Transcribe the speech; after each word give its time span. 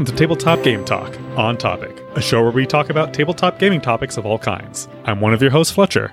welcome 0.00 0.16
to 0.16 0.18
Tabletop 0.18 0.62
Game 0.62 0.82
Talk 0.82 1.14
on 1.36 1.58
Topic, 1.58 1.94
a 2.14 2.22
show 2.22 2.40
where 2.42 2.50
we 2.50 2.64
talk 2.64 2.88
about 2.88 3.12
tabletop 3.12 3.58
gaming 3.58 3.82
topics 3.82 4.16
of 4.16 4.24
all 4.24 4.38
kinds. 4.38 4.88
I'm 5.04 5.20
one 5.20 5.34
of 5.34 5.42
your 5.42 5.50
hosts, 5.50 5.74
Fletcher. 5.74 6.10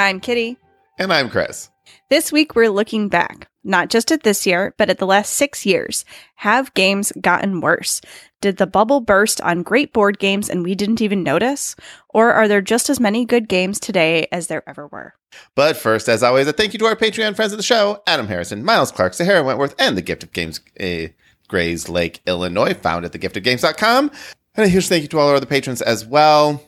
I'm 0.00 0.18
Kitty. 0.18 0.56
And 0.98 1.12
I'm 1.12 1.30
Chris. 1.30 1.70
This 2.08 2.32
week 2.32 2.56
we're 2.56 2.70
looking 2.70 3.08
back, 3.08 3.48
not 3.62 3.88
just 3.88 4.10
at 4.10 4.24
this 4.24 4.48
year, 4.48 4.74
but 4.78 4.90
at 4.90 4.98
the 4.98 5.06
last 5.06 5.34
six 5.34 5.64
years. 5.64 6.04
Have 6.34 6.74
games 6.74 7.12
gotten 7.20 7.60
worse? 7.60 8.00
Did 8.40 8.56
the 8.56 8.66
bubble 8.66 9.00
burst 9.00 9.40
on 9.42 9.62
great 9.62 9.92
board 9.92 10.18
games 10.18 10.50
and 10.50 10.64
we 10.64 10.74
didn't 10.74 11.00
even 11.00 11.22
notice? 11.22 11.76
Or 12.08 12.32
are 12.32 12.48
there 12.48 12.60
just 12.60 12.90
as 12.90 12.98
many 12.98 13.24
good 13.24 13.48
games 13.48 13.78
today 13.78 14.26
as 14.32 14.48
there 14.48 14.68
ever 14.68 14.88
were? 14.88 15.14
But 15.54 15.76
first, 15.76 16.08
as 16.08 16.24
always, 16.24 16.48
a 16.48 16.52
thank 16.52 16.72
you 16.72 16.80
to 16.80 16.86
our 16.86 16.96
Patreon 16.96 17.36
friends 17.36 17.52
of 17.52 17.58
the 17.58 17.62
show 17.62 18.02
Adam 18.08 18.26
Harrison, 18.26 18.64
Miles 18.64 18.90
Clark, 18.90 19.14
Sahara 19.14 19.44
Wentworth, 19.44 19.76
and 19.78 19.96
the 19.96 20.02
Gift 20.02 20.24
of 20.24 20.32
Games, 20.32 20.60
uh, 20.80 21.12
Grayslake, 21.50 22.20
Illinois, 22.26 22.74
found 22.74 23.04
at 23.04 23.12
thegiftofgames.com. 23.12 24.10
And 24.54 24.66
a 24.66 24.68
huge 24.68 24.88
thank 24.88 25.02
you 25.02 25.08
to 25.08 25.18
all 25.18 25.28
our 25.28 25.36
other 25.36 25.46
patrons 25.46 25.82
as 25.82 26.04
well. 26.06 26.62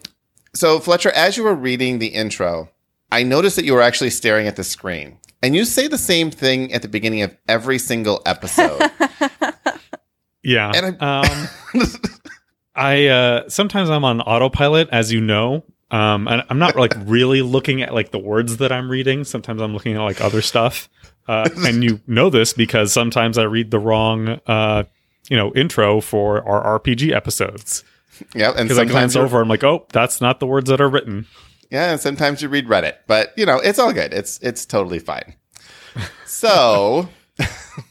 So, 0.55 0.80
Fletcher, 0.80 1.10
as 1.10 1.36
you 1.36 1.45
were 1.45 1.55
reading 1.55 1.98
the 1.98 2.08
intro, 2.08 2.70
I 3.10 3.22
noticed 3.22 3.56
that 3.56 3.64
you 3.64 3.74
were 3.74 3.82
actually 3.82 4.10
staring 4.10 4.46
at 4.46 4.56
the 4.56 4.64
screen. 4.64 5.18
And 5.42 5.55
you 5.55 5.64
say 5.64 5.88
the 5.88 5.98
same 5.98 6.30
thing 6.30 6.72
at 6.72 6.82
the 6.82 6.88
beginning 6.88 7.22
of 7.22 7.36
every 7.48 7.78
single 7.78 8.22
episode. 8.27 8.80
Yeah. 10.42 10.72
And 10.74 11.02
um, 11.02 11.48
I 12.74 13.06
uh, 13.06 13.48
sometimes 13.48 13.91
I'm 13.91 14.05
on 14.05 14.20
autopilot, 14.20 14.88
as 14.91 15.12
you 15.12 15.20
know. 15.20 15.64
Um, 15.91 16.27
and 16.27 16.42
I'm 16.48 16.58
not 16.58 16.74
like 16.74 16.94
really 17.05 17.42
looking 17.42 17.83
at 17.83 17.92
like 17.92 18.12
the 18.12 18.19
words 18.19 18.56
that 18.58 18.72
I'm 18.72 18.91
reading. 18.91 19.24
Sometimes 19.24 19.61
I'm 19.61 19.74
looking 19.74 19.94
at 19.94 20.00
like 20.00 20.20
other 20.20 20.41
stuff. 20.41 20.89
Uh, 21.28 21.48
and 21.59 21.84
you 21.84 22.01
know 22.06 22.31
this 22.31 22.53
because 22.53 22.92
sometimes 22.92 23.39
I 23.39 23.45
read 23.45 23.70
the 23.70 23.78
wrong, 23.78 24.41
uh, 24.47 24.84
you 25.29 25.37
know, 25.37 25.53
intro 25.55 26.01
for 26.01 26.47
our 26.48 26.81
RPG 26.81 27.12
episodes. 27.12 27.84
yeah, 28.34 28.48
and 28.48 28.69
Because 28.69 28.79
I 28.79 28.84
glance 28.84 29.12
sometimes 29.12 29.17
over, 29.17 29.41
I'm 29.41 29.48
like, 29.48 29.64
oh, 29.64 29.87
that's 29.91 30.20
not 30.20 30.41
the 30.41 30.47
words 30.47 30.69
that 30.69 30.81
are 30.81 30.89
written. 30.89 31.27
Yeah, 31.70 31.91
and 31.92 32.01
sometimes 32.01 32.42
you 32.42 32.48
read 32.48 32.67
Reddit, 32.67 32.97
but 33.06 33.33
you 33.37 33.47
know, 33.47 33.59
it's 33.59 33.79
all 33.79 33.92
good. 33.92 34.12
It's 34.12 34.39
it's 34.42 34.67
totally 34.67 34.98
fine. 34.98 35.37
So, 36.27 37.09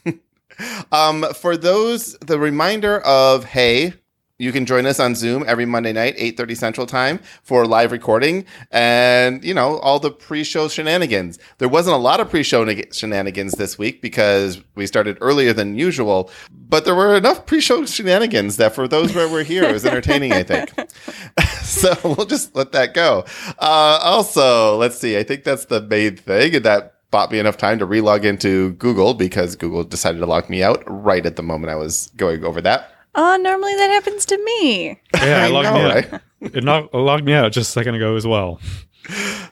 um 0.92 1.24
for 1.34 1.56
those 1.56 2.14
the 2.18 2.38
reminder 2.38 3.00
of 3.00 3.44
hey, 3.44 3.94
you 4.42 4.50
can 4.50 4.66
join 4.66 4.86
us 4.86 4.98
on 4.98 5.14
Zoom 5.14 5.44
every 5.46 5.64
Monday 5.64 5.92
night, 5.92 6.16
8:30 6.18 6.56
Central 6.56 6.84
Time 6.84 7.20
for 7.44 7.64
live 7.64 7.92
recording 7.92 8.44
and, 8.72 9.44
you 9.44 9.54
know, 9.54 9.78
all 9.78 10.00
the 10.00 10.10
pre-show 10.10 10.66
shenanigans. 10.66 11.38
There 11.58 11.68
wasn't 11.68 11.94
a 11.94 11.98
lot 11.98 12.18
of 12.18 12.28
pre-show 12.28 12.66
shenanigans 12.90 13.52
this 13.52 13.78
week 13.78 14.02
because 14.02 14.60
we 14.74 14.88
started 14.88 15.16
earlier 15.20 15.52
than 15.52 15.78
usual, 15.78 16.28
but 16.50 16.84
there 16.84 16.96
were 16.96 17.14
enough 17.14 17.46
pre-show 17.46 17.86
shenanigans 17.86 18.56
that 18.56 18.74
for 18.74 18.88
those 18.88 19.14
where 19.14 19.28
we're 19.28 19.44
here, 19.44 19.62
it 19.62 19.72
was 19.72 19.86
entertaining, 19.86 20.32
I 20.32 20.42
think. 20.42 20.72
so 21.62 21.94
we'll 22.02 22.26
just 22.26 22.56
let 22.56 22.72
that 22.72 22.94
go. 22.94 23.24
Uh, 23.60 24.00
also, 24.02 24.76
let's 24.76 24.98
see. 24.98 25.16
I 25.16 25.22
think 25.22 25.44
that's 25.44 25.66
the 25.66 25.80
main 25.80 26.16
thing, 26.16 26.62
that 26.62 26.94
bought 27.12 27.30
me 27.30 27.38
enough 27.38 27.58
time 27.58 27.78
to 27.78 27.86
relog 27.86 28.24
into 28.24 28.72
Google 28.72 29.14
because 29.14 29.54
Google 29.54 29.84
decided 29.84 30.18
to 30.18 30.26
lock 30.26 30.50
me 30.50 30.64
out 30.64 30.82
right 30.88 31.24
at 31.24 31.36
the 31.36 31.42
moment 31.44 31.70
I 31.70 31.76
was 31.76 32.10
going 32.16 32.42
over 32.42 32.60
that. 32.62 32.92
Oh, 33.14 33.36
normally 33.36 33.74
that 33.76 33.88
happens 33.90 34.24
to 34.26 34.38
me. 34.42 34.98
Yeah, 35.16 35.42
I 35.44 35.46
it 35.46 35.50
logged 35.50 35.64
know, 35.68 35.74
me 35.74 35.80
out. 35.82 35.94
right? 36.12 36.20
It 36.40 36.64
not, 36.64 36.84
it 36.84 36.96
logged 36.96 37.24
me 37.24 37.34
out 37.34 37.52
just 37.52 37.68
a 37.70 37.72
second 37.72 37.94
ago 37.94 38.16
as 38.16 38.26
well. 38.26 38.60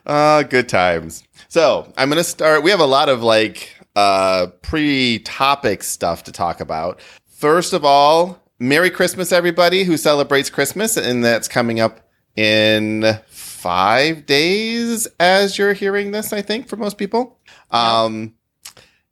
Uh, 0.07 0.43
good 0.45 0.69
times. 0.69 1.23
So 1.49 1.93
I'm 1.97 2.09
gonna 2.09 2.25
start. 2.25 2.63
We 2.63 2.71
have 2.71 2.81
a 2.81 2.87
lot 2.87 3.09
of 3.09 3.23
like 3.23 3.75
uh 3.97 4.47
pre-topic 4.63 5.83
stuff 5.83 6.25
to 6.25 6.33
talk 6.33 6.61
about. 6.61 7.01
First 7.27 7.73
of 7.73 7.85
all, 7.85 8.41
Merry 8.59 8.91
Christmas, 8.91 9.33
everybody 9.33 9.85
who 9.85 9.97
celebrates 9.97 10.49
Christmas, 10.51 10.97
and 10.97 11.25
that's 11.25 11.49
coming 11.49 11.81
up 11.81 12.01
in 12.37 13.19
five 13.29 14.27
days 14.27 15.07
as 15.19 15.59
you're 15.59 15.73
hearing 15.75 16.13
this. 16.13 16.33
I 16.33 16.41
think 16.43 16.69
for 16.69 16.77
most 16.77 16.97
people. 16.99 17.39
Um, 17.71 18.35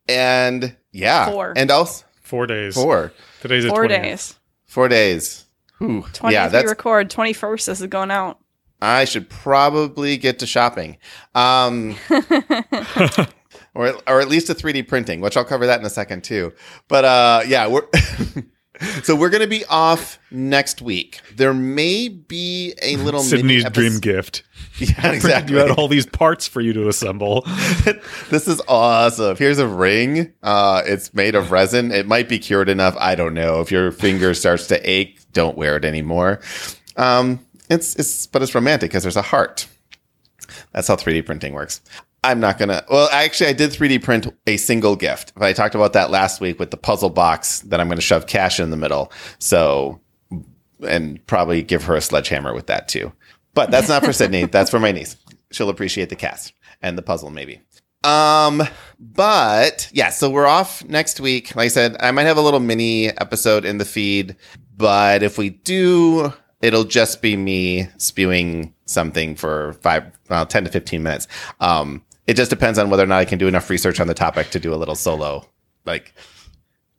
and 0.08 0.76
yeah, 0.92 1.30
Four. 1.30 1.52
and 1.56 1.70
also 1.70 2.04
Four 2.22 2.46
days. 2.46 2.74
four, 2.74 3.12
Today's 3.40 3.66
Four 3.66 3.86
20th. 3.86 4.02
days. 4.02 4.37
Four 4.68 4.88
days. 4.88 5.46
Ooh, 5.82 6.02
20th 6.02 6.30
yeah, 6.30 6.46
we 6.46 6.52
that's 6.52 6.68
record, 6.68 7.10
21st 7.10 7.66
this 7.66 7.80
is 7.80 7.86
going 7.88 8.10
out. 8.10 8.38
I 8.80 9.04
should 9.04 9.28
probably 9.28 10.16
get 10.16 10.38
to 10.38 10.46
shopping. 10.46 10.98
Um, 11.34 11.96
or, 13.74 13.94
or 14.06 14.20
at 14.20 14.28
least 14.28 14.50
a 14.50 14.54
3D 14.54 14.86
printing, 14.86 15.20
which 15.20 15.36
I'll 15.36 15.44
cover 15.44 15.66
that 15.66 15.80
in 15.80 15.86
a 15.86 15.90
second 15.90 16.22
too. 16.22 16.52
But 16.86 17.04
uh, 17.04 17.40
yeah, 17.46 17.66
we're 17.66 17.86
so 19.02 19.16
we're 19.16 19.30
going 19.30 19.42
to 19.42 19.48
be 19.48 19.64
off 19.66 20.18
next 20.30 20.82
week. 20.82 21.20
There 21.36 21.54
may 21.54 22.08
be 22.08 22.74
a 22.82 22.96
little 22.98 23.20
Sydney's 23.20 23.64
epi- 23.64 23.74
dream 23.74 24.00
gift. 24.00 24.42
Yeah, 24.78 25.10
exactly. 25.10 25.54
You 25.54 25.60
had 25.60 25.72
all 25.72 25.88
these 25.88 26.06
parts 26.06 26.46
for 26.46 26.60
you 26.60 26.72
to 26.74 26.88
assemble. 26.88 27.40
this 28.30 28.46
is 28.46 28.62
awesome. 28.68 29.36
Here's 29.36 29.58
a 29.58 29.66
ring. 29.66 30.32
Uh, 30.40 30.82
it's 30.86 31.12
made 31.12 31.34
of 31.34 31.50
resin. 31.50 31.90
It 31.90 32.06
might 32.06 32.28
be 32.28 32.38
cured 32.38 32.68
enough. 32.68 32.94
I 33.00 33.16
don't 33.16 33.34
know. 33.34 33.60
If 33.60 33.72
your 33.72 33.90
finger 33.90 34.34
starts 34.34 34.68
to 34.68 34.80
ache, 34.88 35.18
don't 35.32 35.56
wear 35.58 35.76
it 35.76 35.84
anymore. 35.84 36.38
Um, 36.96 37.44
it's 37.68 37.96
it's 37.96 38.28
but 38.28 38.40
it's 38.40 38.54
romantic 38.54 38.90
because 38.90 39.02
there's 39.02 39.16
a 39.16 39.22
heart. 39.22 39.66
That's 40.72 40.86
how 40.86 40.94
3D 40.94 41.26
printing 41.26 41.54
works. 41.54 41.80
I'm 42.24 42.40
not 42.40 42.58
gonna. 42.58 42.84
Well, 42.90 43.08
actually, 43.12 43.50
I 43.50 43.52
did 43.52 43.70
3D 43.70 44.02
print 44.02 44.26
a 44.46 44.56
single 44.56 44.96
gift. 44.96 45.32
But 45.34 45.44
I 45.44 45.52
talked 45.52 45.74
about 45.74 45.92
that 45.92 46.10
last 46.10 46.40
week 46.40 46.58
with 46.58 46.70
the 46.70 46.76
puzzle 46.76 47.10
box 47.10 47.60
that 47.60 47.80
I'm 47.80 47.88
going 47.88 47.98
to 47.98 48.02
shove 48.02 48.26
cash 48.26 48.58
in 48.58 48.70
the 48.70 48.76
middle. 48.76 49.12
So, 49.38 50.00
and 50.86 51.24
probably 51.26 51.62
give 51.62 51.84
her 51.84 51.94
a 51.94 52.00
sledgehammer 52.00 52.54
with 52.54 52.66
that 52.66 52.88
too. 52.88 53.12
But 53.54 53.70
that's 53.70 53.88
not 53.88 54.04
for 54.04 54.12
Sydney. 54.12 54.44
That's 54.52 54.70
for 54.70 54.78
my 54.78 54.92
niece. 54.92 55.16
She'll 55.50 55.70
appreciate 55.70 56.10
the 56.10 56.16
cast 56.16 56.52
and 56.80 56.96
the 56.96 57.02
puzzle, 57.02 57.30
maybe. 57.30 57.60
Um, 58.04 58.62
but 59.00 59.90
yeah, 59.92 60.10
so 60.10 60.30
we're 60.30 60.46
off 60.46 60.84
next 60.84 61.18
week. 61.18 61.56
Like 61.56 61.66
I 61.66 61.68
said, 61.68 61.96
I 61.98 62.10
might 62.12 62.26
have 62.26 62.36
a 62.36 62.42
little 62.42 62.60
mini 62.60 63.08
episode 63.08 63.64
in 63.64 63.78
the 63.78 63.84
feed, 63.84 64.36
but 64.76 65.24
if 65.24 65.38
we 65.38 65.50
do, 65.50 66.32
it'll 66.60 66.84
just 66.84 67.20
be 67.20 67.36
me 67.36 67.88
spewing 67.96 68.74
something 68.84 69.34
for 69.34 69.72
five, 69.74 70.04
well, 70.28 70.46
10 70.46 70.64
to 70.64 70.70
15 70.70 71.02
minutes. 71.02 71.26
Um, 71.58 72.04
it 72.28 72.34
just 72.36 72.50
depends 72.50 72.78
on 72.78 72.90
whether 72.90 73.02
or 73.02 73.06
not 73.06 73.18
I 73.18 73.24
can 73.24 73.38
do 73.38 73.48
enough 73.48 73.68
research 73.70 73.98
on 73.98 74.06
the 74.06 74.14
topic 74.14 74.50
to 74.50 74.60
do 74.60 74.72
a 74.72 74.76
little 74.76 74.94
solo, 74.94 75.48
like 75.84 76.14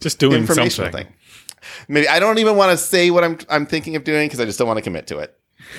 Just 0.02 0.20
doing 0.20 0.46
something. 0.46 0.92
thing. 0.92 1.08
Maybe 1.88 2.08
I 2.08 2.20
don't 2.20 2.40
even 2.40 2.56
want 2.58 2.72
to 2.72 2.78
say 2.78 3.12
what 3.12 3.24
I'm 3.24 3.38
I'm 3.50 3.66
thinking 3.66 3.96
of 3.96 4.04
doing 4.04 4.28
because 4.28 4.40
I 4.40 4.46
just 4.46 4.58
don't 4.60 4.68
want 4.68 4.78
to 4.78 4.82
commit 4.84 5.08
to 5.08 5.20
it. 5.20 5.38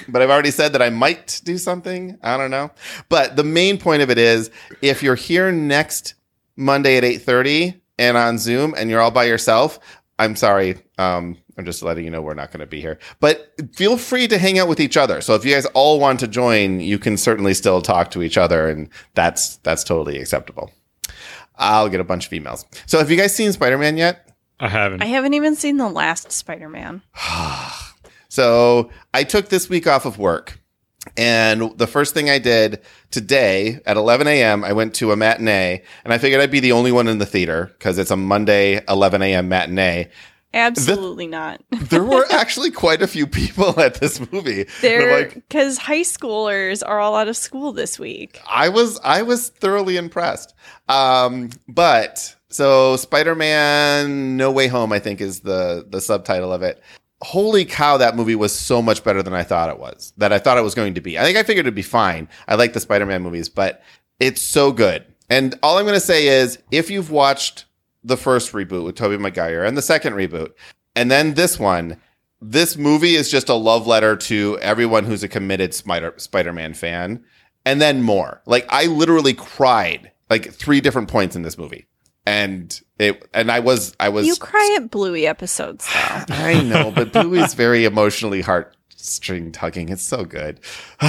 But 0.08 0.22
I've 0.22 0.30
already 0.30 0.50
said 0.52 0.72
that 0.74 0.82
I 0.82 0.90
might 0.90 1.40
do 1.44 1.58
something. 1.58 2.18
I 2.22 2.36
don't 2.36 2.50
know. 2.50 2.70
But 3.08 3.34
the 3.36 3.44
main 3.44 3.76
point 3.78 4.02
of 4.02 4.10
it 4.10 4.18
is 4.18 4.50
if 4.82 5.02
you're 5.02 5.14
here 5.16 5.50
next 5.50 6.14
Monday 6.56 6.96
at 6.98 7.02
8:30 7.04 7.80
and 7.98 8.16
on 8.16 8.38
Zoom 8.38 8.74
and 8.76 8.88
you're 8.90 9.00
all 9.00 9.10
by 9.10 9.24
yourself, 9.24 9.78
I'm 10.20 10.36
sorry. 10.36 10.76
Um, 10.98 11.38
I'm 11.56 11.64
just 11.64 11.82
letting 11.82 12.04
you 12.04 12.10
know 12.10 12.20
we're 12.20 12.34
not 12.34 12.52
going 12.52 12.60
to 12.60 12.66
be 12.66 12.80
here. 12.80 12.98
But 13.20 13.54
feel 13.74 13.96
free 13.96 14.28
to 14.28 14.38
hang 14.38 14.58
out 14.58 14.68
with 14.68 14.78
each 14.78 14.96
other. 14.96 15.20
So 15.20 15.34
if 15.34 15.44
you 15.44 15.54
guys 15.54 15.66
all 15.66 15.98
want 15.98 16.20
to 16.20 16.28
join, 16.28 16.80
you 16.80 16.98
can 16.98 17.16
certainly 17.16 17.54
still 17.54 17.80
talk 17.80 18.10
to 18.12 18.22
each 18.22 18.36
other 18.36 18.68
and 18.68 18.90
that's 19.14 19.56
that's 19.58 19.82
totally 19.82 20.18
acceptable. 20.18 20.70
I'll 21.56 21.88
get 21.88 22.00
a 22.00 22.04
bunch 22.04 22.26
of 22.26 22.32
emails. 22.32 22.64
So 22.86 22.98
have 22.98 23.10
you 23.10 23.16
guys 23.16 23.34
seen 23.34 23.52
Spider-Man 23.52 23.96
yet? 23.96 24.30
I 24.60 24.68
haven't. 24.68 25.02
I 25.02 25.06
haven't 25.06 25.34
even 25.34 25.56
seen 25.56 25.78
the 25.78 25.88
last 25.88 26.30
Spider 26.32 26.68
Man. 26.68 27.02
So 28.32 28.90
I 29.12 29.24
took 29.24 29.48
this 29.48 29.68
week 29.68 29.88
off 29.88 30.06
of 30.06 30.16
work. 30.16 30.59
And 31.20 31.76
the 31.76 31.86
first 31.86 32.14
thing 32.14 32.30
I 32.30 32.38
did 32.38 32.80
today 33.10 33.80
at 33.84 33.98
11 33.98 34.26
a.m., 34.26 34.64
I 34.64 34.72
went 34.72 34.94
to 34.94 35.12
a 35.12 35.16
matinee 35.16 35.82
and 36.02 36.14
I 36.14 36.18
figured 36.18 36.40
I'd 36.40 36.50
be 36.50 36.60
the 36.60 36.72
only 36.72 36.92
one 36.92 37.08
in 37.08 37.18
the 37.18 37.26
theater 37.26 37.66
because 37.78 37.98
it's 37.98 38.10
a 38.10 38.16
Monday 38.16 38.82
11 38.88 39.20
a.m. 39.20 39.46
matinee. 39.50 40.08
Absolutely 40.54 41.26
not. 41.26 41.60
There 41.90 42.04
were 42.04 42.24
actually 42.30 42.70
quite 42.70 43.02
a 43.02 43.06
few 43.06 43.26
people 43.26 43.78
at 43.78 43.96
this 43.96 44.32
movie. 44.32 44.60
I'm 44.60 44.66
They're 44.80 45.20
like, 45.20 45.34
because 45.34 45.76
high 45.76 46.00
schoolers 46.00 46.82
are 46.86 47.00
all 47.00 47.14
out 47.14 47.28
of 47.28 47.36
school 47.36 47.72
this 47.72 47.98
week. 47.98 48.40
I 48.48 48.70
was 48.70 48.98
I 49.04 49.20
was 49.20 49.50
thoroughly 49.50 49.98
impressed. 49.98 50.54
Um, 50.88 51.50
but 51.68 52.34
so 52.48 52.96
Spider-Man 52.96 54.36
No 54.36 54.50
Way 54.50 54.68
Home, 54.68 54.92
I 54.92 55.00
think, 55.00 55.20
is 55.20 55.40
the 55.40 55.86
the 55.88 56.00
subtitle 56.00 56.52
of 56.52 56.62
it. 56.62 56.82
Holy 57.22 57.64
cow, 57.64 57.96
that 57.98 58.16
movie 58.16 58.34
was 58.34 58.52
so 58.52 58.80
much 58.80 59.04
better 59.04 59.22
than 59.22 59.34
I 59.34 59.42
thought 59.42 59.68
it 59.68 59.78
was. 59.78 60.12
That 60.16 60.32
I 60.32 60.38
thought 60.38 60.58
it 60.58 60.62
was 60.62 60.74
going 60.74 60.94
to 60.94 61.00
be. 61.00 61.18
I 61.18 61.22
think 61.22 61.36
I 61.36 61.42
figured 61.42 61.66
it'd 61.66 61.74
be 61.74 61.82
fine. 61.82 62.28
I 62.48 62.54
like 62.54 62.72
the 62.72 62.80
Spider-Man 62.80 63.22
movies, 63.22 63.48
but 63.48 63.82
it's 64.18 64.40
so 64.40 64.72
good. 64.72 65.04
And 65.28 65.58
all 65.62 65.78
I'm 65.78 65.84
going 65.84 65.94
to 65.94 66.00
say 66.00 66.28
is, 66.28 66.58
if 66.70 66.90
you've 66.90 67.10
watched 67.10 67.66
the 68.02 68.16
first 68.16 68.52
reboot 68.52 68.84
with 68.84 68.96
Tobey 68.96 69.18
Maguire 69.18 69.64
and 69.64 69.76
the 69.76 69.82
second 69.82 70.14
reboot, 70.14 70.52
and 70.96 71.10
then 71.10 71.34
this 71.34 71.58
one, 71.58 71.98
this 72.40 72.76
movie 72.76 73.14
is 73.14 73.30
just 73.30 73.48
a 73.48 73.54
love 73.54 73.86
letter 73.86 74.16
to 74.16 74.58
everyone 74.60 75.04
who's 75.04 75.22
a 75.22 75.28
committed 75.28 75.74
Spider 75.74 76.14
Spider-Man 76.16 76.74
fan, 76.74 77.22
and 77.66 77.80
then 77.80 78.02
more. 78.02 78.40
Like 78.46 78.66
I 78.70 78.86
literally 78.86 79.34
cried 79.34 80.10
like 80.30 80.52
three 80.52 80.80
different 80.80 81.08
points 81.08 81.36
in 81.36 81.42
this 81.42 81.58
movie. 81.58 81.86
And 82.26 82.80
it 82.98 83.28
and 83.32 83.50
I 83.50 83.60
was 83.60 83.94
I 83.98 84.08
was 84.08 84.26
You 84.26 84.36
cry 84.36 84.76
at 84.76 84.90
Bluey 84.90 85.26
episodes, 85.26 85.86
though. 85.86 86.24
I 86.34 86.62
know, 86.62 86.90
but 86.90 87.12
Bluey's 87.12 87.54
very 87.54 87.84
emotionally 87.84 88.42
heartstring 88.42 89.52
tugging. 89.52 89.88
It's 89.88 90.02
so 90.02 90.24
good. 90.24 90.60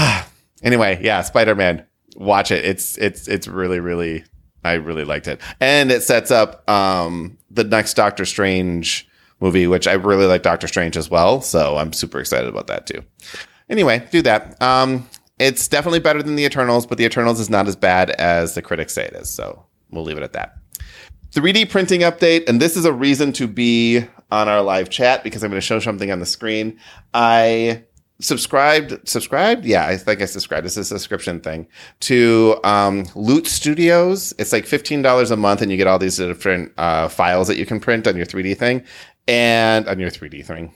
anyway, 0.64 1.00
yeah, 1.02 1.22
Spider 1.22 1.56
Man. 1.56 1.86
Watch 2.16 2.52
it. 2.52 2.66
It's 2.66 2.98
it's 2.98 3.28
it's 3.28 3.48
really 3.48 3.80
really. 3.80 4.24
I 4.64 4.74
really 4.74 5.06
liked 5.06 5.28
it, 5.28 5.42
and 5.60 5.92
it 5.92 6.04
sets 6.04 6.30
up 6.30 6.70
um 6.70 7.38
the 7.50 7.64
next 7.64 7.96
Doctor 7.96 8.26
Strange 8.26 9.08
movie, 9.40 9.66
which 9.66 9.88
I 9.88 9.94
really 9.94 10.28
like 10.28 10.44
Doctor 10.44 10.68
Strange 10.68 10.96
as 10.96 11.10
well. 11.10 11.42
So 11.42 11.78
I'm 11.78 11.94
super 11.94 12.20
excited 12.20 12.48
about 12.48 12.68
that 12.68 12.86
too. 12.86 13.04
Anyway, 13.70 14.08
do 14.12 14.22
that. 14.22 14.62
Um, 14.62 15.10
it's 15.40 15.68
definitely 15.68 16.00
better 16.00 16.22
than 16.22 16.36
the 16.36 16.46
Eternals, 16.46 16.86
but 16.86 17.00
the 17.00 17.06
Eternals 17.06 17.40
is 17.40 17.50
not 17.50 17.68
as 17.68 17.76
bad 17.76 18.12
as 18.12 18.54
the 18.54 18.62
critics 18.62 18.94
say 18.94 19.06
it 19.06 19.14
is. 19.14 19.30
So 19.30 19.66
we'll 19.90 20.04
leave 20.04 20.18
it 20.18 20.24
at 20.24 20.34
that. 20.34 20.58
3D 21.34 21.70
printing 21.70 22.02
update, 22.02 22.50
and 22.50 22.62
this 22.62 22.76
is 22.76 22.84
a 22.84 22.92
reason 22.92 23.32
to 23.34 23.48
be 23.48 24.06
on 24.32 24.50
our 24.50 24.62
live 24.62 24.90
chat 24.90 25.24
because 25.24 25.44
I'm 25.44 25.50
going 25.50 25.62
to 25.62 25.66
show 25.66 25.80
something 25.80 26.12
on 26.12 26.20
the 26.20 26.26
screen. 26.26 26.78
I 27.14 27.84
subscribed, 28.20 29.08
subscribed, 29.08 29.64
yeah, 29.64 29.88
I 29.88 29.96
think 29.96 30.22
I 30.22 30.26
subscribed. 30.26 30.66
It's 30.66 30.76
a 30.76 30.84
subscription 30.84 31.40
thing 31.40 31.68
to 32.02 32.60
um, 32.66 33.06
Loot 33.16 33.48
Studios. 33.48 34.34
It's 34.40 34.52
like 34.52 34.66
fifteen 34.66 35.02
dollars 35.02 35.32
a 35.32 35.38
month, 35.38 35.62
and 35.62 35.72
you 35.72 35.78
get 35.78 35.88
all 35.88 36.00
these 36.00 36.18
different 36.18 36.74
uh, 36.78 37.08
files 37.08 37.48
that 37.48 37.58
you 37.58 37.66
can 37.66 37.80
print 37.80 38.08
on 38.08 38.18
your 38.18 38.26
3D 38.26 38.58
thing 38.58 38.84
and 39.28 39.88
on 39.88 40.00
your 40.00 40.10
3D 40.10 40.46
thing. 40.46 40.74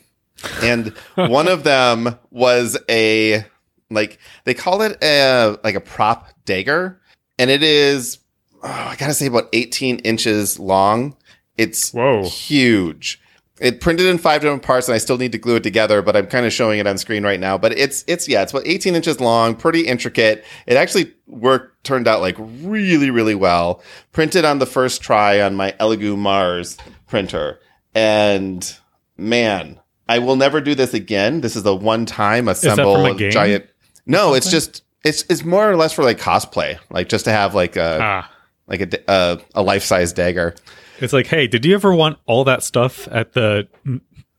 And 0.61 0.89
one 1.15 1.49
of 1.49 1.63
them 1.63 2.17
was 2.31 2.77
a 2.89 3.45
like 3.89 4.19
they 4.45 4.53
call 4.53 4.81
it 4.81 4.97
a 5.03 5.57
like 5.65 5.75
a 5.75 5.81
prop 5.81 6.29
dagger, 6.45 7.01
and 7.37 7.49
it 7.49 7.61
is 7.61 8.19
oh, 8.65 8.87
I 8.91 8.95
gotta 8.97 9.13
say 9.13 9.27
about 9.27 9.49
18 9.53 9.99
inches 9.99 10.59
long. 10.59 11.15
It's 11.57 11.91
Whoa. 11.91 12.23
huge. 12.23 13.21
It 13.61 13.79
printed 13.79 14.07
in 14.07 14.17
five 14.17 14.41
different 14.41 14.63
parts, 14.63 14.89
and 14.89 14.95
I 14.95 14.97
still 14.97 15.17
need 15.17 15.31
to 15.31 15.37
glue 15.37 15.55
it 15.55 15.63
together. 15.63 16.01
But 16.01 16.17
I'm 16.17 16.27
kind 16.27 16.45
of 16.45 16.51
showing 16.51 16.79
it 16.79 16.87
on 16.87 16.97
screen 16.97 17.23
right 17.23 17.39
now. 17.39 17.57
But 17.57 17.77
it's 17.77 18.03
it's 18.05 18.27
yeah, 18.27 18.41
it's 18.41 18.51
about 18.51 18.67
18 18.67 18.95
inches 18.95 19.21
long, 19.21 19.55
pretty 19.55 19.87
intricate. 19.87 20.43
It 20.67 20.75
actually 20.75 21.13
worked, 21.25 21.81
turned 21.85 22.05
out 22.07 22.19
like 22.19 22.35
really 22.37 23.11
really 23.11 23.35
well. 23.35 23.81
Printed 24.11 24.43
on 24.43 24.59
the 24.59 24.65
first 24.65 25.01
try 25.01 25.39
on 25.39 25.55
my 25.55 25.71
Elegoo 25.79 26.17
Mars 26.17 26.77
printer, 27.07 27.61
and 27.93 28.77
man, 29.15 29.79
I 30.09 30.19
will 30.19 30.35
never 30.35 30.59
do 30.59 30.75
this 30.75 30.93
again. 30.93 31.39
This 31.39 31.55
is 31.55 31.65
a 31.65 31.73
one 31.73 32.05
time 32.05 32.49
assemble 32.49 33.15
giant. 33.15 33.67
No, 34.05 34.33
it's 34.33 34.51
just 34.51 34.83
it's 35.05 35.23
it's 35.29 35.45
more 35.45 35.69
or 35.69 35.77
less 35.77 35.93
for 35.93 36.03
like 36.03 36.19
cosplay, 36.19 36.77
like 36.89 37.07
just 37.07 37.23
to 37.23 37.31
have 37.31 37.55
like 37.55 37.77
a 37.77 37.99
Ah. 38.01 38.31
Like 38.67 38.93
a 39.07 39.39
a 39.53 39.61
life 39.61 39.83
size 39.83 40.13
dagger. 40.13 40.55
It's 40.99 41.13
like, 41.13 41.27
hey, 41.27 41.47
did 41.47 41.65
you 41.65 41.73
ever 41.75 41.93
want 41.93 42.19
all 42.25 42.43
that 42.45 42.63
stuff 42.63 43.07
at 43.11 43.33
the 43.33 43.67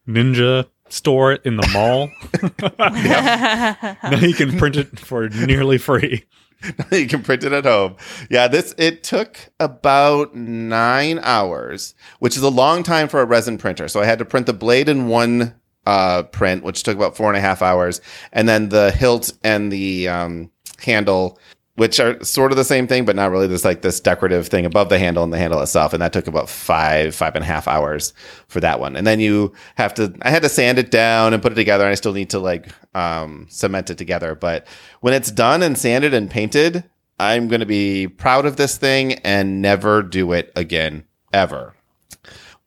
ninja 0.08 0.66
store 0.88 1.32
in 1.32 1.56
the 1.56 1.68
mall? 1.72 2.08
now 4.10 4.26
you 4.26 4.34
can 4.34 4.56
print 4.56 4.76
it 4.76 4.98
for 4.98 5.28
nearly 5.28 5.78
free. 5.78 6.24
you 6.92 7.06
can 7.06 7.22
print 7.22 7.44
it 7.44 7.52
at 7.52 7.64
home. 7.64 7.96
Yeah, 8.30 8.48
this 8.48 8.74
it 8.78 9.02
took 9.02 9.38
about 9.60 10.34
nine 10.34 11.18
hours, 11.22 11.94
which 12.18 12.36
is 12.36 12.42
a 12.42 12.48
long 12.48 12.82
time 12.82 13.08
for 13.08 13.20
a 13.20 13.26
resin 13.26 13.58
printer. 13.58 13.88
So 13.88 14.00
I 14.00 14.06
had 14.06 14.18
to 14.18 14.24
print 14.24 14.46
the 14.46 14.52
blade 14.52 14.88
in 14.88 15.08
one 15.08 15.54
uh, 15.84 16.24
print, 16.24 16.62
which 16.64 16.82
took 16.82 16.96
about 16.96 17.16
four 17.16 17.28
and 17.28 17.36
a 17.36 17.40
half 17.40 17.62
hours, 17.62 18.00
and 18.32 18.48
then 18.48 18.70
the 18.70 18.90
hilt 18.90 19.32
and 19.44 19.70
the 19.70 20.08
um, 20.08 20.50
handle, 20.80 21.38
which 21.76 22.00
are 22.00 22.22
sort 22.24 22.50
of 22.50 22.56
the 22.56 22.64
same 22.64 22.86
thing, 22.86 23.04
but 23.04 23.16
not 23.16 23.30
really. 23.30 23.46
There's 23.46 23.64
like 23.64 23.82
this 23.82 24.00
decorative 24.00 24.48
thing 24.48 24.66
above 24.66 24.88
the 24.88 24.98
handle 24.98 25.22
and 25.22 25.32
the 25.32 25.38
handle 25.38 25.60
itself, 25.60 25.92
and 25.92 26.02
that 26.02 26.12
took 26.12 26.26
about 26.26 26.48
five, 26.48 27.14
five 27.14 27.34
and 27.36 27.44
a 27.44 27.46
half 27.46 27.68
hours 27.68 28.12
for 28.48 28.60
that 28.60 28.80
one. 28.80 28.96
And 28.96 29.06
then 29.06 29.20
you 29.20 29.52
have 29.76 29.94
to, 29.94 30.14
I 30.22 30.30
had 30.30 30.42
to 30.42 30.48
sand 30.48 30.78
it 30.78 30.90
down 30.90 31.34
and 31.34 31.42
put 31.42 31.52
it 31.52 31.56
together, 31.56 31.84
and 31.84 31.92
I 31.92 31.94
still 31.94 32.14
need 32.14 32.30
to 32.30 32.38
like 32.38 32.68
um, 32.94 33.46
cement 33.48 33.90
it 33.90 33.98
together. 33.98 34.34
But 34.34 34.66
when 35.00 35.14
it's 35.14 35.30
done 35.30 35.62
and 35.62 35.78
sanded 35.78 36.14
and 36.14 36.30
painted, 36.30 36.84
I'm 37.18 37.48
going 37.48 37.60
to 37.60 37.66
be 37.66 38.08
proud 38.08 38.46
of 38.46 38.56
this 38.56 38.76
thing 38.76 39.14
and 39.14 39.62
never 39.62 40.02
do 40.02 40.32
it 40.32 40.52
again, 40.56 41.04
ever. 41.32 41.74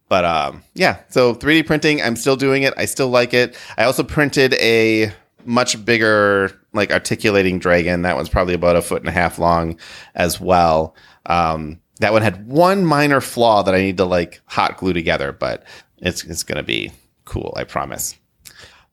But 0.08 0.26
um, 0.26 0.64
yeah, 0.74 1.00
so 1.10 1.36
3D 1.36 1.68
printing, 1.68 2.02
I'm 2.02 2.16
still 2.16 2.36
doing 2.36 2.64
it. 2.64 2.74
I 2.78 2.86
still 2.86 3.10
like 3.10 3.34
it. 3.34 3.56
I 3.78 3.84
also 3.84 4.04
printed 4.04 4.54
a 4.56 5.14
much 5.46 5.84
bigger, 5.86 6.52
like 6.74 6.92
articulating 6.92 7.60
dragon. 7.60 8.04
That 8.04 8.16
one's 8.16 8.30
probably 8.30 8.54
about 8.54 8.76
a 8.76 8.82
foot 8.82 9.02
and 9.02 9.10
a 9.10 9.14
half 9.14 9.40
long 9.40 9.78
as 10.16 10.40
well. 10.40 10.96
Um, 11.26 11.80
that 12.00 12.14
one 12.14 12.22
had 12.22 12.48
one 12.48 12.86
minor 12.86 13.22
flaw 13.22 13.64
that 13.64 13.76
I 13.76 13.82
need 13.82 13.98
to 13.98 14.06
like 14.06 14.42
hot 14.46 14.78
glue 14.78 14.94
together, 14.94 15.32
but 15.32 15.64
it's 15.98 16.24
it's 16.24 16.44
gonna 16.44 16.64
be 16.64 16.92
cool. 17.26 17.54
I 17.58 17.64
promise. 17.64 18.16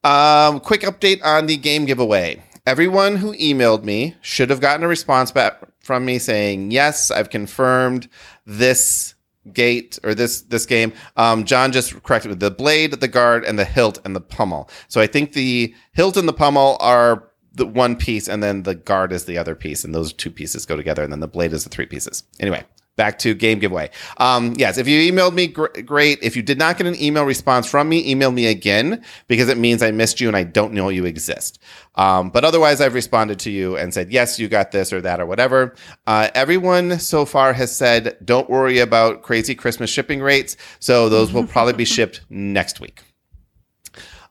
Um, 0.04 0.60
quick 0.60 0.82
update 0.82 1.24
on 1.24 1.46
the 1.46 1.56
game 1.56 1.84
giveaway. 1.84 2.42
Everyone 2.66 3.16
who 3.16 3.34
emailed 3.36 3.84
me 3.84 4.16
should 4.20 4.50
have 4.50 4.60
gotten 4.60 4.84
a 4.84 4.88
response 4.88 5.30
back 5.32 5.60
from 5.80 6.04
me 6.04 6.18
saying, 6.18 6.70
"Yes, 6.70 7.10
I've 7.10 7.30
confirmed 7.30 8.08
this 8.44 9.14
gate 9.52 9.98
or 10.02 10.14
this 10.14 10.42
this 10.42 10.66
game." 10.66 10.92
Um, 11.16 11.44
John 11.44 11.72
just 11.72 12.02
corrected 12.02 12.30
with 12.30 12.40
the 12.40 12.50
blade, 12.50 12.92
the 12.92 13.08
guard, 13.08 13.44
and 13.44 13.58
the 13.58 13.64
hilt 13.64 13.98
and 14.04 14.14
the 14.14 14.20
pommel. 14.20 14.70
So 14.88 15.00
I 15.00 15.06
think 15.06 15.32
the 15.32 15.74
hilt 15.92 16.16
and 16.16 16.28
the 16.28 16.32
pommel 16.32 16.76
are 16.80 17.30
the 17.52 17.66
one 17.66 17.96
piece, 17.96 18.28
and 18.28 18.42
then 18.42 18.64
the 18.64 18.74
guard 18.74 19.12
is 19.12 19.24
the 19.24 19.38
other 19.38 19.54
piece, 19.54 19.84
and 19.84 19.94
those 19.94 20.12
two 20.12 20.30
pieces 20.30 20.66
go 20.66 20.76
together, 20.76 21.02
and 21.02 21.12
then 21.12 21.20
the 21.20 21.28
blade 21.28 21.52
is 21.52 21.64
the 21.64 21.70
three 21.70 21.86
pieces. 21.86 22.22
Anyway, 22.38 22.64
back 22.96 23.18
to 23.20 23.34
game 23.34 23.58
giveaway. 23.58 23.90
Um, 24.16 24.54
yes, 24.56 24.78
if 24.78 24.88
you 24.88 25.12
emailed 25.12 25.34
me, 25.34 25.46
gr- 25.46 25.66
great. 25.84 26.18
If 26.22 26.34
you 26.34 26.42
did 26.42 26.58
not 26.58 26.78
get 26.78 26.86
an 26.86 27.00
email 27.00 27.24
response 27.24 27.68
from 27.68 27.88
me, 27.88 28.08
email 28.10 28.30
me 28.32 28.46
again 28.46 29.04
because 29.28 29.48
it 29.48 29.58
means 29.58 29.82
I 29.82 29.90
missed 29.90 30.20
you 30.20 30.28
and 30.28 30.36
I 30.36 30.44
don't 30.44 30.72
know 30.72 30.88
you 30.88 31.04
exist. 31.04 31.58
Um, 31.94 32.30
but 32.30 32.44
otherwise, 32.44 32.80
I've 32.80 32.94
responded 32.94 33.38
to 33.40 33.50
you 33.50 33.76
and 33.76 33.92
said, 33.92 34.10
yes, 34.10 34.38
you 34.38 34.48
got 34.48 34.72
this 34.72 34.92
or 34.92 35.00
that 35.02 35.20
or 35.20 35.26
whatever. 35.26 35.74
Uh, 36.06 36.28
everyone 36.34 36.98
so 36.98 37.24
far 37.24 37.52
has 37.52 37.74
said, 37.74 38.16
don't 38.24 38.50
worry 38.50 38.78
about 38.78 39.22
crazy 39.22 39.54
Christmas 39.54 39.90
shipping 39.90 40.20
rates. 40.20 40.56
So 40.78 41.08
those 41.08 41.32
will 41.32 41.46
probably 41.46 41.74
be 41.74 41.84
shipped 41.86 42.22
next 42.28 42.80
week. 42.80 43.02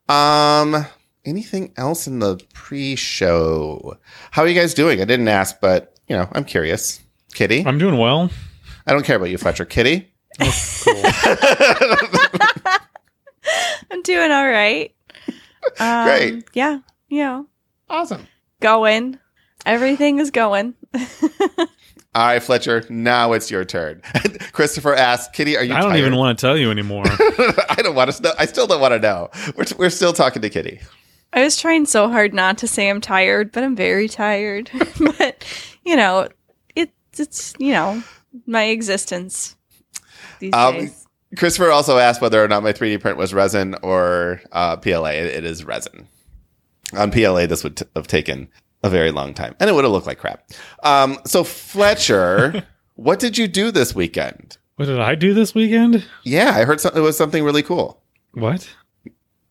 Um, 0.08 0.86
anything 1.26 1.74
else 1.78 2.08
in 2.08 2.20
the 2.20 2.40
pre-show? 2.54 3.98
How 4.32 4.44
are 4.44 4.48
you 4.48 4.60
guys 4.60 4.74
doing? 4.74 5.02
I 5.02 5.06
didn't 5.06 5.28
ask, 5.28 5.60
but 5.60 5.96
you 6.08 6.16
know, 6.16 6.28
I'm 6.34 6.46
curious. 6.46 7.02
Kitty, 7.34 7.66
I'm 7.66 7.78
doing 7.78 7.98
well. 7.98 8.30
I 8.88 8.94
don't 8.94 9.04
care 9.06 9.16
about 9.18 9.30
you, 9.30 9.38
Fletcher. 9.38 9.66
Kitty, 9.66 10.12
Cool. 10.40 11.04
I'm 13.92 14.02
doing 14.04 14.32
all 14.32 14.48
right. 14.48 14.92
Um, 15.80 16.06
Great. 16.06 16.44
Yeah, 16.54 16.78
you 17.10 17.24
know, 17.24 17.48
awesome. 17.90 18.28
going. 18.60 19.18
Everything 19.66 20.20
is 20.20 20.30
going. 20.30 20.76
All 20.94 21.68
right, 22.14 22.42
Fletcher. 22.42 22.84
Now 22.88 23.34
it's 23.34 23.50
your 23.50 23.66
turn. 23.66 24.04
Christopher 24.52 24.94
asked, 24.94 25.34
"Kitty, 25.34 25.58
are 25.58 25.64
you?" 25.64 25.74
I 25.74 25.82
don't 25.82 25.90
tired? 25.90 26.02
even 26.02 26.16
want 26.18 26.38
to 26.38 26.46
tell 26.46 26.56
you 26.56 26.70
anymore. 26.70 27.06
I 27.08 27.78
don't 27.82 27.96
want 27.96 28.12
to 28.12 28.22
know. 28.22 28.34
I 28.38 28.46
still 28.46 28.68
don't 28.68 28.80
want 28.80 28.94
to 28.94 29.00
know. 29.00 29.32
We're, 29.58 29.66
we're 29.80 29.90
still 29.90 30.14
talking 30.14 30.44
to 30.44 30.50
Kitty. 30.52 30.82
I 31.34 31.42
was 31.44 31.58
trying 31.60 31.88
so 31.88 32.10
hard 32.10 32.32
not 32.32 32.60
to 32.60 32.68
say 32.68 32.92
I'm 32.92 33.02
tired, 33.02 33.52
but 33.52 33.64
I'm 33.64 33.76
very 33.76 34.08
tired. 34.08 34.70
but 35.00 35.44
you 35.84 35.96
know, 35.96 36.30
it's 36.76 37.20
it's 37.20 37.56
you 37.58 37.74
know 37.74 38.04
my 38.46 38.66
existence 38.66 39.56
these 40.40 40.54
Um, 40.54 40.74
days. 40.76 41.06
Christopher 41.38 41.72
also 41.72 41.98
asked 41.98 42.22
whether 42.22 42.44
or 42.44 42.48
not 42.48 42.64
my 42.64 42.72
3D 42.74 43.02
print 43.02 43.18
was 43.18 43.34
resin 43.34 43.76
or 43.82 44.42
uh, 44.52 44.78
PLA. 44.78 45.10
It, 45.12 45.26
it 45.28 45.46
is 45.46 45.64
resin. 45.66 46.08
On 46.94 47.12
PLA, 47.12 47.46
this 47.48 47.64
would 47.64 47.78
t- 47.78 47.86
have 47.96 48.08
taken 48.08 48.48
a 48.84 48.90
very 48.90 49.12
long 49.12 49.34
time, 49.34 49.56
and 49.60 49.70
it 49.70 49.74
would 49.74 49.84
have 49.84 49.92
looked 49.92 50.06
like 50.08 50.20
crap. 50.20 50.48
Um, 50.84 51.18
so 51.26 51.44
Fletcher, 51.44 52.64
what 52.96 53.20
did 53.20 53.38
you 53.38 53.48
do 53.48 53.72
this 53.72 53.96
weekend? 53.96 54.58
what 54.76 54.86
did 54.86 55.00
I 55.00 55.16
do 55.16 55.34
this 55.34 55.56
weekend? 55.56 56.06
Yeah, 56.24 56.52
I 56.56 56.64
heard 56.66 56.80
some, 56.82 56.92
it 56.96 57.00
was 57.00 57.18
something 57.18 57.44
really 57.44 57.64
cool. 57.64 58.02
What? 58.34 58.70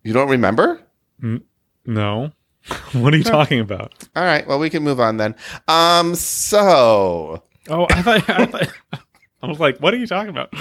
You 0.03 0.13
don't 0.13 0.29
remember? 0.29 0.81
No. 1.87 2.31
what 2.93 3.13
are 3.15 3.17
you 3.17 3.25
talking 3.25 3.59
about? 3.61 3.93
All 4.15 4.23
right, 4.25 4.47
well 4.47 4.59
we 4.59 4.71
can 4.71 4.83
move 4.83 5.01
on 5.01 5.17
then. 5.17 5.35
Um, 5.67 6.15
so 6.15 7.43
Oh, 7.69 7.87
I 7.91 8.03
thought, 8.03 8.29
I 8.31 8.47
thought 8.47 8.69
I 9.43 9.47
was 9.47 9.59
like, 9.61 9.79
what 9.79 9.95
are 9.95 9.97
you 9.97 10.07
talking 10.07 10.31
about? 10.31 10.53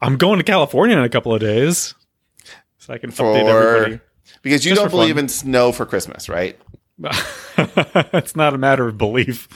I'm 0.00 0.16
going 0.16 0.38
to 0.38 0.44
California 0.44 0.96
in 0.96 1.02
a 1.04 1.08
couple 1.08 1.34
of 1.34 1.40
days, 1.40 1.94
so 2.78 2.92
I 2.92 2.98
can 2.98 3.10
update 3.10 3.48
everybody. 3.48 4.00
because 4.42 4.64
you 4.64 4.72
Just 4.72 4.82
don't 4.82 4.90
believe 4.90 5.14
fun. 5.14 5.24
in 5.24 5.28
snow 5.28 5.72
for 5.72 5.86
Christmas, 5.86 6.28
right? 6.28 6.58
it's 7.58 8.36
not 8.36 8.54
a 8.54 8.58
matter 8.58 8.86
of 8.88 8.98
belief. 8.98 9.48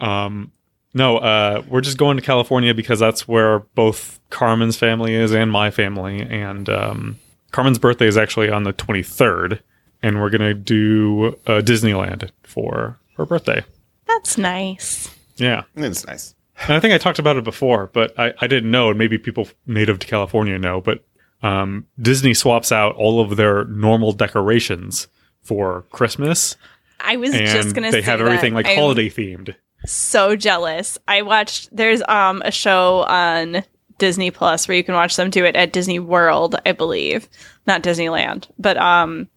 Um, 0.00 0.52
no, 0.94 1.18
uh, 1.18 1.62
we're 1.68 1.80
just 1.80 1.98
going 1.98 2.16
to 2.16 2.22
California 2.22 2.74
because 2.74 2.98
that's 2.98 3.28
where 3.28 3.60
both 3.60 4.18
Carmen's 4.30 4.76
family 4.76 5.14
is 5.14 5.32
and 5.32 5.50
my 5.50 5.70
family. 5.70 6.20
And 6.22 6.68
um, 6.68 7.18
Carmen's 7.52 7.78
birthday 7.78 8.06
is 8.06 8.16
actually 8.16 8.50
on 8.50 8.62
the 8.64 8.72
23rd, 8.72 9.60
and 10.02 10.20
we're 10.20 10.30
gonna 10.30 10.54
do 10.54 11.36
uh, 11.46 11.60
Disneyland 11.60 12.30
for 12.42 12.98
her 13.16 13.26
birthday. 13.26 13.64
That's 14.06 14.38
nice. 14.38 15.14
Yeah, 15.40 15.64
It's 15.76 16.06
nice. 16.06 16.34
And 16.62 16.72
I 16.72 16.80
think 16.80 16.92
I 16.92 16.98
talked 16.98 17.20
about 17.20 17.36
it 17.36 17.44
before, 17.44 17.88
but 17.92 18.18
I, 18.18 18.34
I 18.40 18.46
didn't 18.48 18.70
know, 18.70 18.88
and 18.88 18.98
maybe 18.98 19.16
people 19.16 19.48
native 19.66 20.00
to 20.00 20.06
California 20.06 20.58
know, 20.58 20.80
but 20.80 21.04
um, 21.42 21.86
Disney 22.00 22.34
swaps 22.34 22.72
out 22.72 22.96
all 22.96 23.20
of 23.20 23.36
their 23.36 23.64
normal 23.66 24.12
decorations 24.12 25.06
for 25.42 25.82
Christmas, 25.92 26.56
I 27.00 27.16
was 27.16 27.32
just 27.32 27.74
gonna 27.74 27.92
say 27.92 28.00
they 28.00 28.02
have 28.02 28.20
everything 28.20 28.54
that. 28.54 28.64
like 28.64 28.66
I'm 28.66 28.76
holiday 28.76 29.08
themed. 29.08 29.54
So 29.86 30.36
jealous. 30.36 30.98
I 31.06 31.22
watched. 31.22 31.68
There's 31.74 32.02
um 32.08 32.42
a 32.44 32.50
show 32.50 33.04
on 33.04 33.62
Disney 33.98 34.30
Plus 34.30 34.66
where 34.66 34.76
you 34.76 34.84
can 34.84 34.94
watch 34.94 35.16
them 35.16 35.30
do 35.30 35.44
it 35.44 35.56
at 35.56 35.72
Disney 35.72 35.98
World, 36.00 36.56
I 36.66 36.72
believe, 36.72 37.28
not 37.66 37.82
Disneyland, 37.82 38.48
but 38.58 38.76
um, 38.76 39.28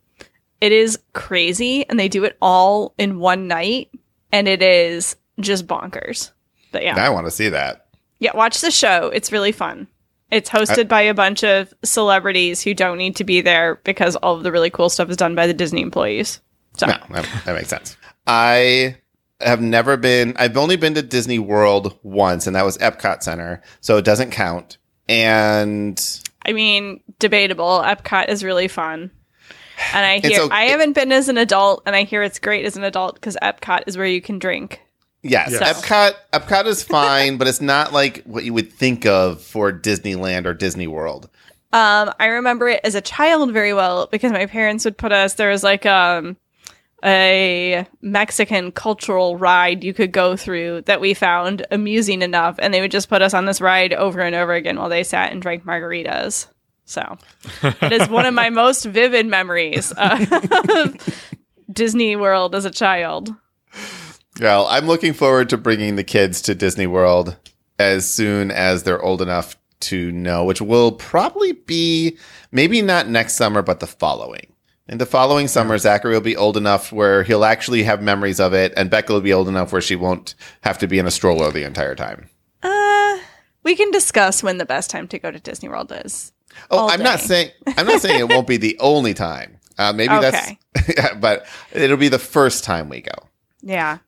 it 0.60 0.72
is 0.72 1.00
crazy, 1.13 1.88
and 1.88 2.00
they 2.00 2.08
do 2.08 2.24
it 2.24 2.38
all 2.41 2.93
in 2.98 3.20
one 3.20 3.48
night, 3.48 3.89
and 4.31 4.48
it 4.48 4.62
is 4.62 5.15
just 5.41 5.67
bonkers. 5.67 6.31
But 6.71 6.83
yeah, 6.83 6.95
I 7.03 7.10
want 7.10 7.27
to 7.27 7.31
see 7.31 7.50
that. 7.50 7.88
yeah, 8.19 8.36
watch 8.36 8.62
the 8.62 8.71
show. 8.71 9.07
It's 9.13 9.31
really 9.31 9.51
fun. 9.51 9.88
It's 10.29 10.50
hosted 10.50 10.88
by 10.88 11.01
a 11.01 11.13
bunch 11.13 11.43
of 11.43 11.74
celebrities 11.83 12.62
who 12.62 12.74
don't 12.74 12.98
need 12.98 13.17
to 13.17 13.25
be 13.25 13.41
there 13.41 13.75
because 13.83 14.15
all 14.15 14.38
of 14.38 14.43
the 14.43 14.51
really 14.51 14.69
cool 14.69 14.88
stuff 14.89 15.10
is 15.10 15.17
done 15.17 15.36
by 15.36 15.45
the 15.48 15.53
Disney 15.53 15.81
employees. 15.81 16.39
So 16.77 16.86
No, 16.88 16.93
that, 17.10 17.27
that 17.45 17.53
makes 17.53 17.67
sense. 17.67 17.98
I 18.25 18.95
have 19.41 19.60
never 19.62 19.98
been. 19.98 20.33
I've 20.38 20.55
only 20.55 20.77
been 20.77 20.93
to 20.93 21.01
Disney 21.01 21.38
World 21.39 21.98
once, 22.03 22.48
and 22.48 22.55
that 22.55 22.63
was 22.63 22.77
Epcot 22.77 23.24
Center, 23.24 23.62
so 23.81 23.98
it 23.98 24.05
doesn't 24.05 24.31
count. 24.31 24.77
And 25.10 26.00
I 26.45 26.53
mean, 26.53 27.01
debatable. 27.19 27.81
Epcot 27.83 28.29
is 28.29 28.43
really 28.43 28.69
fun. 28.69 29.12
And 29.93 30.05
I 30.05 30.19
hear 30.25 30.41
okay- 30.43 30.55
I 30.55 30.65
haven't 30.65 30.93
been 30.93 31.12
as 31.12 31.27
an 31.27 31.38
adult, 31.38 31.83
and 31.86 31.93
I 31.95 32.03
hear 32.03 32.24
it's 32.24 32.39
great 32.39 32.65
as 32.65 32.77
an 32.77 32.86
adult 32.86 33.15
because 33.15 33.36
Epcot 33.41 33.83
is 33.88 33.98
where 33.98 34.05
you 34.07 34.21
can 34.21 34.39
drink. 34.39 34.81
Yes, 35.24 35.51
Yes. 35.51 35.82
Epcot. 35.82 36.13
Epcot 36.34 36.66
is 36.66 36.84
fine, 36.84 37.38
but 37.38 37.48
it's 37.48 37.62
not 37.62 37.94
like 37.94 38.24
what 38.24 38.44
you 38.44 38.54
would 38.54 38.72
think 38.72 39.06
of 39.06 39.42
for 39.42 39.72
Disneyland 39.72 40.46
or 40.46 40.54
Disney 40.54 40.88
World. 40.88 41.30
Um, 41.74 42.12
I 42.20 42.25
remember 42.25 42.68
it 42.68 42.82
as 42.84 42.96
a 42.96 43.01
child 43.01 43.54
very 43.54 43.74
well 43.74 44.08
because 44.12 44.32
my 44.32 44.46
parents 44.46 44.84
would 44.86 44.98
put 44.98 45.12
us. 45.12 45.36
There 45.36 45.50
was 45.50 45.63
like 45.63 45.86
um 45.86 46.38
a 47.04 47.86
Mexican 48.01 48.72
cultural 48.72 49.36
ride 49.38 49.84
you 49.84 49.94
could 49.94 50.12
go 50.12 50.36
through 50.36 50.82
that 50.84 51.01
we 51.01 51.13
found 51.13 51.66
amusing 51.72 52.22
enough, 52.22 52.58
and 52.60 52.74
they 52.74 52.82
would 52.82 52.92
just 52.92 53.10
put 53.10 53.22
us 53.22 53.34
on 53.34 53.46
this 53.46 53.62
ride 53.62 53.94
over 53.94 54.20
and 54.20 54.36
over 54.36 54.54
again 54.54 54.78
while 54.78 54.90
they 54.90 55.04
sat 55.04 55.32
and 55.32 55.42
drank 55.42 55.63
margaritas. 55.66 56.48
So 56.86 57.18
it 57.63 57.92
is 57.92 58.10
one 58.10 58.25
of 58.25 58.34
my 58.34 58.50
most 58.50 58.84
vivid 58.86 59.25
memories 59.25 59.92
of 59.98 60.98
Disney 61.72 62.16
World 62.16 62.54
as 62.54 62.66
a 62.66 62.72
child. 62.72 63.34
Well, 64.41 64.65
I'm 64.65 64.88
looking 64.88 65.13
forward 65.13 65.50
to 65.50 65.57
bringing 65.57 65.98
the 65.98 66.03
kids 66.03 66.41
to 66.41 66.55
Disney 66.55 66.88
World 66.88 67.38
as 67.77 68.10
soon 68.10 68.50
as 68.50 68.81
they're 68.81 69.01
old 69.01 69.21
enough 69.21 69.55
to 69.81 70.12
know, 70.12 70.45
which 70.45 70.60
will 70.60 70.93
probably 70.93 71.51
be 71.51 72.17
maybe 72.51 72.81
not 72.81 73.07
next 73.07 73.36
summer, 73.36 73.62
but 73.62 73.81
the 73.81 73.88
following. 73.88 74.51
In 74.88 74.98
the 74.98 75.05
following 75.05 75.48
summer, 75.48 75.77
Zachary 75.77 76.13
will 76.15 76.21
be 76.21 76.36
old 76.36 76.57
enough 76.57 76.91
where 76.91 77.21
he'll 77.21 77.45
actually 77.45 77.83
have 77.83 78.01
memories 78.01 78.39
of 78.39 78.55
it, 78.55 78.74
and 78.75 78.89
Becca 78.89 79.13
will 79.13 79.21
be 79.21 79.31
old 79.31 79.48
enough 79.48 79.71
where 79.71 79.81
she 79.81 79.95
won't 79.95 80.33
have 80.62 80.79
to 80.79 80.88
be 80.88 80.98
in 80.98 81.05
a 81.05 81.12
stroller 81.12 81.51
the 81.51 81.63
entire 81.63 81.93
time. 81.93 82.27
Uh, 82.63 83.19
we 83.62 83.75
can 83.75 83.91
discuss 83.91 84.41
when 84.41 84.57
the 84.57 84.65
best 84.65 84.89
time 84.89 85.07
to 85.10 85.19
go 85.19 85.29
to 85.29 85.39
Disney 85.39 85.69
World 85.69 85.93
is. 86.03 86.31
Oh, 86.71 86.89
I'm 86.89 87.03
not 87.03 87.19
saying 87.19 87.51
I'm 87.77 87.86
not 87.86 88.01
saying 88.01 88.19
it 88.19 88.27
won't 88.27 88.48
be 88.48 88.57
the 88.57 88.75
only 88.81 89.13
time. 89.13 89.57
Uh, 89.77 89.93
maybe 89.93 90.15
Okay. 90.15 90.57
that's, 90.74 91.15
but 91.17 91.45
it'll 91.74 91.95
be 91.95 92.10
the 92.10 92.17
first 92.19 92.63
time 92.63 92.89
we 92.89 93.01
go. 93.01 93.13
Yeah. 93.62 94.00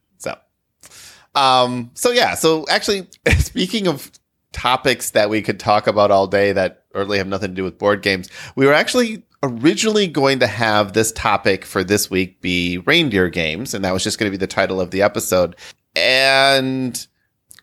Um, 1.35 1.91
so 1.93 2.11
yeah. 2.11 2.35
So 2.35 2.65
actually, 2.69 3.07
speaking 3.37 3.87
of 3.87 4.11
topics 4.51 5.11
that 5.11 5.29
we 5.29 5.41
could 5.41 5.59
talk 5.59 5.87
about 5.87 6.11
all 6.11 6.27
day 6.27 6.53
that 6.53 6.85
really 6.93 7.17
have 7.17 7.27
nothing 7.27 7.49
to 7.49 7.55
do 7.55 7.63
with 7.63 7.77
board 7.77 8.01
games, 8.01 8.29
we 8.55 8.65
were 8.65 8.73
actually 8.73 9.23
originally 9.41 10.07
going 10.07 10.39
to 10.39 10.47
have 10.47 10.93
this 10.93 11.11
topic 11.11 11.65
for 11.65 11.83
this 11.83 12.09
week 12.09 12.39
be 12.41 12.77
reindeer 12.79 13.29
games, 13.29 13.73
and 13.73 13.83
that 13.83 13.93
was 13.93 14.03
just 14.03 14.17
going 14.17 14.31
to 14.31 14.37
be 14.37 14.39
the 14.39 14.47
title 14.47 14.79
of 14.79 14.91
the 14.91 15.01
episode. 15.01 15.55
And 15.95 17.05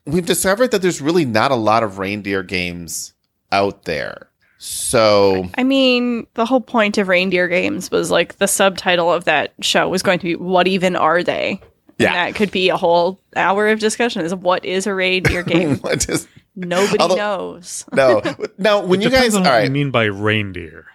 we've 0.05 0.27
discovered 0.27 0.71
that 0.73 0.83
there's 0.83 1.01
really 1.01 1.25
not 1.25 1.51
a 1.51 1.57
lot 1.57 1.83
of 1.83 1.99
reindeer 1.99 2.43
games 2.43 3.15
out 3.51 3.85
there. 3.85 4.29
So 4.59 5.49
I 5.55 5.65
mean, 5.65 6.27
the 6.35 6.45
whole 6.45 6.61
point 6.61 6.99
of 6.99 7.09
reindeer 7.09 7.49
games 7.49 7.91
was 7.91 8.11
like 8.11 8.37
the 8.37 8.47
subtitle 8.47 9.11
of 9.11 9.25
that 9.25 9.55
show 9.63 9.89
was 9.89 10.03
going 10.03 10.19
to 10.19 10.25
be 10.25 10.37
"What 10.37 10.69
even 10.69 10.97
are 10.97 11.23
they?" 11.23 11.63
Yeah. 12.01 12.09
and 12.09 12.17
that 12.17 12.35
could 12.37 12.51
be 12.51 12.69
a 12.71 12.77
whole 12.77 13.21
hour 13.37 13.69
of 13.69 13.79
discussion. 13.79 14.25
Is 14.25 14.35
what 14.35 14.65
is 14.65 14.87
a 14.87 14.95
reindeer 14.95 15.43
game? 15.45 15.77
what 15.79 16.09
is 16.09 16.27
Nobody 16.57 16.99
Although- 16.99 17.15
knows. 17.17 17.85
no 17.93 18.23
no 18.59 18.81
when 18.85 19.01
It 19.01 19.05
you 19.05 19.11
guys 19.11 19.35
on 19.37 19.47
all 19.47 19.53
what 19.53 19.65
you 19.65 19.71
mean 19.71 19.91
by 19.91 20.05
reindeer. 20.05 20.87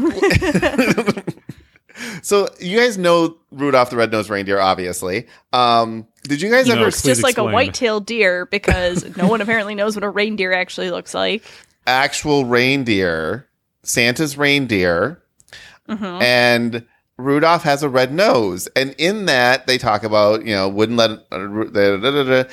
so 2.23 2.49
you 2.61 2.77
guys 2.79 2.97
know 2.99 3.37
Rudolph 3.51 3.91
the 3.91 3.97
Red-Nosed 3.97 4.31
Reindeer 4.31 4.61
obviously 4.61 5.27
um 5.53 6.07
did 6.25 6.41
you 6.41 6.51
guys 6.51 6.69
No, 6.69 6.75
ever 6.77 6.89
It's 6.89 7.03
just 7.03 7.21
Please 7.21 7.25
like 7.25 7.39
a 7.39 7.45
white-tailed 7.45 8.07
deer 8.07 8.47
because 8.47 9.17
no 9.17 9.29
one 9.29 9.41
apparently 9.41 9.75
knows 9.75 9.97
what 9.97 10.05
a 10.05 10.11
reindeer 10.11 10.53
actually 10.53 10.91
looks 10.91 11.15
like. 11.15 11.43
actual 11.87 12.45
reindeer 12.45 13.49
Santa's 13.83 14.37
reindeer 14.37 15.23
Mhm. 15.89 16.23
and 16.23 16.87
Rudolph 17.19 17.65
has 17.65 17.83
a 17.83 17.89
red 17.89 18.13
nose, 18.13 18.69
and 18.77 18.95
in 18.97 19.27
that 19.27 19.67
they 19.67 19.77
talk 19.77 20.05
about 20.05 20.47
you 20.47 20.55
know 20.55 20.69
wouldn't 20.69 20.97
let 20.97 21.11
uh, 21.33 22.45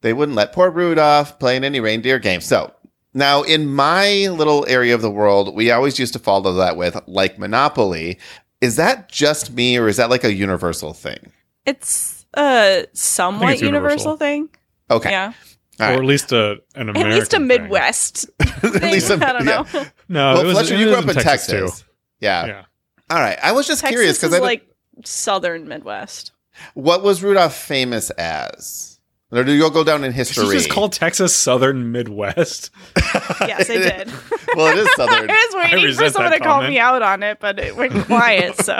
they 0.00 0.12
wouldn't 0.12 0.36
let 0.36 0.52
poor 0.52 0.70
Rudolph 0.70 1.38
play 1.38 1.56
in 1.56 1.64
any 1.64 1.80
reindeer 1.80 2.18
game. 2.18 2.40
So 2.40 2.72
now 3.14 3.42
in 3.42 3.72
my 3.72 4.28
little 4.28 4.66
area 4.68 4.94
of 4.94 5.02
the 5.02 5.10
world, 5.10 5.54
we 5.54 5.70
always 5.70 5.98
used 5.98 6.12
to 6.14 6.18
follow 6.18 6.52
that 6.54 6.76
with 6.76 6.98
like 7.06 7.38
Monopoly. 7.38 8.18
Is 8.60 8.76
that 8.76 9.08
just 9.08 9.52
me, 9.52 9.78
or 9.78 9.86
is 9.86 9.98
that 9.98 10.10
like 10.10 10.24
a 10.24 10.34
universal 10.34 10.92
thing? 10.92 11.32
It's 11.64 12.26
a 12.34 12.86
somewhat 12.92 13.54
it's 13.54 13.62
universal 13.62 14.12
universal. 14.12 14.16
thing. 14.16 14.48
Okay, 14.90 15.10
Yeah, 15.10 15.32
All 15.80 15.90
or 15.90 15.98
at 15.98 16.04
least 16.04 16.32
a 16.32 16.56
an 16.74 16.88
American 16.88 17.12
at 17.12 17.14
least 17.14 17.34
a 17.34 17.36
thing. 17.36 17.46
Midwest. 17.46 18.30
at 18.40 18.62
least 18.64 18.80
thing. 18.80 19.00
some- 19.00 19.22
I 19.22 19.32
don't 19.32 19.46
yeah. 19.46 19.62
know. 19.72 19.84
No, 20.08 20.32
well, 20.34 20.40
it 20.40 20.44
was, 20.46 20.52
Fletcher, 20.54 20.74
it 20.74 20.80
you 20.80 20.86
grew 20.86 20.94
up 20.96 21.08
in 21.08 21.14
Texas. 21.16 21.84
Yeah. 22.20 22.46
Yeah. 22.46 22.64
All 23.10 23.18
right. 23.18 23.38
I 23.42 23.52
was 23.52 23.66
just 23.66 23.80
Texas 23.80 23.94
curious 23.94 24.18
because 24.18 24.34
I 24.34 24.38
like 24.38 24.66
southern 25.04 25.68
Midwest. 25.68 26.32
what 26.74 27.02
was 27.02 27.22
Rudolph 27.22 27.54
famous 27.56 28.10
as? 28.10 28.98
Or 29.30 29.44
do 29.44 29.52
you 29.52 29.70
go 29.70 29.84
down 29.84 30.04
in 30.04 30.12
Did 30.12 30.16
history? 30.16 30.46
you 30.46 30.52
just 30.52 30.70
call 30.70 30.88
Texas 30.88 31.36
Southern 31.36 31.92
Midwest? 31.92 32.70
Yes, 33.46 33.70
I 33.70 33.74
did. 33.74 34.12
well, 34.56 34.76
it 34.76 34.78
is 34.78 34.90
southern. 34.94 35.30
I 35.30 35.48
was 35.52 35.70
waiting 35.72 35.94
for 35.94 36.10
someone 36.10 36.30
that 36.32 36.38
to 36.38 36.44
call 36.44 36.62
me 36.62 36.78
out 36.78 37.02
on 37.02 37.22
it, 37.22 37.38
but 37.40 37.58
it 37.58 37.76
went 37.76 37.92
quiet. 38.06 38.56
So, 38.56 38.78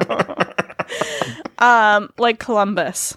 um, 1.58 2.10
like 2.18 2.38
Columbus. 2.38 3.16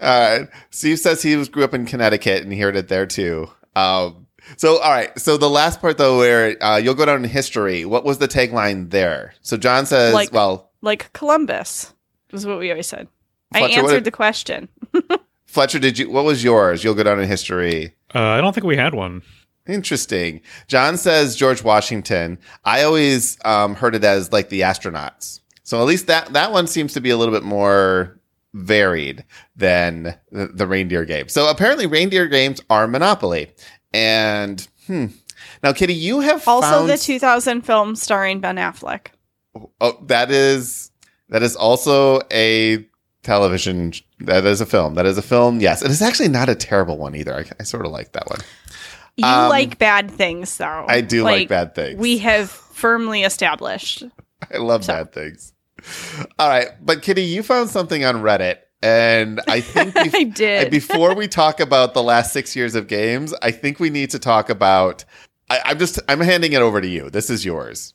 All 0.00 0.38
right. 0.38 0.48
Steve 0.70 0.98
says 0.98 1.22
he 1.22 1.36
was 1.36 1.48
grew 1.48 1.64
up 1.64 1.74
in 1.74 1.86
Connecticut 1.86 2.42
and 2.42 2.52
he 2.52 2.60
heard 2.60 2.76
it 2.76 2.88
there 2.88 3.06
too. 3.06 3.50
Um, 3.74 4.27
so, 4.56 4.78
all 4.78 4.90
right. 4.90 5.16
So 5.18 5.36
the 5.36 5.50
last 5.50 5.80
part 5.80 5.98
though, 5.98 6.18
where 6.18 6.62
uh, 6.62 6.76
you'll 6.78 6.94
go 6.94 7.04
down 7.04 7.22
in 7.24 7.30
history. 7.30 7.84
What 7.84 8.04
was 8.04 8.18
the 8.18 8.28
tagline 8.28 8.90
there? 8.90 9.34
So 9.42 9.56
John 9.56 9.86
says, 9.86 10.14
Like- 10.14 10.32
"Well, 10.32 10.70
Like 10.82 11.12
Columbus 11.12 11.92
was 12.32 12.46
what 12.46 12.58
we 12.58 12.70
always 12.70 12.86
said. 12.86 13.08
I 13.52 13.60
Fletcher, 13.60 13.82
what 13.82 13.84
answered 13.90 13.94
did- 13.96 14.04
the 14.04 14.10
question. 14.10 14.68
Fletcher, 15.46 15.78
did 15.78 15.98
you? 15.98 16.10
What 16.10 16.24
was 16.24 16.44
yours? 16.44 16.84
You'll 16.84 16.94
go 16.94 17.02
down 17.02 17.20
in 17.20 17.28
history." 17.28 17.94
Uh, 18.14 18.20
I 18.20 18.40
don't 18.40 18.52
think 18.54 18.66
we 18.66 18.76
had 18.76 18.94
one. 18.94 19.22
Interesting. 19.66 20.40
John 20.66 20.96
says 20.96 21.36
George 21.36 21.62
Washington. 21.62 22.38
I 22.64 22.84
always 22.84 23.36
um, 23.44 23.74
heard 23.74 23.94
it 23.94 24.02
as 24.04 24.32
like 24.32 24.48
the 24.48 24.62
astronauts. 24.62 25.40
So 25.62 25.78
at 25.80 25.86
least 25.86 26.06
that 26.06 26.32
that 26.32 26.52
one 26.52 26.66
seems 26.66 26.94
to 26.94 27.00
be 27.00 27.10
a 27.10 27.16
little 27.18 27.34
bit 27.34 27.42
more 27.42 28.18
varied 28.54 29.24
than 29.56 30.16
the, 30.32 30.46
the 30.46 30.66
reindeer 30.66 31.04
game. 31.04 31.28
So 31.28 31.50
apparently 31.50 31.86
reindeer 31.86 32.26
games 32.26 32.62
are 32.70 32.86
Monopoly. 32.86 33.50
And 33.92 34.66
hmm. 34.86 35.06
Now, 35.62 35.72
Kitty, 35.72 35.94
you 35.94 36.20
have 36.20 36.46
Also, 36.46 36.68
found, 36.68 36.88
the 36.90 36.98
2000 36.98 37.62
film 37.62 37.96
starring 37.96 38.40
Ben 38.40 38.56
Affleck. 38.56 39.08
Oh, 39.80 39.98
that 40.06 40.30
is 40.30 40.90
that 41.28 41.42
is 41.42 41.56
also 41.56 42.20
a 42.32 42.86
television. 43.22 43.92
That 44.20 44.44
is 44.44 44.60
a 44.60 44.66
film. 44.66 44.94
That 44.94 45.06
is 45.06 45.18
a 45.18 45.22
film. 45.22 45.60
Yes, 45.60 45.82
it 45.82 45.90
is 45.90 46.02
actually 46.02 46.28
not 46.28 46.48
a 46.48 46.54
terrible 46.54 46.96
one 46.98 47.14
either. 47.14 47.34
I, 47.34 47.44
I 47.60 47.62
sort 47.64 47.86
of 47.86 47.92
like 47.92 48.12
that 48.12 48.28
one. 48.28 48.40
You 49.16 49.26
Um, 49.26 49.48
like 49.48 49.78
bad 49.78 50.10
things, 50.10 50.56
though. 50.56 50.84
I 50.88 51.00
do 51.00 51.24
like, 51.24 51.48
bad 51.48 51.74
things. 51.74 51.98
We 51.98 52.18
have 52.18 52.50
firmly 52.50 53.22
established. 53.24 54.04
I 54.52 54.58
love 54.58 54.84
So- 54.84 54.92
bad 54.92 55.12
things. 55.12 55.52
All 56.40 56.48
right, 56.48 56.68
but 56.82 57.02
Kitty, 57.02 57.22
you 57.22 57.44
found 57.44 57.70
something 57.70 58.04
on 58.04 58.16
Reddit, 58.16 58.56
and 58.82 59.40
I 59.48 59.60
think 59.60 59.94
bef- 59.94 60.14
I 60.14 60.24
did. 60.24 60.70
before 60.70 61.14
we 61.14 61.28
talk 61.28 61.60
about 61.60 61.94
the 61.94 62.02
last 62.02 62.32
six 62.32 62.54
years 62.54 62.74
of 62.74 62.86
games, 62.86 63.34
I 63.42 63.50
think 63.50 63.80
we 63.80 63.90
need 63.90 64.10
to 64.10 64.18
talk 64.18 64.50
about. 64.50 65.04
I, 65.50 65.60
I'm 65.64 65.78
just 65.78 65.98
I'm 66.08 66.20
handing 66.20 66.52
it 66.52 66.62
over 66.62 66.80
to 66.80 66.88
you. 66.88 67.10
This 67.10 67.30
is 67.30 67.44
yours. 67.44 67.94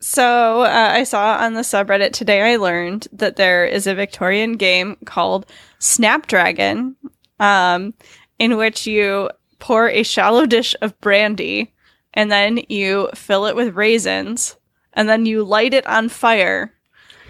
So 0.00 0.62
uh, 0.62 0.90
I 0.92 1.04
saw 1.04 1.36
on 1.38 1.54
the 1.54 1.62
subreddit 1.62 2.12
today. 2.12 2.52
I 2.52 2.56
learned 2.56 3.08
that 3.12 3.36
there 3.36 3.64
is 3.64 3.86
a 3.86 3.94
Victorian 3.94 4.52
game 4.52 4.96
called 5.04 5.46
Snapdragon, 5.78 6.96
um, 7.40 7.94
in 8.38 8.56
which 8.56 8.86
you 8.86 9.30
pour 9.58 9.88
a 9.88 10.02
shallow 10.02 10.46
dish 10.46 10.74
of 10.82 10.98
brandy 11.00 11.72
and 12.14 12.30
then 12.30 12.60
you 12.68 13.10
fill 13.14 13.46
it 13.46 13.56
with 13.56 13.74
raisins 13.74 14.56
and 14.92 15.08
then 15.08 15.26
you 15.26 15.44
light 15.44 15.74
it 15.74 15.86
on 15.86 16.08
fire 16.08 16.72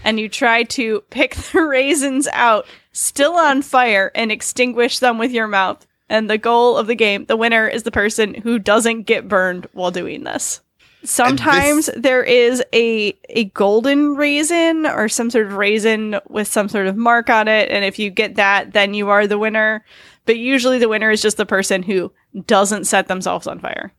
and 0.06 0.20
you 0.20 0.28
try 0.28 0.62
to 0.62 1.02
pick 1.10 1.34
the 1.52 1.60
raisins 1.60 2.28
out 2.32 2.66
still 2.92 3.34
on 3.34 3.60
fire 3.60 4.10
and 4.14 4.32
extinguish 4.32 5.00
them 5.00 5.18
with 5.18 5.32
your 5.32 5.48
mouth. 5.48 5.84
And 6.08 6.30
the 6.30 6.38
goal 6.38 6.76
of 6.78 6.86
the 6.86 6.94
game, 6.94 7.26
the 7.26 7.36
winner 7.36 7.66
is 7.66 7.82
the 7.82 7.90
person 7.90 8.32
who 8.32 8.60
doesn't 8.60 9.02
get 9.02 9.28
burned 9.28 9.66
while 9.72 9.90
doing 9.90 10.22
this. 10.22 10.60
Sometimes 11.02 11.90
there 11.96 12.22
is 12.22 12.64
a 12.72 13.16
a 13.28 13.44
golden 13.44 14.16
raisin 14.16 14.86
or 14.86 15.08
some 15.08 15.30
sort 15.30 15.46
of 15.46 15.54
raisin 15.54 16.18
with 16.28 16.48
some 16.48 16.68
sort 16.68 16.86
of 16.86 16.96
mark 16.96 17.30
on 17.30 17.46
it 17.46 17.70
and 17.70 17.84
if 17.84 17.96
you 17.98 18.10
get 18.10 18.34
that 18.36 18.72
then 18.72 18.94
you 18.94 19.08
are 19.08 19.26
the 19.26 19.38
winner. 19.38 19.84
But 20.24 20.38
usually 20.38 20.78
the 20.78 20.88
winner 20.88 21.10
is 21.10 21.22
just 21.22 21.36
the 21.36 21.46
person 21.46 21.82
who 21.82 22.12
doesn't 22.46 22.86
set 22.86 23.08
themselves 23.08 23.46
on 23.46 23.60
fire. 23.60 23.92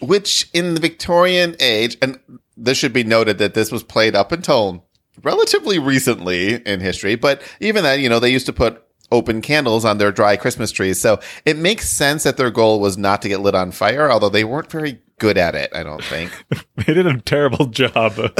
Which 0.00 0.48
in 0.52 0.74
the 0.74 0.80
Victorian 0.80 1.56
age, 1.60 1.96
and 2.02 2.18
this 2.56 2.78
should 2.78 2.92
be 2.92 3.04
noted 3.04 3.38
that 3.38 3.54
this 3.54 3.72
was 3.72 3.82
played 3.82 4.14
up 4.14 4.30
until 4.30 4.84
relatively 5.22 5.78
recently 5.78 6.54
in 6.66 6.80
history, 6.80 7.14
but 7.16 7.42
even 7.60 7.82
then, 7.82 8.00
you 8.00 8.08
know, 8.08 8.18
they 8.18 8.30
used 8.30 8.46
to 8.46 8.52
put 8.52 8.84
open 9.10 9.42
candles 9.42 9.84
on 9.84 9.98
their 9.98 10.10
dry 10.10 10.36
Christmas 10.36 10.72
trees. 10.72 11.00
So 11.00 11.20
it 11.44 11.56
makes 11.58 11.88
sense 11.88 12.22
that 12.24 12.38
their 12.38 12.50
goal 12.50 12.80
was 12.80 12.96
not 12.96 13.22
to 13.22 13.28
get 13.28 13.40
lit 13.40 13.54
on 13.54 13.70
fire, 13.70 14.10
although 14.10 14.30
they 14.30 14.44
weren't 14.44 14.70
very 14.70 15.00
good 15.18 15.36
at 15.36 15.54
it, 15.54 15.70
I 15.74 15.82
don't 15.82 16.02
think. 16.02 16.32
they 16.76 16.94
did 16.94 17.06
a 17.06 17.20
terrible 17.20 17.66
job. 17.66 18.14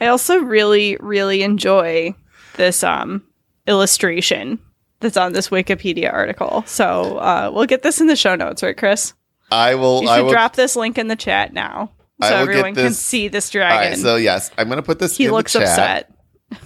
I 0.00 0.06
also 0.08 0.38
really, 0.38 0.96
really 1.00 1.42
enjoy 1.42 2.14
this 2.56 2.84
um 2.84 3.22
illustration 3.66 4.58
that's 5.00 5.16
on 5.16 5.32
this 5.32 5.48
Wikipedia 5.48 6.12
article. 6.12 6.62
So 6.66 7.18
uh, 7.18 7.50
we'll 7.52 7.66
get 7.66 7.82
this 7.82 8.00
in 8.00 8.06
the 8.06 8.16
show 8.16 8.34
notes, 8.34 8.62
right, 8.62 8.76
Chris? 8.76 9.12
I 9.50 9.74
will. 9.74 10.02
You 10.02 10.08
I 10.08 10.16
should 10.18 10.24
will, 10.24 10.32
drop 10.32 10.56
this 10.56 10.76
link 10.76 10.98
in 10.98 11.08
the 11.08 11.16
chat 11.16 11.52
now, 11.52 11.90
so 12.22 12.26
I 12.28 12.40
will 12.40 12.46
get 12.46 12.50
everyone 12.56 12.74
can 12.74 12.92
see 12.92 13.28
this 13.28 13.50
dragon. 13.50 13.90
right, 13.90 13.98
so 13.98 14.16
yes, 14.16 14.50
I'm 14.58 14.68
going 14.68 14.76
to 14.78 14.82
put 14.82 14.98
this. 14.98 15.16
he 15.16 15.26
in 15.26 15.32
looks 15.32 15.52
the 15.52 15.60
chat. 15.60 16.10
upset. 16.50 16.62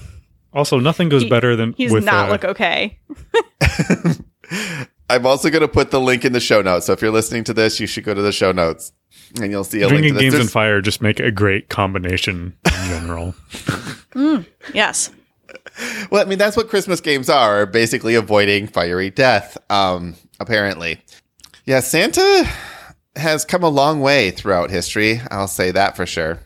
also, 0.53 0.79
nothing 0.79 1.09
goes 1.09 1.23
He- 1.25 1.29
better 1.29 1.57
than 1.57 1.73
He's 1.77 1.91
with 1.93 2.05
not 2.05 2.29
uh, 2.29 2.33
look 2.33 2.45
okay. 2.45 2.99
I'm 5.11 5.27
also 5.27 5.51
going 5.51 5.63
to 5.63 5.69
put 5.69 5.91
the 5.91 6.01
link 6.01 6.25
in 6.25 6.33
the 6.33 6.41
show 6.41 6.63
notes. 6.63 6.87
So 6.87 6.93
if 6.93 7.03
you're 7.03 7.11
listening 7.11 7.43
to 7.45 7.53
this, 7.55 7.81
you 7.81 7.87
should 7.89 8.05
go 8.05 8.15
to 8.15 8.23
the 8.23 8.31
show 8.31 8.53
notes, 8.53 8.93
and 9.41 9.51
you'll 9.51 9.65
see 9.65 9.81
a 9.83 9.89
link 9.89 9.99
drinking 10.03 10.15
to 10.15 10.21
this. 10.21 10.33
games 10.35 10.41
and 10.45 10.51
fire 10.51 10.81
just 10.81 11.03
make 11.03 11.19
a 11.19 11.33
great 11.33 11.69
combination 11.69 12.57
in 12.67 12.89
general. 12.89 13.35
Yes. 14.75 15.11
Well, 16.11 16.21
I 16.21 16.29
mean, 16.29 16.39
that's 16.39 16.57
what 16.57 16.69
Christmas 16.69 17.01
games 17.01 17.29
are 17.31 17.65
basically 17.65 18.17
avoiding 18.17 18.67
fiery 18.67 19.11
death, 19.11 19.57
um, 19.71 20.17
apparently. 20.41 21.01
Yeah, 21.65 21.79
Santa 21.81 22.49
has 23.17 23.45
come 23.45 23.63
a 23.63 23.69
long 23.69 24.01
way 24.01 24.31
throughout 24.31 24.71
history. 24.71 25.21
I'll 25.31 25.49
say 25.49 25.71
that 25.73 25.97
for 25.97 26.07
sure. 26.07 26.39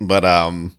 But 0.00 0.24
um, 0.24 0.76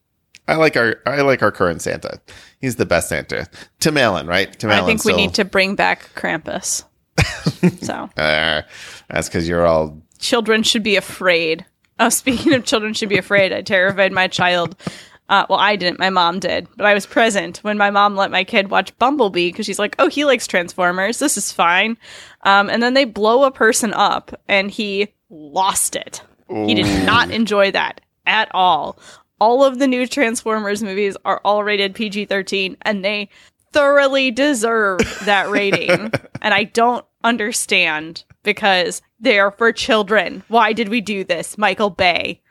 I 0.48 0.56
like 0.56 0.76
our 0.76 0.98
I 1.06 1.22
like 1.22 1.42
our 1.42 1.52
current 1.52 1.82
Santa. 1.82 2.22
He's 2.60 2.76
the 2.76 2.86
best 2.86 3.10
Santa. 3.10 3.48
Tim 3.80 3.98
Allen, 3.98 4.28
right? 4.28 4.58
Tim 4.58 4.70
I 4.70 4.78
Allen 4.78 4.88
think 4.88 5.06
we 5.06 5.14
need 5.14 5.34
to 5.36 5.46
bring 5.46 5.76
back 5.76 6.10
Krampus. 6.16 6.84
so 7.82 8.10
Uh, 8.18 8.62
that's 9.10 9.30
because 9.30 9.48
you're 9.48 9.66
all 9.66 10.02
children 10.20 10.64
should 10.64 10.84
be 10.84 10.96
afraid. 10.96 11.66
Oh, 12.00 12.10
speaking 12.10 12.54
of 12.54 12.66
children 12.66 12.94
should 12.94 13.10
be 13.10 13.18
afraid, 13.18 13.54
I 13.54 13.62
terrified 13.62 14.12
my 14.12 14.28
child. 14.28 14.76
Uh, 15.30 15.46
well, 15.50 15.60
I 15.60 15.76
didn't. 15.78 16.00
My 16.00 16.10
mom 16.10 16.40
did, 16.40 16.68
but 16.76 16.86
I 16.86 16.94
was 16.94 17.06
present 17.06 17.60
when 17.60 17.78
my 17.78 17.92
mom 17.92 18.16
let 18.16 18.30
my 18.32 18.44
kid 18.44 18.70
watch 18.70 18.98
Bumblebee 19.00 19.52
because 19.52 19.66
she's 19.66 19.80
like, 19.80 19.96
"Oh, 20.00 20.10
he 20.10 20.26
likes 20.26 20.48
Transformers. 20.48 21.20
This 21.20 21.38
is 21.38 21.52
fine." 21.52 21.98
Um, 22.44 22.70
and 22.70 22.84
then 22.84 22.94
they 22.94 23.06
blow 23.06 23.44
a 23.44 23.52
person 23.52 23.94
up, 23.94 24.34
and 24.50 24.70
he 24.70 25.14
lost 25.34 25.96
it. 25.96 26.22
He 26.50 26.76
did 26.76 27.06
not 27.06 27.32
enjoy 27.32 27.72
that 27.72 28.02
at 28.26 28.50
all. 28.54 29.00
All 29.40 29.64
of 29.64 29.80
the 29.80 29.88
new 29.88 30.06
Transformers 30.06 30.84
movies 30.84 31.18
are 31.26 31.42
all 31.44 31.64
rated 31.64 31.96
PG 31.96 32.26
13, 32.26 32.78
and 32.84 33.04
they 33.04 33.30
thoroughly 33.72 34.30
deserve 34.30 35.00
that 35.26 35.50
rating. 35.50 36.12
and 36.42 36.54
I 36.54 36.66
don't 36.66 37.06
understand 37.24 38.24
because 38.44 39.02
they 39.20 39.40
are 39.40 39.52
for 39.52 39.72
children. 39.72 40.44
Why 40.48 40.74
did 40.74 40.90
we 40.90 41.02
do 41.02 41.24
this, 41.24 41.58
Michael 41.58 41.90
Bay? 41.90 42.42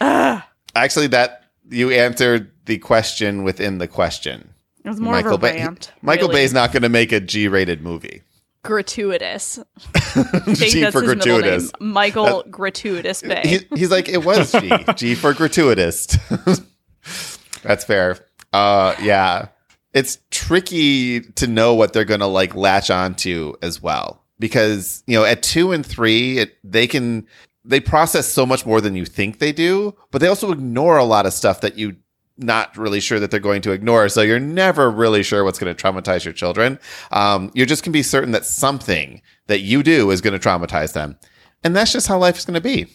actually 0.00 1.06
that 1.06 1.44
you 1.68 1.90
answered 1.90 2.50
the 2.64 2.78
question 2.78 3.44
within 3.44 3.78
the 3.78 3.86
question. 3.86 4.54
It 4.84 4.88
was 4.88 5.00
more 5.00 5.12
Michael 5.12 5.34
of 5.34 5.44
a 5.44 5.52
Bay. 5.52 5.58
rant. 5.58 5.92
Michael 6.02 6.28
really. 6.28 6.42
Bay's 6.42 6.52
not 6.52 6.72
going 6.72 6.82
to 6.82 6.88
make 6.88 7.12
a 7.12 7.20
G-rated 7.20 7.82
movie. 7.82 8.22
Gratuitous. 8.64 9.60
I 9.94 10.54
G 10.54 10.80
that's 10.80 10.92
for 10.92 11.02
his 11.02 11.16
middle 11.16 11.38
name. 11.38 11.42
gratuitous. 11.42 11.72
Michael 11.78 12.42
Gratuitous 12.50 13.22
Bay. 13.22 13.42
He, 13.44 13.76
he's 13.78 13.90
like, 13.90 14.08
it 14.08 14.24
was 14.24 14.50
G. 14.50 14.72
G 14.96 15.14
for 15.14 15.32
gratuitous. 15.32 16.06
That's 17.62 17.84
fair. 17.84 18.18
Uh, 18.52 18.94
yeah. 19.00 19.48
It's 19.92 20.18
tricky 20.30 21.20
to 21.20 21.46
know 21.46 21.74
what 21.74 21.92
they're 21.92 22.04
going 22.04 22.20
to 22.20 22.26
like 22.26 22.54
latch 22.54 22.90
onto 22.90 23.54
as 23.62 23.80
well. 23.80 24.22
Because, 24.38 25.04
you 25.06 25.16
know, 25.16 25.24
at 25.24 25.42
two 25.42 25.72
and 25.72 25.86
three, 25.86 26.38
it, 26.38 26.56
they 26.64 26.86
can, 26.86 27.26
they 27.64 27.80
process 27.80 28.26
so 28.26 28.44
much 28.44 28.66
more 28.66 28.80
than 28.80 28.96
you 28.96 29.04
think 29.06 29.38
they 29.38 29.52
do, 29.52 29.94
but 30.10 30.20
they 30.20 30.26
also 30.26 30.50
ignore 30.50 30.98
a 30.98 31.04
lot 31.04 31.24
of 31.26 31.32
stuff 31.32 31.60
that 31.60 31.78
you 31.78 31.96
not 32.36 32.76
really 32.76 33.00
sure 33.00 33.20
that 33.20 33.30
they're 33.30 33.40
going 33.40 33.62
to 33.62 33.72
ignore. 33.72 34.08
So 34.08 34.22
you're 34.22 34.40
never 34.40 34.90
really 34.90 35.22
sure 35.22 35.44
what's 35.44 35.58
going 35.58 35.74
to 35.74 35.82
traumatize 35.82 36.24
your 36.24 36.34
children. 36.34 36.78
Um, 37.12 37.50
you're 37.54 37.66
just 37.66 37.84
to 37.84 37.90
be 37.90 38.02
certain 38.02 38.32
that 38.32 38.44
something 38.44 39.22
that 39.46 39.60
you 39.60 39.82
do 39.82 40.10
is 40.10 40.20
going 40.20 40.38
to 40.38 40.48
traumatize 40.48 40.92
them. 40.92 41.16
And 41.62 41.74
that's 41.74 41.92
just 41.92 42.06
how 42.06 42.18
life 42.18 42.36
is 42.36 42.44
going 42.44 42.60
to 42.60 42.60
be. 42.60 42.86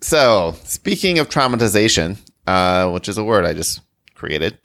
so, 0.00 0.54
speaking 0.64 1.18
of 1.18 1.28
traumatization, 1.28 2.16
uh, 2.46 2.90
which 2.90 3.08
is 3.08 3.18
a 3.18 3.24
word 3.24 3.44
I 3.44 3.52
just 3.52 3.80
created, 4.14 4.58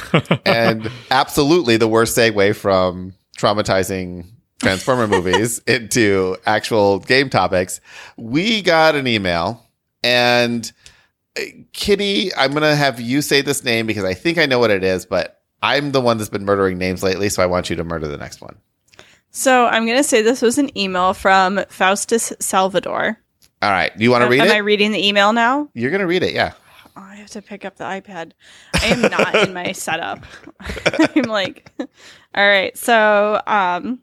and 0.46 0.90
absolutely 1.10 1.76
the 1.76 1.88
worst 1.88 2.16
segue 2.16 2.56
from 2.56 3.14
traumatizing 3.36 4.26
Transformer 4.60 5.08
movies 5.08 5.58
into 5.66 6.36
actual 6.46 7.00
game 7.00 7.28
topics, 7.28 7.80
we 8.16 8.62
got 8.62 8.94
an 8.94 9.08
email 9.08 9.66
and 10.04 10.70
Kitty, 11.72 12.34
I'm 12.34 12.50
going 12.50 12.62
to 12.62 12.74
have 12.74 13.00
you 13.00 13.22
say 13.22 13.40
this 13.40 13.64
name 13.64 13.86
because 13.86 14.04
I 14.04 14.14
think 14.14 14.38
I 14.38 14.46
know 14.46 14.58
what 14.58 14.70
it 14.70 14.84
is, 14.84 15.06
but 15.06 15.40
I'm 15.62 15.92
the 15.92 16.00
one 16.00 16.18
that's 16.18 16.30
been 16.30 16.44
murdering 16.44 16.78
names 16.78 17.02
lately, 17.02 17.28
so 17.28 17.42
I 17.42 17.46
want 17.46 17.70
you 17.70 17.76
to 17.76 17.84
murder 17.84 18.08
the 18.08 18.18
next 18.18 18.40
one. 18.40 18.56
So 19.30 19.66
I'm 19.66 19.86
going 19.86 19.96
to 19.96 20.04
say 20.04 20.20
this 20.20 20.42
was 20.42 20.58
an 20.58 20.76
email 20.76 21.14
from 21.14 21.64
Faustus 21.68 22.32
Salvador. 22.38 23.18
All 23.62 23.70
right. 23.70 23.96
Do 23.96 24.04
you 24.04 24.10
want 24.10 24.24
to 24.24 24.28
read 24.28 24.40
Am 24.40 24.46
it? 24.46 24.50
Am 24.50 24.56
I 24.56 24.58
reading 24.58 24.92
the 24.92 25.06
email 25.06 25.32
now? 25.32 25.68
You're 25.72 25.90
going 25.90 26.00
to 26.00 26.06
read 26.06 26.22
it, 26.22 26.34
yeah. 26.34 26.52
Oh, 26.96 27.00
I 27.00 27.14
have 27.14 27.30
to 27.30 27.40
pick 27.40 27.64
up 27.64 27.76
the 27.76 27.84
iPad. 27.84 28.32
I 28.74 28.86
am 28.86 29.00
not 29.02 29.34
in 29.36 29.54
my 29.54 29.72
setup. 29.72 30.24
I'm 31.16 31.22
like, 31.22 31.70
all 31.78 31.86
right. 32.34 32.76
So, 32.76 33.40
um, 33.46 34.00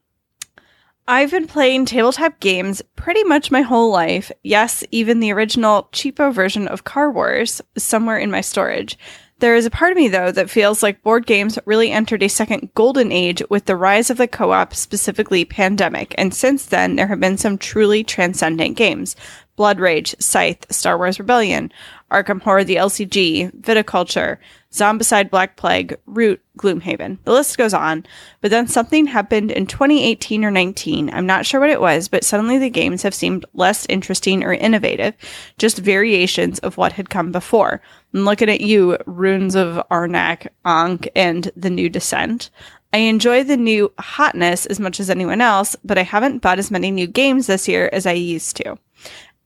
I've 1.12 1.32
been 1.32 1.48
playing 1.48 1.86
tabletop 1.86 2.40
games 2.40 2.84
pretty 2.96 3.24
much 3.24 3.50
my 3.50 3.64
whole 3.64 3.90
life. 3.92 4.32
Yes, 4.44 4.84
even 4.92 5.20
the 5.20 5.34
original 5.34 5.90
cheapo 5.92 6.32
version 6.32 6.68
of 6.68 6.84
Car 6.84 7.10
Wars 7.10 7.64
somewhere 7.76 8.20
in 8.20 8.30
my 8.30 8.42
storage. 8.42 8.96
There 9.40 9.56
is 9.56 9.66
a 9.66 9.72
part 9.72 9.92
of 9.92 9.98
me, 9.98 10.08
though, 10.08 10.32
that 10.32 10.52
feels 10.52 10.84
like 10.84 11.02
board 11.02 11.26
games 11.26 11.58
really 11.66 11.90
entered 11.90 12.22
a 12.22 12.28
second 12.28 12.70
golden 12.76 13.12
age 13.12 13.42
with 13.50 13.66
the 13.66 13.76
rise 13.76 14.12
of 14.12 14.18
the 14.18 14.28
co 14.28 14.52
op, 14.52 14.76
specifically 14.76 15.46
Pandemic, 15.46 16.14
and 16.16 16.32
since 16.32 16.68
then, 16.68 16.96
there 16.96 17.08
have 17.08 17.20
been 17.20 17.40
some 17.40 17.58
truly 17.58 18.04
transcendent 18.04 18.78
games 18.78 19.16
Blood 19.56 19.80
Rage, 19.80 20.16
Scythe, 20.20 20.68
Star 20.70 20.96
Wars 20.96 21.18
Rebellion, 21.18 21.72
Arkham 22.12 22.42
Horror 22.42 22.64
the 22.64 22.76
LCG, 22.76 23.52
Viticulture, 23.62 24.38
Zombicide 24.72 25.30
Black 25.30 25.56
Plague, 25.56 25.98
Root, 26.06 26.42
Gloomhaven. 26.58 27.18
The 27.24 27.32
list 27.32 27.58
goes 27.58 27.74
on, 27.74 28.06
but 28.42 28.52
then 28.52 28.68
something 28.68 29.08
happened 29.08 29.52
in 29.52 29.66
2018 29.66 30.44
or 30.46 30.52
19. 30.52 31.10
I'm 31.10 31.26
not 31.26 31.46
sure 31.46 31.60
what 31.60 31.70
it 31.70 31.82
was, 31.82 32.08
but 32.08 32.24
suddenly 32.24 32.58
the 32.58 32.70
games 32.70 33.04
have 33.04 33.16
seemed 33.16 33.46
less 33.54 33.86
interesting 33.90 34.44
or 34.44 34.54
innovative, 34.54 35.16
just 35.58 35.80
variations 35.80 36.60
of 36.60 36.78
what 36.78 36.94
had 36.94 37.10
come 37.10 37.32
before. 37.32 37.82
I'm 38.14 38.22
looking 38.22 38.50
at 38.50 38.62
you, 38.62 38.98
Ruins 39.06 39.56
of 39.56 39.84
Arnak, 39.90 40.48
Ankh, 40.66 41.08
and 41.16 41.52
The 41.56 41.70
New 41.70 41.90
Descent. 41.90 42.50
I 42.92 42.98
enjoy 42.98 43.44
the 43.44 43.58
new 43.58 43.94
hotness 44.00 44.66
as 44.66 44.80
much 44.80 45.00
as 45.00 45.12
anyone 45.12 45.42
else, 45.42 45.76
but 45.84 46.00
I 46.00 46.04
haven't 46.04 46.40
bought 46.40 46.58
as 46.58 46.72
many 46.72 46.90
new 46.90 47.06
games 47.06 47.46
this 47.46 47.68
year 47.68 47.90
as 47.94 48.08
I 48.08 48.14
used 48.14 48.56
to. 48.58 48.78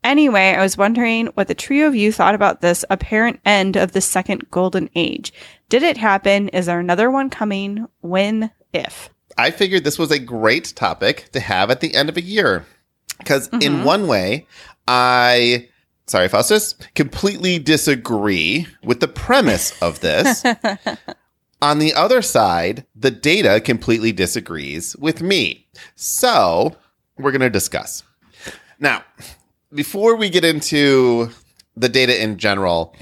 Anyway, 0.03 0.53
I 0.57 0.61
was 0.61 0.77
wondering 0.77 1.27
what 1.27 1.47
the 1.47 1.55
trio 1.55 1.87
of 1.87 1.95
you 1.95 2.11
thought 2.11 2.35
about 2.35 2.61
this 2.61 2.83
apparent 2.89 3.39
end 3.45 3.77
of 3.77 3.93
the 3.93 4.01
second 4.01 4.49
golden 4.51 4.89
age. 4.95 5.33
Did 5.69 5.83
it 5.83 5.97
happen? 5.97 6.49
Is 6.49 6.65
there 6.65 6.79
another 6.79 7.09
one 7.09 7.29
coming? 7.29 7.87
When? 8.01 8.51
If? 8.73 9.09
I 9.37 9.51
figured 9.51 9.83
this 9.83 9.99
was 9.99 10.11
a 10.11 10.19
great 10.19 10.73
topic 10.75 11.29
to 11.31 11.39
have 11.39 11.71
at 11.71 11.79
the 11.79 11.95
end 11.95 12.09
of 12.09 12.17
a 12.17 12.21
year. 12.21 12.65
Because 13.17 13.47
in 13.47 13.59
mm-hmm. 13.59 13.83
one 13.83 14.07
way, 14.07 14.47
I, 14.87 15.69
sorry, 16.07 16.27
Faustus, 16.27 16.75
completely 16.95 17.59
disagree 17.59 18.67
with 18.83 18.99
the 18.99 19.07
premise 19.07 19.79
of 19.81 20.01
this. 20.01 20.43
On 21.61 21.79
the 21.79 21.93
other 21.93 22.21
side, 22.21 22.85
the 22.93 23.11
data 23.11 23.61
completely 23.61 24.11
disagrees 24.11 24.97
with 24.97 25.21
me. 25.21 25.67
So 25.95 26.75
we're 27.17 27.31
going 27.31 27.41
to 27.41 27.49
discuss. 27.49 28.03
Now, 28.79 29.03
before 29.73 30.15
we 30.15 30.29
get 30.29 30.45
into 30.45 31.29
the 31.75 31.89
data 31.89 32.21
in 32.21 32.37
general, 32.37 32.95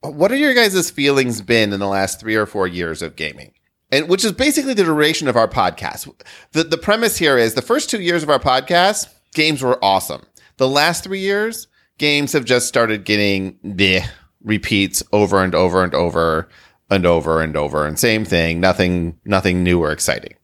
what 0.00 0.30
are 0.30 0.36
your 0.36 0.54
guys' 0.54 0.90
feelings 0.90 1.40
been 1.40 1.72
in 1.72 1.80
the 1.80 1.86
last 1.86 2.20
three 2.20 2.36
or 2.36 2.46
four 2.46 2.66
years 2.66 3.02
of 3.02 3.16
gaming? 3.16 3.52
And 3.90 4.08
which 4.08 4.24
is 4.24 4.32
basically 4.32 4.74
the 4.74 4.84
duration 4.84 5.28
of 5.28 5.36
our 5.36 5.48
podcast. 5.48 6.12
The 6.52 6.64
the 6.64 6.76
premise 6.76 7.16
here 7.16 7.38
is 7.38 7.54
the 7.54 7.62
first 7.62 7.88
two 7.88 8.00
years 8.00 8.22
of 8.22 8.30
our 8.30 8.40
podcast, 8.40 9.08
games 9.32 9.62
were 9.62 9.82
awesome. 9.82 10.22
The 10.56 10.68
last 10.68 11.04
three 11.04 11.20
years, 11.20 11.68
games 11.98 12.32
have 12.32 12.44
just 12.44 12.66
started 12.66 13.04
getting 13.04 13.58
the 13.62 14.00
repeats 14.42 15.02
over 15.12 15.42
and 15.42 15.54
over 15.54 15.84
and 15.84 15.94
over 15.94 16.48
and 16.90 17.06
over 17.06 17.40
and 17.40 17.56
over 17.56 17.86
and 17.86 17.98
same 17.98 18.24
thing, 18.24 18.60
nothing 18.60 19.18
nothing 19.24 19.62
new 19.62 19.80
or 19.80 19.92
exciting. 19.92 20.34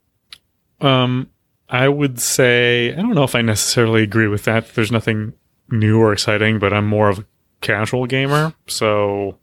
Um, 0.81 1.29
I 1.69 1.89
would 1.89 2.21
say 2.21 2.93
I 2.93 2.97
don't 2.97 3.15
know 3.15 3.25
if 3.25 3.35
I 3.35 3.43
necessarily 3.43 4.05
agree 4.05 4.29
with 4.29 4.45
that. 4.45 4.75
There's 4.75 4.93
nothing 4.93 5.33
new 5.73 6.01
or 6.01 6.13
exciting, 6.13 6.59
but 6.59 6.73
I'm 6.73 6.87
more 6.87 7.09
of 7.09 7.21
a 7.21 7.25
casual 7.61 8.07
gamer, 8.07 8.55
so 8.67 9.39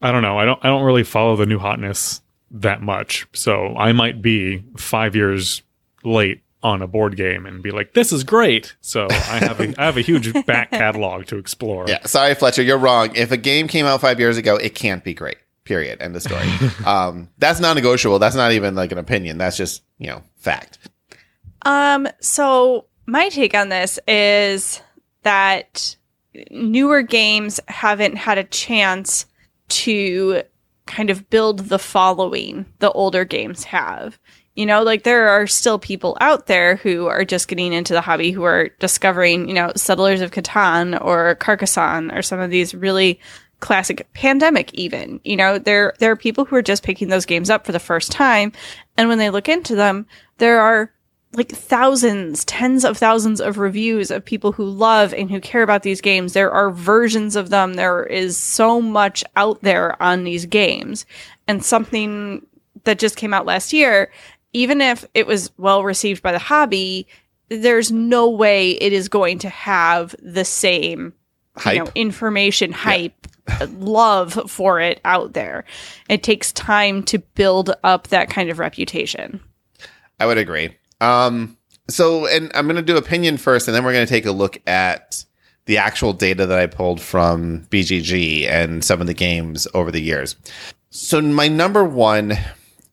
I 0.00 0.12
don't 0.12 0.22
know. 0.22 0.38
I 0.38 0.44
don't 0.44 0.62
I 0.64 0.68
don't 0.68 0.84
really 0.84 1.04
follow 1.04 1.34
the 1.36 1.46
new 1.46 1.58
hotness 1.58 2.20
that 2.50 2.82
much. 2.82 3.26
So 3.32 3.74
I 3.76 3.92
might 3.92 4.22
be 4.22 4.62
five 4.76 5.16
years 5.16 5.62
late 6.04 6.42
on 6.62 6.80
a 6.80 6.86
board 6.86 7.16
game 7.16 7.46
and 7.46 7.62
be 7.62 7.70
like, 7.70 7.94
"This 7.94 8.12
is 8.12 8.22
great." 8.24 8.76
So 8.80 9.08
I 9.10 9.38
have 9.38 9.60
a, 9.60 9.74
I 9.80 9.86
have 9.86 9.96
a 9.96 10.02
huge 10.02 10.32
back 10.46 10.70
catalog 10.70 11.26
to 11.26 11.38
explore. 11.38 11.86
Yeah, 11.88 12.06
sorry, 12.06 12.34
Fletcher, 12.34 12.62
you're 12.62 12.78
wrong. 12.78 13.14
If 13.14 13.32
a 13.32 13.36
game 13.36 13.68
came 13.68 13.86
out 13.86 14.00
five 14.00 14.20
years 14.20 14.36
ago, 14.36 14.56
it 14.56 14.74
can't 14.74 15.02
be 15.02 15.14
great. 15.14 15.38
Period. 15.64 16.02
End 16.02 16.14
of 16.14 16.22
story. 16.22 16.48
um, 16.86 17.28
that's 17.38 17.60
non-negotiable. 17.60 18.18
That's 18.18 18.34
not 18.34 18.52
even 18.52 18.74
like 18.74 18.92
an 18.92 18.98
opinion. 18.98 19.38
That's 19.38 19.56
just 19.56 19.82
you 19.98 20.08
know 20.08 20.22
fact. 20.36 20.78
Um, 21.64 22.08
so 22.20 22.86
my 23.06 23.28
take 23.28 23.54
on 23.54 23.68
this 23.68 23.98
is 24.08 24.80
that 25.22 25.96
newer 26.50 27.02
games 27.02 27.60
haven't 27.68 28.16
had 28.16 28.38
a 28.38 28.44
chance 28.44 29.26
to 29.68 30.42
kind 30.86 31.10
of 31.10 31.28
build 31.30 31.60
the 31.60 31.78
following 31.78 32.66
the 32.78 32.90
older 32.92 33.24
games 33.24 33.64
have. 33.64 34.18
You 34.54 34.66
know, 34.66 34.82
like 34.82 35.04
there 35.04 35.28
are 35.28 35.46
still 35.46 35.78
people 35.78 36.18
out 36.20 36.46
there 36.46 36.76
who 36.76 37.06
are 37.06 37.24
just 37.24 37.48
getting 37.48 37.72
into 37.72 37.94
the 37.94 38.02
hobby 38.02 38.32
who 38.32 38.42
are 38.42 38.68
discovering, 38.80 39.48
you 39.48 39.54
know, 39.54 39.72
Settlers 39.76 40.20
of 40.20 40.30
Catan 40.30 41.02
or 41.02 41.36
Carcassonne 41.36 42.10
or 42.10 42.20
some 42.20 42.38
of 42.38 42.50
these 42.50 42.74
really 42.74 43.18
classic 43.60 44.06
pandemic 44.12 44.74
even. 44.74 45.20
You 45.24 45.36
know, 45.36 45.58
there 45.58 45.94
there 46.00 46.10
are 46.10 46.16
people 46.16 46.44
who 46.44 46.56
are 46.56 46.62
just 46.62 46.82
picking 46.82 47.08
those 47.08 47.24
games 47.24 47.48
up 47.48 47.64
for 47.64 47.72
the 47.72 47.78
first 47.78 48.12
time 48.12 48.52
and 48.98 49.08
when 49.08 49.18
they 49.18 49.30
look 49.30 49.48
into 49.48 49.74
them, 49.74 50.06
there 50.38 50.60
are 50.60 50.92
like 51.34 51.50
thousands, 51.50 52.44
tens 52.44 52.84
of 52.84 52.98
thousands 52.98 53.40
of 53.40 53.58
reviews 53.58 54.10
of 54.10 54.24
people 54.24 54.52
who 54.52 54.64
love 54.64 55.14
and 55.14 55.30
who 55.30 55.40
care 55.40 55.62
about 55.62 55.82
these 55.82 56.00
games. 56.00 56.32
There 56.32 56.50
are 56.50 56.70
versions 56.70 57.36
of 57.36 57.48
them. 57.50 57.74
There 57.74 58.04
is 58.04 58.36
so 58.36 58.80
much 58.82 59.24
out 59.36 59.62
there 59.62 60.00
on 60.02 60.24
these 60.24 60.44
games. 60.44 61.06
And 61.48 61.64
something 61.64 62.46
that 62.84 62.98
just 62.98 63.16
came 63.16 63.32
out 63.32 63.46
last 63.46 63.72
year, 63.72 64.10
even 64.52 64.80
if 64.80 65.06
it 65.14 65.26
was 65.26 65.50
well 65.56 65.82
received 65.84 66.22
by 66.22 66.32
the 66.32 66.38
hobby, 66.38 67.06
there's 67.48 67.90
no 67.90 68.28
way 68.28 68.72
it 68.72 68.92
is 68.92 69.08
going 69.08 69.38
to 69.40 69.48
have 69.48 70.14
the 70.20 70.44
same 70.44 71.14
Hype. 71.56 71.74
you 71.74 71.84
know, 71.84 71.90
information, 71.94 72.72
hype, 72.72 73.26
love 73.72 74.50
for 74.50 74.80
it 74.80 75.00
out 75.04 75.34
there. 75.34 75.64
It 76.08 76.22
takes 76.22 76.52
time 76.52 77.02
to 77.04 77.18
build 77.18 77.74
up 77.84 78.08
that 78.08 78.30
kind 78.30 78.48
of 78.48 78.58
reputation. 78.58 79.40
I 80.18 80.26
would 80.26 80.38
agree. 80.38 80.76
Um, 81.02 81.58
so, 81.88 82.26
and 82.26 82.50
I'm 82.54 82.66
going 82.66 82.76
to 82.76 82.82
do 82.82 82.96
opinion 82.96 83.36
first, 83.36 83.66
and 83.66 83.74
then 83.74 83.84
we're 83.84 83.92
going 83.92 84.06
to 84.06 84.10
take 84.10 84.24
a 84.24 84.32
look 84.32 84.58
at 84.68 85.24
the 85.66 85.76
actual 85.76 86.12
data 86.12 86.46
that 86.46 86.58
I 86.58 86.66
pulled 86.66 87.00
from 87.00 87.66
BGG 87.70 88.48
and 88.48 88.84
some 88.84 89.00
of 89.00 89.08
the 89.08 89.14
games 89.14 89.66
over 89.74 89.90
the 89.90 90.00
years. 90.00 90.36
So, 90.90 91.20
my 91.20 91.48
number 91.48 91.82
one 91.82 92.34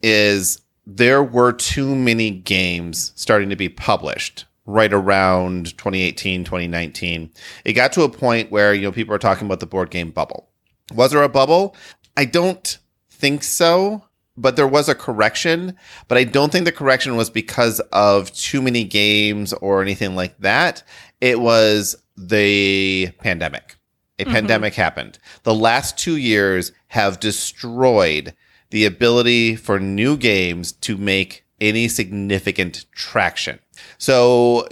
is 0.02 0.60
there 0.88 1.24
were 1.24 1.54
too 1.54 1.95
many 1.95 2.32
games 2.32 3.12
starting 3.15 3.50
to 3.50 3.56
be 3.56 3.69
published 3.69 4.45
right 4.65 4.91
around 4.91 5.78
2018, 5.78 6.43
2019. 6.43 7.32
It 7.63 7.74
got 7.74 7.93
to 7.93 8.04
a 8.04 8.10
point 8.10 8.52
where, 8.52 8.74
you 8.74 8.84
know, 8.84 8.91
people 8.91 9.13
are 9.13 9.19
talking 9.19 9.45
about 9.45 9.60
the 9.60 9.67
board 9.67 9.91
game 9.91 10.10
bubble. 10.10 10.50
Was 10.95 11.12
there 11.12 11.22
a 11.22 11.30
bubble? 11.30 11.76
I 12.17 12.26
don't 12.26 12.78
think 13.10 13.43
so 13.43 14.04
but 14.39 14.56
there 14.56 14.67
was 14.67 14.88
a 14.88 14.95
correction, 14.95 15.75
but 16.08 16.17
I 16.17 16.23
don't 16.23 16.52
think 16.52 16.65
the 16.65 16.71
correction 16.71 17.15
was 17.15 17.30
because 17.30 17.80
of 17.91 18.32
too 18.32 18.62
many 18.62 18.84
games 18.86 19.54
or 19.54 19.82
anything 19.82 20.15
like 20.15 20.38
that. 20.39 20.82
It 21.19 21.41
was 21.41 21.95
the 22.17 23.12
pandemic. 23.19 23.75
A 24.17 24.23
mm-hmm. 24.23 24.34
pandemic 24.34 24.75
happened. 24.75 25.19
The 25.43 25.54
last 25.54 25.97
two 25.97 26.15
years 26.15 26.71
have 26.88 27.19
destroyed 27.19 28.34
the 28.69 28.86
ability 28.86 29.56
for 29.56 29.80
new 29.80 30.15
games 30.15 30.71
to 30.71 30.97
make 30.97 31.45
any 31.60 31.89
significant 31.89 32.86
traction. 32.93 33.60
So 33.97 34.67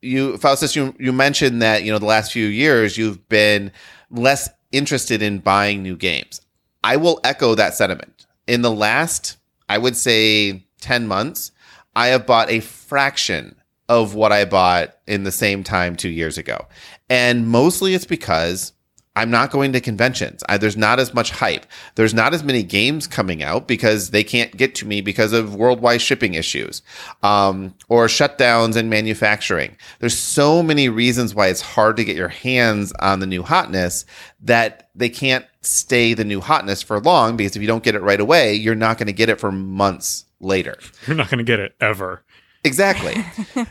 you, 0.00 0.36
Faustus, 0.36 0.76
you, 0.76 0.94
you 0.98 1.12
mentioned 1.12 1.60
that, 1.62 1.82
you 1.82 1.90
know, 1.90 1.98
the 1.98 2.06
last 2.06 2.32
few 2.32 2.46
years 2.46 2.96
you've 2.96 3.28
been 3.28 3.72
less 4.10 4.48
interested 4.70 5.22
in 5.22 5.38
buying 5.38 5.82
new 5.82 5.96
games. 5.96 6.40
I 6.84 6.96
will 6.96 7.20
echo 7.24 7.56
that 7.56 7.74
sentiment 7.74 8.27
in 8.48 8.62
the 8.62 8.72
last, 8.72 9.36
I 9.68 9.78
would 9.78 9.96
say 9.96 10.66
10 10.80 11.06
months, 11.06 11.52
I 11.94 12.08
have 12.08 12.26
bought 12.26 12.50
a 12.50 12.60
fraction 12.60 13.54
of 13.88 14.14
what 14.14 14.32
I 14.32 14.44
bought 14.44 14.96
in 15.06 15.24
the 15.24 15.32
same 15.32 15.62
time 15.62 15.94
two 15.94 16.08
years 16.08 16.38
ago. 16.38 16.66
And 17.08 17.48
mostly 17.48 17.94
it's 17.94 18.04
because 18.04 18.72
I'm 19.18 19.30
not 19.30 19.50
going 19.50 19.72
to 19.72 19.80
conventions. 19.80 20.44
I, 20.48 20.58
there's 20.58 20.76
not 20.76 21.00
as 21.00 21.12
much 21.12 21.32
hype. 21.32 21.66
There's 21.96 22.14
not 22.14 22.34
as 22.34 22.44
many 22.44 22.62
games 22.62 23.08
coming 23.08 23.42
out 23.42 23.66
because 23.66 24.10
they 24.10 24.22
can't 24.22 24.56
get 24.56 24.76
to 24.76 24.86
me 24.86 25.00
because 25.00 25.32
of 25.32 25.56
worldwide 25.56 26.00
shipping 26.00 26.34
issues 26.34 26.82
um, 27.24 27.74
or 27.88 28.06
shutdowns 28.06 28.76
in 28.76 28.88
manufacturing. 28.88 29.76
There's 29.98 30.16
so 30.16 30.62
many 30.62 30.88
reasons 30.88 31.34
why 31.34 31.48
it's 31.48 31.60
hard 31.60 31.96
to 31.96 32.04
get 32.04 32.14
your 32.14 32.28
hands 32.28 32.92
on 33.00 33.18
the 33.18 33.26
new 33.26 33.42
hotness 33.42 34.04
that 34.40 34.88
they 34.94 35.08
can't 35.08 35.44
stay 35.62 36.14
the 36.14 36.24
new 36.24 36.40
hotness 36.40 36.80
for 36.80 37.00
long 37.00 37.36
because 37.36 37.56
if 37.56 37.62
you 37.62 37.66
don't 37.66 37.82
get 37.82 37.96
it 37.96 38.02
right 38.02 38.20
away, 38.20 38.54
you're 38.54 38.76
not 38.76 38.98
going 38.98 39.08
to 39.08 39.12
get 39.12 39.28
it 39.28 39.40
for 39.40 39.50
months 39.50 40.26
later. 40.38 40.78
You're 41.08 41.16
not 41.16 41.28
going 41.28 41.38
to 41.38 41.44
get 41.44 41.58
it 41.58 41.74
ever. 41.80 42.24
Exactly. 42.62 43.16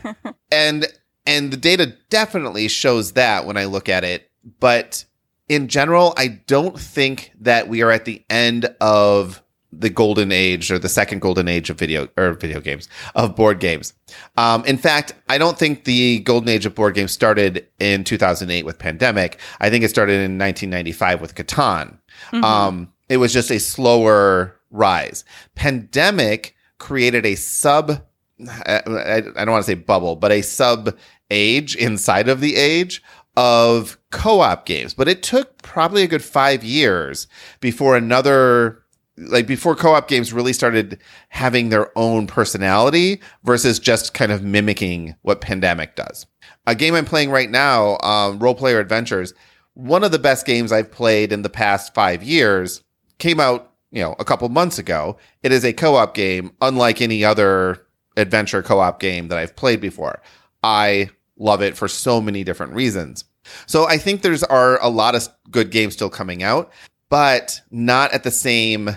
and 0.52 0.86
and 1.24 1.50
the 1.50 1.56
data 1.56 1.94
definitely 2.10 2.68
shows 2.68 3.12
that 3.12 3.46
when 3.46 3.56
I 3.56 3.64
look 3.64 3.88
at 3.88 4.04
it, 4.04 4.30
but 4.60 5.04
in 5.48 5.68
general, 5.68 6.14
I 6.16 6.28
don't 6.28 6.78
think 6.78 7.32
that 7.40 7.68
we 7.68 7.82
are 7.82 7.90
at 7.90 8.04
the 8.04 8.24
end 8.28 8.74
of 8.80 9.42
the 9.72 9.90
golden 9.90 10.32
age 10.32 10.70
or 10.70 10.78
the 10.78 10.88
second 10.88 11.20
golden 11.20 11.46
age 11.46 11.68
of 11.68 11.78
video 11.78 12.08
or 12.16 12.32
video 12.32 12.60
games 12.60 12.88
of 13.14 13.36
board 13.36 13.60
games. 13.60 13.92
Um, 14.36 14.64
in 14.64 14.78
fact, 14.78 15.14
I 15.28 15.36
don't 15.36 15.58
think 15.58 15.84
the 15.84 16.20
golden 16.20 16.48
age 16.48 16.64
of 16.64 16.74
board 16.74 16.94
games 16.94 17.12
started 17.12 17.66
in 17.78 18.04
2008 18.04 18.64
with 18.64 18.78
pandemic. 18.78 19.38
I 19.60 19.68
think 19.68 19.84
it 19.84 19.90
started 19.90 20.14
in 20.14 20.38
1995 20.38 21.20
with 21.20 21.34
Catan. 21.34 21.98
Mm-hmm. 22.30 22.44
Um, 22.44 22.92
it 23.08 23.18
was 23.18 23.32
just 23.32 23.50
a 23.50 23.60
slower 23.60 24.58
rise. 24.70 25.24
Pandemic 25.54 26.54
created 26.78 27.26
a 27.26 27.34
sub, 27.34 28.02
I, 28.66 28.82
I 28.86 29.20
don't 29.20 29.50
want 29.50 29.64
to 29.64 29.70
say 29.70 29.74
bubble, 29.74 30.16
but 30.16 30.32
a 30.32 30.42
sub 30.42 30.96
age 31.30 31.76
inside 31.76 32.28
of 32.28 32.40
the 32.40 32.56
age 32.56 33.02
of 33.38 33.96
co-op 34.10 34.66
games, 34.66 34.94
but 34.94 35.06
it 35.06 35.22
took 35.22 35.62
probably 35.62 36.02
a 36.02 36.08
good 36.08 36.24
five 36.24 36.64
years 36.64 37.28
before 37.60 37.96
another 37.96 38.82
like 39.16 39.46
before 39.46 39.76
co-op 39.76 40.08
games 40.08 40.32
really 40.32 40.52
started 40.52 40.98
having 41.28 41.68
their 41.68 41.96
own 41.96 42.26
personality 42.26 43.20
versus 43.44 43.78
just 43.78 44.12
kind 44.12 44.32
of 44.32 44.42
mimicking 44.42 45.14
what 45.22 45.40
pandemic 45.40 45.94
does. 45.94 46.26
A 46.66 46.74
game 46.74 46.96
i'm 46.96 47.04
playing 47.04 47.30
right 47.30 47.48
now 47.48 47.96
um, 47.98 48.40
Roll 48.40 48.56
Player 48.56 48.80
adventures 48.80 49.34
one 49.74 50.02
of 50.02 50.10
the 50.10 50.18
best 50.18 50.44
games 50.44 50.72
i've 50.72 50.90
played 50.90 51.32
in 51.32 51.42
the 51.42 51.48
past 51.48 51.94
five 51.94 52.24
years 52.24 52.82
came 53.18 53.38
out 53.38 53.72
you 53.92 54.02
know 54.02 54.16
a 54.18 54.24
couple 54.24 54.48
months 54.48 54.80
ago. 54.80 55.16
It 55.44 55.52
is 55.52 55.64
a 55.64 55.72
co-op 55.72 56.12
game 56.14 56.50
unlike 56.60 57.00
any 57.00 57.24
other 57.24 57.86
adventure 58.16 58.64
co-op 58.64 58.98
game 58.98 59.28
that 59.28 59.38
i've 59.38 59.54
played 59.54 59.80
before. 59.80 60.20
I 60.64 61.10
love 61.38 61.62
it 61.62 61.76
for 61.76 61.88
so 61.88 62.20
many 62.20 62.44
different 62.44 62.72
reasons 62.74 63.24
so 63.66 63.86
i 63.88 63.96
think 63.96 64.22
there's 64.22 64.42
are 64.44 64.80
a 64.82 64.88
lot 64.88 65.14
of 65.14 65.28
good 65.50 65.70
games 65.70 65.94
still 65.94 66.10
coming 66.10 66.42
out 66.42 66.70
but 67.08 67.60
not 67.70 68.12
at 68.12 68.22
the 68.22 68.30
same 68.30 68.90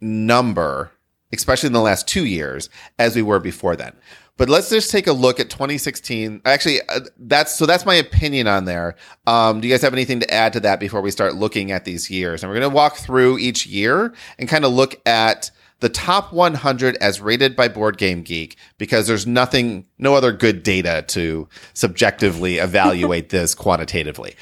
number, 0.00 0.92
especially 1.32 1.68
in 1.68 1.72
the 1.72 1.80
last 1.80 2.06
two 2.06 2.26
years, 2.26 2.68
as 2.98 3.16
we 3.16 3.22
were 3.22 3.40
before 3.40 3.76
then. 3.76 3.92
But 4.38 4.50
let's 4.50 4.68
just 4.68 4.90
take 4.90 5.06
a 5.06 5.12
look 5.12 5.40
at 5.40 5.48
2016. 5.48 6.42
Actually, 6.44 6.80
uh, 6.90 7.00
that's 7.18 7.54
so 7.54 7.64
that's 7.64 7.86
my 7.86 7.94
opinion 7.94 8.46
on 8.46 8.66
there. 8.66 8.96
Um, 9.26 9.60
do 9.60 9.68
you 9.68 9.72
guys 9.72 9.80
have 9.80 9.94
anything 9.94 10.20
to 10.20 10.32
add 10.32 10.52
to 10.52 10.60
that 10.60 10.78
before 10.78 11.00
we 11.00 11.10
start 11.10 11.34
looking 11.34 11.72
at 11.72 11.86
these 11.86 12.10
years? 12.10 12.42
And 12.42 12.50
we're 12.50 12.60
going 12.60 12.70
to 12.70 12.74
walk 12.74 12.96
through 12.96 13.38
each 13.38 13.66
year 13.66 14.12
and 14.38 14.48
kind 14.48 14.66
of 14.66 14.72
look 14.72 15.00
at 15.06 15.50
the 15.80 15.88
top 15.88 16.32
100 16.32 16.96
as 16.96 17.20
rated 17.20 17.54
by 17.54 17.68
Board 17.68 17.98
Game 17.98 18.22
Geek 18.22 18.56
because 18.78 19.06
there's 19.06 19.26
nothing, 19.26 19.86
no 19.98 20.14
other 20.14 20.32
good 20.32 20.62
data 20.62 21.04
to 21.08 21.48
subjectively 21.74 22.58
evaluate 22.58 23.28
this 23.30 23.54
quantitatively. 23.54 24.34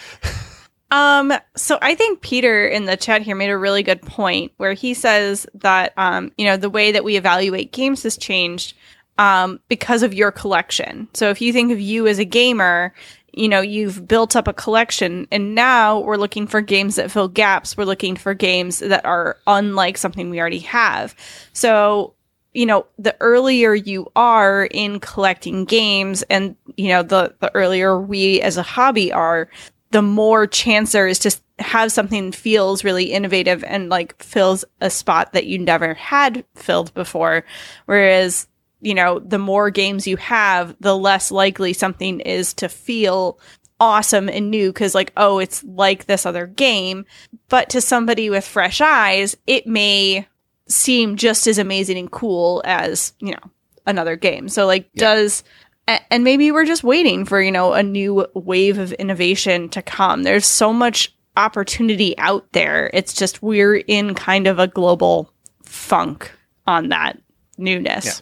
Um, 0.90 1.33
so 1.57 1.79
I 1.83 1.94
think 1.94 2.20
Peter 2.20 2.66
in 2.66 2.85
the 2.85 2.97
chat 2.97 3.23
here 3.23 3.35
made 3.35 3.51
a 3.51 3.59
really 3.59 3.83
good 3.83 4.01
point 4.03 4.53
where 4.59 4.75
he 4.75 4.94
says 4.94 5.47
that 5.55 5.92
um, 5.97 6.31
you 6.38 6.44
know, 6.44 6.57
the 6.57 6.70
way 6.70 6.92
that 6.92 7.05
we 7.05 7.16
evaluate 7.16 7.73
games 7.73 8.03
has 8.05 8.16
changed 8.16 8.75
um 9.16 9.61
because 9.68 10.03
of 10.03 10.12
your 10.12 10.33
collection. 10.33 11.09
So 11.14 11.31
if 11.31 11.40
you 11.40 11.53
think 11.53 11.70
of 11.70 11.79
you 11.79 12.09
as 12.09 12.18
a 12.18 12.25
gamer, 12.25 12.92
you 13.37 13.49
know, 13.49 13.61
you've 13.61 14.07
built 14.07 14.37
up 14.37 14.49
a 14.49 14.53
collection 14.53 15.27
and 15.31 15.55
now 15.55 16.01
we're 16.01 16.16
looking 16.16 16.47
for 16.47 16.61
games 16.61 16.97
that 16.97 17.11
fill 17.11 17.29
gaps. 17.29 17.77
We're 17.77 17.85
looking 17.85 18.16
for 18.16 18.35
games 18.35 18.79
that 18.79 19.05
are 19.05 19.38
unlike 19.47 19.99
something 19.99 20.31
we 20.31 20.40
already 20.40 20.61
have. 20.61 21.14
So, 21.53 22.14
you 22.53 22.66
know, 22.66 22.87
the 22.99 23.16
earlier 23.20 23.75
you 23.75 24.11
are 24.14 24.66
in 24.66 25.01
collecting 25.01 25.64
games 25.64 26.23
and, 26.31 26.57
you 26.77 26.88
know, 26.88 27.03
the, 27.03 27.35
the 27.40 27.53
earlier 27.55 28.01
we 28.01 28.40
as 28.40 28.57
a 28.57 28.62
hobby 28.62 29.12
are, 29.12 29.49
the 29.90 30.03
more 30.03 30.47
chance 30.47 30.92
there 30.92 31.07
is 31.07 31.18
to 31.20 31.37
have 31.59 31.92
something 31.92 32.33
feels 32.33 32.85
really 32.85 33.12
innovative 33.12 33.62
and 33.64 33.88
like 33.88 34.20
fills 34.23 34.64
a 34.81 34.90
spot 34.90 35.33
that 35.33 35.47
you 35.47 35.59
never 35.59 35.94
had 35.94 36.44
filled 36.55 36.92
before. 36.94 37.44
Whereas, 37.87 38.49
you 38.85 38.94
know, 38.94 39.18
the 39.18 39.38
more 39.38 39.70
games 39.70 40.07
you 40.07 40.16
have, 40.18 40.77
the 40.81 40.97
less 40.97 41.31
likely 41.31 41.73
something 41.73 42.20
is 42.20 42.55
to 42.55 42.68
feel 42.68 43.38
awesome 43.81 44.29
and 44.29 44.51
new 44.51 44.70
because, 44.73 44.94
like, 44.94 45.12
oh, 45.16 45.38
it's 45.38 45.64
like 45.64 46.05
this 46.07 46.25
other 46.27 46.47
game. 46.47 47.05
But 47.49 47.70
to 47.70 47.81
somebody 47.81 48.31
with 48.31 48.47
fresh 48.47 48.81
eyes, 48.81 49.37
it 49.47 49.66
may 49.66 50.27
seem 50.68 51.16
just 51.16 51.47
as 51.47 51.59
amazing 51.59 51.99
and 51.99 52.11
cool 52.11 52.62
as, 52.64 53.12
you 53.18 53.33
know, 53.33 53.51
another 53.87 54.16
game. 54.16 54.49
So, 54.49 54.66
like, 54.66 54.88
Yeah. 54.94 55.01
does 55.14 55.42
and 55.87 56.25
maybe 56.25 56.51
we're 56.51 56.64
just 56.64 56.83
waiting 56.83 57.27
for 57.27 57.42
you 57.42 57.53
know 57.53 57.75
a 57.75 57.83
new 57.83 58.27
wave 58.33 58.79
of 58.79 58.94
innovation 58.94 59.68
to 59.68 59.83
come 59.83 60.23
there's 60.23 60.47
so 60.47 60.73
much 60.73 61.14
opportunity 61.37 62.16
out 62.16 62.51
there 62.53 62.90
it's 62.94 63.12
just 63.12 63.42
we're 63.42 63.77
in 63.77 64.14
kind 64.14 64.47
of 64.47 64.59
a 64.59 64.66
global 64.66 65.31
funk 65.62 66.33
on 66.66 66.88
that 66.88 67.20
newness 67.59 68.07
Yeah. 68.07 68.12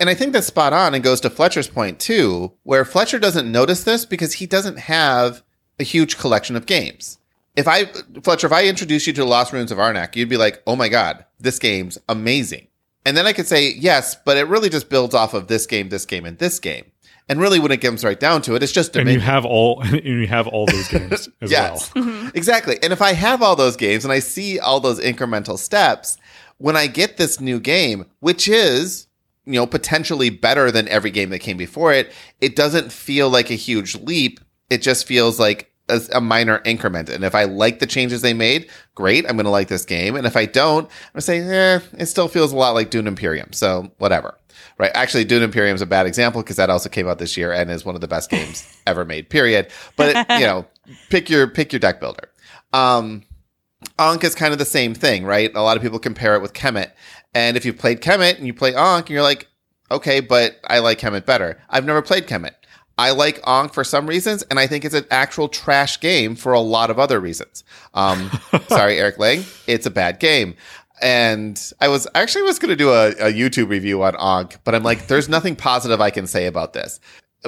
And 0.00 0.08
I 0.08 0.14
think 0.14 0.32
that's 0.32 0.46
spot 0.46 0.72
on 0.72 0.94
and 0.94 1.04
goes 1.04 1.20
to 1.20 1.30
Fletcher's 1.30 1.68
point 1.68 2.00
too, 2.00 2.52
where 2.62 2.84
Fletcher 2.84 3.18
doesn't 3.18 3.50
notice 3.52 3.84
this 3.84 4.04
because 4.06 4.34
he 4.34 4.46
doesn't 4.46 4.78
have 4.78 5.42
a 5.78 5.84
huge 5.84 6.18
collection 6.18 6.56
of 6.56 6.66
games. 6.66 7.18
If 7.56 7.68
I, 7.68 7.84
Fletcher, 8.22 8.46
if 8.46 8.52
I 8.52 8.66
introduce 8.66 9.06
you 9.06 9.12
to 9.12 9.20
the 9.20 9.26
Lost 9.26 9.52
Ruins 9.52 9.70
of 9.72 9.78
Arnak, 9.78 10.16
you'd 10.16 10.28
be 10.28 10.36
like, 10.38 10.62
oh 10.66 10.74
my 10.76 10.88
God, 10.88 11.24
this 11.38 11.58
game's 11.58 11.98
amazing. 12.08 12.66
And 13.04 13.16
then 13.16 13.26
I 13.26 13.32
could 13.32 13.46
say, 13.46 13.72
yes, 13.72 14.14
but 14.24 14.36
it 14.36 14.46
really 14.48 14.68
just 14.70 14.88
builds 14.88 15.14
off 15.14 15.34
of 15.34 15.48
this 15.48 15.66
game, 15.66 15.88
this 15.88 16.06
game, 16.06 16.24
and 16.24 16.38
this 16.38 16.58
game. 16.58 16.84
And 17.28 17.40
really, 17.40 17.60
when 17.60 17.70
it 17.70 17.78
comes 17.78 18.02
right 18.04 18.18
down 18.18 18.42
to 18.42 18.54
it, 18.56 18.62
it's 18.62 18.72
just 18.72 18.96
and 18.96 19.08
you 19.08 19.20
have 19.20 19.44
all 19.44 19.80
and 19.84 20.02
you 20.04 20.26
have 20.26 20.48
all 20.48 20.66
those 20.66 20.88
games 20.88 21.28
as 21.40 21.50
Yes. 21.50 21.94
well. 21.94 22.04
Mm-hmm. 22.04 22.28
Exactly. 22.34 22.76
And 22.82 22.92
if 22.92 23.02
I 23.02 23.12
have 23.12 23.42
all 23.42 23.56
those 23.56 23.76
games 23.76 24.04
and 24.04 24.12
I 24.12 24.18
see 24.20 24.58
all 24.58 24.80
those 24.80 25.00
incremental 25.00 25.58
steps, 25.58 26.16
when 26.58 26.76
I 26.76 26.86
get 26.86 27.16
this 27.16 27.40
new 27.40 27.58
game, 27.60 28.06
which 28.20 28.48
is, 28.48 29.06
you 29.52 29.58
know, 29.58 29.66
potentially 29.66 30.30
better 30.30 30.70
than 30.70 30.88
every 30.88 31.10
game 31.10 31.30
that 31.30 31.40
came 31.40 31.56
before 31.56 31.92
it, 31.92 32.12
it 32.40 32.56
doesn't 32.56 32.92
feel 32.92 33.28
like 33.28 33.50
a 33.50 33.54
huge 33.54 33.96
leap. 33.96 34.40
It 34.70 34.82
just 34.82 35.06
feels 35.06 35.40
like 35.40 35.72
a, 35.88 36.00
a 36.12 36.20
minor 36.20 36.62
increment. 36.64 37.08
And 37.08 37.24
if 37.24 37.34
I 37.34 37.44
like 37.44 37.80
the 37.80 37.86
changes 37.86 38.22
they 38.22 38.32
made, 38.32 38.70
great, 38.94 39.26
I'm 39.26 39.36
going 39.36 39.44
to 39.44 39.50
like 39.50 39.68
this 39.68 39.84
game. 39.84 40.16
And 40.16 40.26
if 40.26 40.36
I 40.36 40.46
don't, 40.46 40.84
I'm 40.84 41.12
going 41.12 41.16
to 41.16 41.20
say, 41.22 41.40
eh, 41.40 41.80
it 41.98 42.06
still 42.06 42.28
feels 42.28 42.52
a 42.52 42.56
lot 42.56 42.74
like 42.74 42.90
Dune 42.90 43.06
Imperium. 43.06 43.52
So 43.52 43.90
whatever. 43.98 44.36
Right. 44.78 44.92
Actually, 44.94 45.24
Dune 45.24 45.42
Imperium 45.42 45.74
is 45.74 45.82
a 45.82 45.86
bad 45.86 46.06
example 46.06 46.42
because 46.42 46.56
that 46.56 46.70
also 46.70 46.88
came 46.88 47.06
out 47.06 47.18
this 47.18 47.36
year 47.36 47.52
and 47.52 47.70
is 47.70 47.84
one 47.84 47.94
of 47.94 48.00
the 48.00 48.08
best 48.08 48.30
games 48.30 48.66
ever 48.86 49.04
made, 49.04 49.28
period. 49.28 49.68
But, 49.96 50.16
it, 50.16 50.40
you 50.40 50.46
know, 50.46 50.66
pick 51.10 51.28
your, 51.28 51.48
pick 51.48 51.72
your 51.72 51.80
deck 51.80 52.00
builder. 52.00 52.30
Um, 52.72 53.24
Ankh 53.98 54.24
is 54.24 54.34
kind 54.34 54.52
of 54.52 54.58
the 54.58 54.64
same 54.64 54.94
thing, 54.94 55.24
right? 55.24 55.50
A 55.54 55.62
lot 55.62 55.76
of 55.76 55.82
people 55.82 55.98
compare 55.98 56.34
it 56.34 56.42
with 56.42 56.52
Kemet. 56.52 56.92
And 57.34 57.56
if 57.56 57.64
you've 57.64 57.78
played 57.78 58.00
Kemet 58.00 58.38
and 58.38 58.46
you 58.46 58.54
play 58.54 58.74
Ankh, 58.74 59.06
and 59.06 59.10
you're 59.10 59.22
like, 59.22 59.48
okay, 59.90 60.20
but 60.20 60.56
I 60.64 60.78
like 60.80 60.98
Kemet 60.98 61.26
better. 61.26 61.60
I've 61.68 61.84
never 61.84 62.02
played 62.02 62.26
Kemet. 62.26 62.54
I 62.98 63.12
like 63.12 63.40
Ankh 63.46 63.72
for 63.72 63.82
some 63.82 64.06
reasons, 64.06 64.42
and 64.44 64.58
I 64.58 64.66
think 64.66 64.84
it's 64.84 64.94
an 64.94 65.06
actual 65.10 65.48
trash 65.48 66.00
game 66.00 66.34
for 66.34 66.52
a 66.52 66.60
lot 66.60 66.90
of 66.90 66.98
other 66.98 67.18
reasons. 67.18 67.64
Um, 67.94 68.30
sorry, 68.68 68.98
Eric 68.98 69.18
Lang, 69.18 69.44
it's 69.66 69.86
a 69.86 69.90
bad 69.90 70.20
game. 70.20 70.54
And 71.00 71.58
I 71.80 71.88
was 71.88 72.06
actually 72.14 72.42
was 72.42 72.58
going 72.58 72.68
to 72.70 72.76
do 72.76 72.90
a, 72.90 73.08
a 73.12 73.32
YouTube 73.32 73.70
review 73.70 74.02
on 74.02 74.16
Ankh, 74.16 74.58
but 74.64 74.74
I'm 74.74 74.82
like, 74.82 75.06
there's 75.06 75.30
nothing 75.30 75.56
positive 75.56 76.00
I 76.00 76.10
can 76.10 76.26
say 76.26 76.44
about 76.46 76.74
this. 76.74 77.00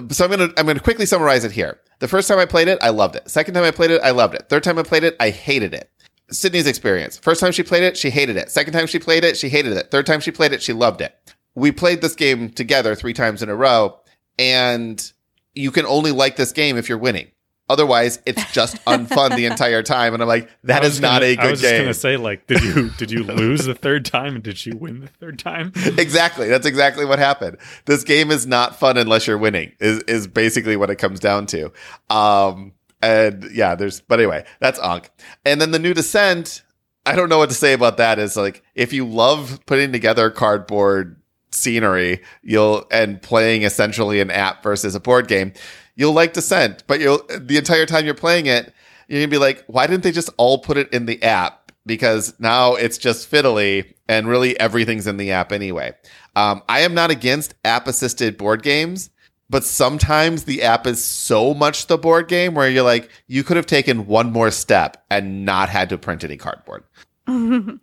So 0.08 0.24
I'm 0.24 0.30
gonna 0.30 0.48
I'm 0.56 0.66
gonna 0.66 0.80
quickly 0.80 1.04
summarize 1.04 1.44
it 1.44 1.52
here. 1.52 1.78
The 1.98 2.08
first 2.08 2.26
time 2.28 2.38
I 2.38 2.46
played 2.46 2.66
it, 2.66 2.78
I 2.80 2.88
loved 2.88 3.14
it. 3.14 3.30
Second 3.30 3.52
time 3.52 3.64
I 3.64 3.70
played 3.70 3.90
it, 3.90 4.00
I 4.02 4.10
loved 4.10 4.34
it. 4.34 4.48
Third 4.48 4.64
time 4.64 4.78
I 4.78 4.82
played 4.82 5.04
it, 5.04 5.16
I 5.20 5.28
hated 5.28 5.74
it. 5.74 5.90
Sydney's 6.32 6.66
experience. 6.66 7.18
First 7.18 7.40
time 7.40 7.52
she 7.52 7.62
played 7.62 7.82
it, 7.84 7.96
she 7.96 8.10
hated 8.10 8.36
it. 8.36 8.50
Second 8.50 8.72
time 8.72 8.86
she 8.86 8.98
played 8.98 9.24
it, 9.24 9.36
she 9.36 9.48
hated 9.48 9.72
it. 9.74 9.90
Third 9.90 10.06
time 10.06 10.20
she 10.20 10.30
played 10.30 10.52
it, 10.52 10.62
she 10.62 10.72
loved 10.72 11.00
it. 11.00 11.14
We 11.54 11.70
played 11.72 12.00
this 12.00 12.14
game 12.14 12.50
together 12.50 12.94
three 12.94 13.12
times 13.12 13.42
in 13.42 13.48
a 13.48 13.54
row, 13.54 13.98
and 14.38 15.12
you 15.54 15.70
can 15.70 15.86
only 15.86 16.10
like 16.12 16.36
this 16.36 16.52
game 16.52 16.76
if 16.76 16.88
you're 16.88 16.98
winning. 16.98 17.28
Otherwise, 17.68 18.20
it's 18.26 18.52
just 18.52 18.76
unfun 18.86 19.34
the 19.36 19.46
entire 19.46 19.82
time. 19.82 20.12
And 20.14 20.22
I'm 20.22 20.28
like, 20.28 20.50
that 20.64 20.82
is 20.84 20.94
I 20.94 20.94
is 20.94 21.00
not 21.00 21.12
gonna- 21.20 21.26
a 21.26 21.32
I 21.32 21.42
good 21.42 21.50
was 21.52 21.60
just 21.60 21.72
game. 21.72 21.82
gonna 21.82 21.94
say, 21.94 22.16
like, 22.16 22.46
did 22.46 22.62
you 22.62 22.90
did 22.98 23.10
you 23.10 23.22
lose 23.22 23.64
the 23.64 23.74
third 23.74 24.04
time 24.04 24.34
and 24.34 24.42
did 24.42 24.58
she 24.58 24.72
win 24.72 25.00
the 25.00 25.06
third 25.06 25.38
time? 25.38 25.72
exactly. 25.76 26.48
That's 26.48 26.66
exactly 26.66 27.04
what 27.04 27.18
happened. 27.18 27.58
This 27.86 28.02
game 28.04 28.30
is 28.30 28.46
not 28.46 28.78
fun 28.78 28.96
unless 28.98 29.26
you're 29.26 29.38
winning. 29.38 29.72
Is 29.78 30.00
is 30.04 30.26
basically 30.26 30.76
what 30.76 30.90
it 30.90 30.96
comes 30.96 31.20
down 31.20 31.46
to. 31.46 31.72
Um, 32.10 32.72
and 33.02 33.50
yeah, 33.52 33.74
there's. 33.74 34.00
But 34.00 34.20
anyway, 34.20 34.44
that's 34.60 34.78
Ankh. 34.80 35.10
And 35.44 35.60
then 35.60 35.70
the 35.70 35.78
new 35.78 35.94
Descent. 35.94 36.62
I 37.04 37.16
don't 37.16 37.28
know 37.28 37.38
what 37.38 37.48
to 37.48 37.54
say 37.54 37.72
about 37.72 37.96
that. 37.96 38.18
Is 38.18 38.36
like 38.36 38.62
if 38.74 38.92
you 38.92 39.04
love 39.06 39.60
putting 39.66 39.92
together 39.92 40.30
cardboard 40.30 41.20
scenery, 41.50 42.22
you'll 42.42 42.86
and 42.90 43.20
playing 43.20 43.62
essentially 43.62 44.20
an 44.20 44.30
app 44.30 44.62
versus 44.62 44.94
a 44.94 45.00
board 45.00 45.28
game, 45.28 45.52
you'll 45.96 46.12
like 46.12 46.32
Descent. 46.32 46.84
But 46.86 47.00
you'll 47.00 47.26
the 47.28 47.58
entire 47.58 47.86
time 47.86 48.04
you're 48.04 48.14
playing 48.14 48.46
it, 48.46 48.72
you're 49.08 49.20
gonna 49.20 49.30
be 49.30 49.38
like, 49.38 49.64
why 49.66 49.86
didn't 49.86 50.04
they 50.04 50.12
just 50.12 50.30
all 50.36 50.58
put 50.58 50.76
it 50.76 50.92
in 50.92 51.06
the 51.06 51.22
app? 51.22 51.72
Because 51.84 52.34
now 52.38 52.74
it's 52.76 52.98
just 52.98 53.28
fiddly 53.28 53.92
and 54.08 54.28
really 54.28 54.58
everything's 54.60 55.06
in 55.06 55.16
the 55.16 55.32
app 55.32 55.52
anyway. 55.52 55.92
Um, 56.36 56.62
I 56.68 56.80
am 56.80 56.94
not 56.94 57.10
against 57.10 57.54
app 57.64 57.88
assisted 57.88 58.36
board 58.36 58.62
games, 58.62 59.10
but 59.52 59.64
sometimes 59.64 60.44
the 60.44 60.62
app 60.62 60.86
is 60.86 61.04
so 61.04 61.52
much 61.52 61.86
the 61.86 61.98
board 61.98 62.26
game 62.26 62.54
where 62.54 62.70
you're 62.70 62.82
like, 62.82 63.10
you 63.26 63.44
could 63.44 63.58
have 63.58 63.66
taken 63.66 64.06
one 64.06 64.32
more 64.32 64.50
step 64.50 65.04
and 65.10 65.44
not 65.44 65.68
had 65.68 65.90
to 65.90 65.98
print 65.98 66.24
any 66.24 66.36
cardboard. 66.36 66.84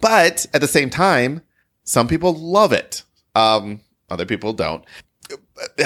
But 0.00 0.46
at 0.54 0.60
the 0.60 0.68
same 0.68 0.90
time, 0.90 1.42
some 1.82 2.06
people 2.06 2.32
love 2.32 2.72
it. 2.72 3.02
Um, 3.34 3.80
other 4.08 4.24
people 4.24 4.54
don't. 4.54 4.84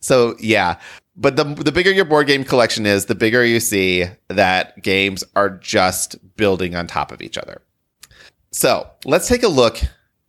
So 0.00 0.36
yeah, 0.38 0.78
but 1.16 1.34
the 1.34 1.42
the 1.42 1.72
bigger 1.72 1.90
your 1.90 2.04
board 2.04 2.28
game 2.28 2.44
collection 2.44 2.86
is, 2.86 3.06
the 3.06 3.16
bigger 3.16 3.44
you 3.44 3.58
see 3.58 4.04
that 4.28 4.80
games 4.80 5.24
are 5.34 5.50
just 5.50 6.36
building 6.36 6.76
on 6.76 6.86
top 6.86 7.10
of 7.10 7.20
each 7.20 7.36
other. 7.36 7.60
So 8.52 8.88
let's 9.04 9.26
take 9.26 9.42
a 9.42 9.48
look 9.48 9.80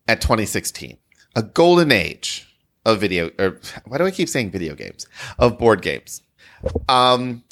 at 0.07 0.21
2016, 0.21 0.97
a 1.35 1.43
golden 1.43 1.91
age 1.91 2.48
of 2.91 2.99
video. 2.99 3.31
Or 3.39 3.59
why 3.85 3.97
do 3.97 4.05
I 4.05 4.11
keep 4.11 4.29
saying 4.29 4.51
video 4.51 4.75
games? 4.75 5.07
Of 5.37 5.57
board 5.57 5.81
games. 5.81 6.21
Um, 6.87 7.43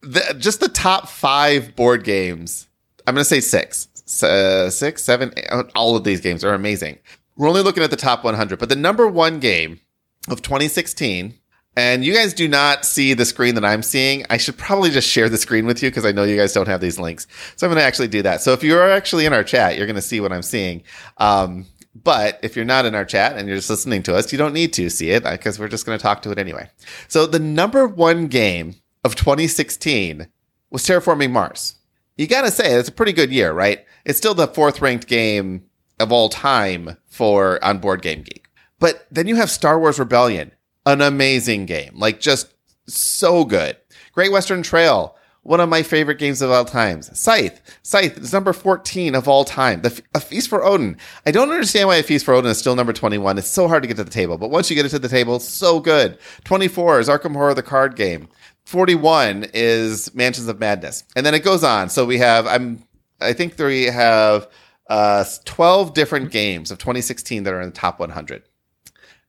the, 0.00 0.36
just 0.38 0.60
the 0.60 0.68
top 0.68 1.08
five 1.08 1.74
board 1.76 2.04
games. 2.04 2.68
I'm 3.06 3.14
going 3.14 3.22
to 3.22 3.28
say 3.28 3.40
six, 3.40 3.88
uh, 4.22 4.70
six, 4.70 5.02
seven. 5.02 5.32
eight, 5.36 5.46
all 5.74 5.96
of 5.96 6.04
these 6.04 6.20
games 6.20 6.44
are 6.44 6.54
amazing. 6.54 6.98
We're 7.36 7.48
only 7.48 7.62
looking 7.62 7.82
at 7.82 7.90
the 7.90 7.96
top 7.96 8.24
100, 8.24 8.58
but 8.58 8.68
the 8.68 8.76
number 8.76 9.08
one 9.08 9.40
game 9.40 9.80
of 10.28 10.42
2016 10.42 11.34
and 11.74 12.04
you 12.04 12.12
guys 12.12 12.34
do 12.34 12.48
not 12.48 12.84
see 12.84 13.14
the 13.14 13.24
screen 13.24 13.54
that 13.54 13.64
I'm 13.64 13.82
seeing. 13.82 14.26
I 14.28 14.36
should 14.36 14.58
probably 14.58 14.90
just 14.90 15.08
share 15.08 15.30
the 15.30 15.38
screen 15.38 15.64
with 15.64 15.82
you 15.82 15.88
because 15.88 16.04
I 16.04 16.12
know 16.12 16.22
you 16.22 16.36
guys 16.36 16.52
don't 16.52 16.68
have 16.68 16.82
these 16.82 16.98
links. 16.98 17.26
So 17.56 17.66
I'm 17.66 17.72
going 17.72 17.80
to 17.80 17.86
actually 17.86 18.08
do 18.08 18.20
that. 18.22 18.42
So 18.42 18.52
if 18.52 18.62
you're 18.62 18.90
actually 18.90 19.24
in 19.24 19.32
our 19.32 19.42
chat, 19.42 19.76
you're 19.76 19.86
going 19.86 19.96
to 19.96 20.02
see 20.02 20.20
what 20.20 20.32
I'm 20.32 20.42
seeing. 20.42 20.82
Um, 21.16 21.66
but 21.94 22.38
if 22.42 22.56
you're 22.56 22.64
not 22.64 22.86
in 22.86 22.94
our 22.94 23.04
chat 23.04 23.36
and 23.36 23.46
you're 23.46 23.56
just 23.56 23.70
listening 23.70 24.02
to 24.04 24.14
us, 24.14 24.32
you 24.32 24.38
don't 24.38 24.54
need 24.54 24.72
to 24.74 24.88
see 24.88 25.10
it 25.10 25.26
uh, 25.26 25.32
because 25.32 25.58
we're 25.58 25.68
just 25.68 25.84
going 25.84 25.98
to 25.98 26.02
talk 26.02 26.22
to 26.22 26.30
it 26.30 26.38
anyway. 26.38 26.68
So 27.08 27.26
the 27.26 27.38
number 27.38 27.86
one 27.86 28.28
game 28.28 28.76
of 29.04 29.14
2016 29.14 30.28
was 30.70 30.82
Terraforming 30.82 31.30
Mars. 31.30 31.76
You 32.16 32.26
got 32.26 32.42
to 32.42 32.50
say, 32.50 32.74
it's 32.74 32.88
a 32.88 32.92
pretty 32.92 33.12
good 33.12 33.30
year, 33.30 33.52
right? 33.52 33.84
It's 34.04 34.18
still 34.18 34.34
the 34.34 34.46
fourth 34.46 34.80
ranked 34.80 35.06
game 35.06 35.64
of 36.00 36.12
all 36.12 36.28
time 36.28 36.96
for 37.06 37.62
on 37.64 37.78
Board 37.78 38.02
Game 38.02 38.22
Geek. 38.22 38.46
But 38.78 39.06
then 39.10 39.28
you 39.28 39.36
have 39.36 39.50
Star 39.50 39.78
Wars 39.78 39.98
Rebellion, 39.98 40.52
an 40.86 41.00
amazing 41.00 41.66
game, 41.66 41.92
like 41.94 42.20
just 42.20 42.52
so 42.86 43.44
good. 43.44 43.76
Great 44.12 44.32
Western 44.32 44.62
Trail, 44.62 45.16
one 45.42 45.60
of 45.60 45.68
my 45.68 45.82
favorite 45.82 46.18
games 46.18 46.40
of 46.40 46.50
all 46.50 46.64
times. 46.64 47.18
Scythe. 47.18 47.60
Scythe 47.82 48.18
is 48.18 48.32
number 48.32 48.52
14 48.52 49.14
of 49.14 49.26
all 49.26 49.44
time. 49.44 49.82
The, 49.82 49.90
F- 49.90 50.00
a 50.14 50.20
Feast 50.20 50.48
for 50.48 50.64
Odin. 50.64 50.96
I 51.26 51.32
don't 51.32 51.50
understand 51.50 51.88
why 51.88 51.96
a 51.96 52.02
Feast 52.02 52.24
for 52.24 52.34
Odin 52.34 52.50
is 52.50 52.58
still 52.58 52.76
number 52.76 52.92
21. 52.92 53.38
It's 53.38 53.48
so 53.48 53.66
hard 53.66 53.82
to 53.82 53.86
get 53.88 53.96
to 53.96 54.04
the 54.04 54.10
table, 54.10 54.38
but 54.38 54.50
once 54.50 54.70
you 54.70 54.76
get 54.76 54.86
it 54.86 54.90
to 54.90 54.98
the 55.00 55.08
table, 55.08 55.40
so 55.40 55.80
good. 55.80 56.16
24 56.44 57.00
is 57.00 57.08
Arkham 57.08 57.32
Horror, 57.32 57.54
the 57.54 57.62
card 57.62 57.96
game. 57.96 58.28
41 58.66 59.46
is 59.52 60.14
Mansions 60.14 60.46
of 60.46 60.60
Madness. 60.60 61.02
And 61.16 61.26
then 61.26 61.34
it 61.34 61.42
goes 61.42 61.64
on. 61.64 61.90
So 61.90 62.06
we 62.06 62.18
have, 62.18 62.46
I'm, 62.46 62.84
I 63.20 63.32
think 63.32 63.58
we 63.58 63.84
have 63.84 64.48
uh, 64.88 65.24
12 65.44 65.92
different 65.94 66.30
games 66.30 66.70
of 66.70 66.78
2016 66.78 67.42
that 67.42 67.52
are 67.52 67.60
in 67.60 67.70
the 67.70 67.74
top 67.74 67.98
100. 67.98 68.44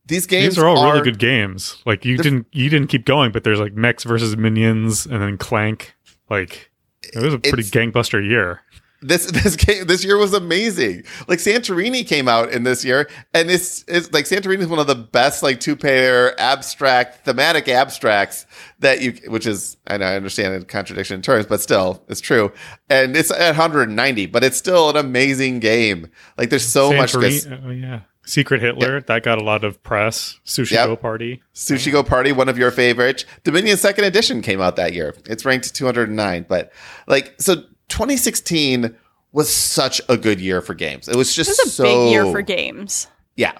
These 0.06 0.26
games 0.26 0.54
These 0.54 0.62
are 0.62 0.68
all 0.68 0.92
really 0.92 1.02
good 1.02 1.18
games. 1.18 1.82
Like 1.86 2.04
you 2.04 2.18
didn't 2.18 2.46
you 2.52 2.68
didn't 2.68 2.88
keep 2.88 3.06
going, 3.06 3.32
but 3.32 3.42
there's 3.42 3.58
like 3.58 3.72
Mechs 3.72 4.04
versus 4.04 4.36
Minions 4.36 5.06
and 5.06 5.22
then 5.22 5.38
Clank. 5.38 5.93
Like 6.30 6.70
it 7.02 7.22
was 7.22 7.34
a 7.34 7.38
pretty 7.38 7.60
It's- 7.66 7.70
gangbuster 7.70 8.26
year. 8.26 8.60
this 9.02 9.26
this 9.30 9.56
game 9.56 9.86
this 9.86 10.02
year 10.02 10.16
was 10.16 10.32
amazing. 10.32 11.04
Like 11.28 11.38
Santorini 11.38 12.06
came 12.06 12.26
out 12.26 12.50
in 12.52 12.62
this 12.62 12.82
year, 12.84 13.08
and 13.34 13.50
it's 13.50 13.84
it's 13.86 14.10
like 14.14 14.24
Santorini 14.24 14.60
is 14.60 14.66
one 14.68 14.78
of 14.78 14.86
the 14.86 14.94
best 14.94 15.42
like 15.42 15.60
two 15.60 15.76
pair 15.76 16.38
abstract 16.40 17.24
thematic 17.26 17.68
abstracts 17.68 18.46
that 18.78 19.02
you, 19.02 19.12
which 19.28 19.46
is 19.46 19.76
I 19.86 19.98
know 19.98 20.06
I 20.06 20.16
understand 20.16 20.54
a 20.54 20.64
contradiction 20.64 21.16
in 21.16 21.22
terms, 21.22 21.44
but 21.44 21.60
still 21.60 22.02
it's 22.08 22.22
true. 22.22 22.50
And 22.88 23.14
it's 23.14 23.30
at 23.30 23.48
190, 23.48 24.26
but 24.26 24.42
it's 24.42 24.56
still 24.56 24.88
an 24.88 24.96
amazing 24.96 25.58
game. 25.60 26.08
Like 26.38 26.48
there's 26.48 26.66
so 26.66 26.90
much 26.94 27.12
good. 27.12 27.60
Oh 27.66 27.70
yeah. 27.70 28.00
Secret 28.26 28.60
Hitler, 28.62 29.00
that 29.02 29.22
got 29.22 29.38
a 29.38 29.44
lot 29.44 29.64
of 29.64 29.82
press. 29.82 30.38
Sushi 30.46 30.72
Yep. 30.72 30.86
Go 30.86 30.96
Party. 30.96 31.42
Sushi 31.54 31.92
Go 31.92 32.02
Party, 32.02 32.32
one 32.32 32.48
of 32.48 32.56
your 32.56 32.70
favorites. 32.70 33.24
Dominion 33.42 33.76
Second 33.76 34.04
Edition 34.04 34.40
came 34.42 34.60
out 34.60 34.76
that 34.76 34.92
year. 34.94 35.14
It's 35.26 35.44
ranked 35.44 35.74
209, 35.74 36.46
but 36.48 36.72
like 37.06 37.34
so 37.38 37.56
2016 37.88 38.94
was 39.32 39.52
such 39.52 40.00
a 40.08 40.16
good 40.16 40.40
year 40.40 40.60
for 40.62 40.74
games. 40.74 41.08
It 41.08 41.16
was 41.16 41.34
just 41.34 41.50
This 41.50 41.58
is 41.60 41.66
a 41.66 41.70
so 41.70 41.82
big 41.84 42.12
year 42.12 42.26
for 42.30 42.40
games. 42.42 43.08
Yeah. 43.36 43.52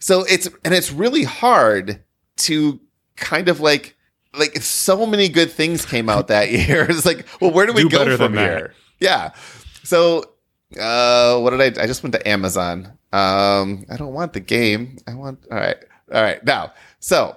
So 0.00 0.24
it's 0.24 0.48
and 0.64 0.74
it's 0.74 0.92
really 0.92 1.24
hard 1.24 2.02
to 2.38 2.80
kind 3.16 3.48
of 3.48 3.60
like 3.60 3.96
like 4.36 4.56
so 4.62 5.06
many 5.06 5.28
good 5.28 5.50
things 5.50 5.84
came 5.86 6.08
out 6.08 6.28
that 6.28 6.50
year. 6.50 6.86
It's 6.88 7.06
like, 7.06 7.26
well, 7.40 7.50
where 7.52 7.66
do 7.66 7.72
we 7.72 7.82
Do 7.82 7.88
go 7.90 8.04
from 8.16 8.34
than 8.34 8.42
that. 8.44 8.58
here? 8.58 8.74
Yeah. 8.98 9.30
So 9.84 10.24
uh 10.78 11.38
what 11.40 11.50
did 11.50 11.78
I 11.78 11.82
I 11.82 11.86
just 11.86 12.02
went 12.02 12.12
to 12.14 12.28
Amazon. 12.28 12.96
Um 13.12 13.84
I 13.90 13.96
don't 13.96 14.12
want 14.14 14.32
the 14.32 14.40
game. 14.40 14.98
I 15.06 15.14
want 15.14 15.44
all 15.50 15.58
right. 15.58 15.76
All 16.12 16.22
right. 16.22 16.44
Now, 16.44 16.72
so 16.98 17.36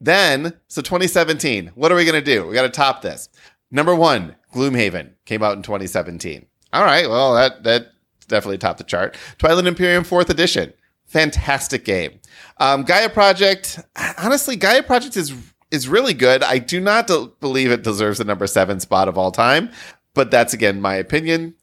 then 0.00 0.52
so 0.68 0.82
2017, 0.82 1.72
what 1.74 1.90
are 1.92 1.96
we 1.96 2.04
gonna 2.04 2.20
do? 2.20 2.46
We 2.46 2.54
gotta 2.54 2.68
top 2.68 3.02
this. 3.02 3.28
Number 3.70 3.94
one, 3.94 4.36
Gloomhaven 4.54 5.10
came 5.24 5.42
out 5.42 5.56
in 5.56 5.62
2017. 5.62 6.46
All 6.72 6.84
right, 6.84 7.08
well 7.08 7.34
that 7.34 7.64
that 7.64 7.88
definitely 8.28 8.58
topped 8.58 8.78
the 8.78 8.84
chart. 8.84 9.16
Twilight 9.38 9.66
Imperium 9.66 10.04
fourth 10.04 10.30
edition. 10.30 10.72
Fantastic 11.06 11.86
game. 11.86 12.20
Um, 12.58 12.82
Gaia 12.82 13.08
Project, 13.08 13.80
honestly, 14.18 14.56
Gaia 14.56 14.82
Project 14.82 15.16
is 15.16 15.34
is 15.70 15.88
really 15.88 16.14
good. 16.14 16.42
I 16.42 16.58
do 16.58 16.80
not 16.80 17.06
de- 17.06 17.30
believe 17.40 17.70
it 17.70 17.82
deserves 17.82 18.18
the 18.18 18.24
number 18.24 18.46
seven 18.46 18.80
spot 18.80 19.08
of 19.08 19.18
all 19.18 19.32
time, 19.32 19.70
but 20.14 20.30
that's 20.30 20.52
again 20.54 20.80
my 20.80 20.94
opinion. 20.94 21.54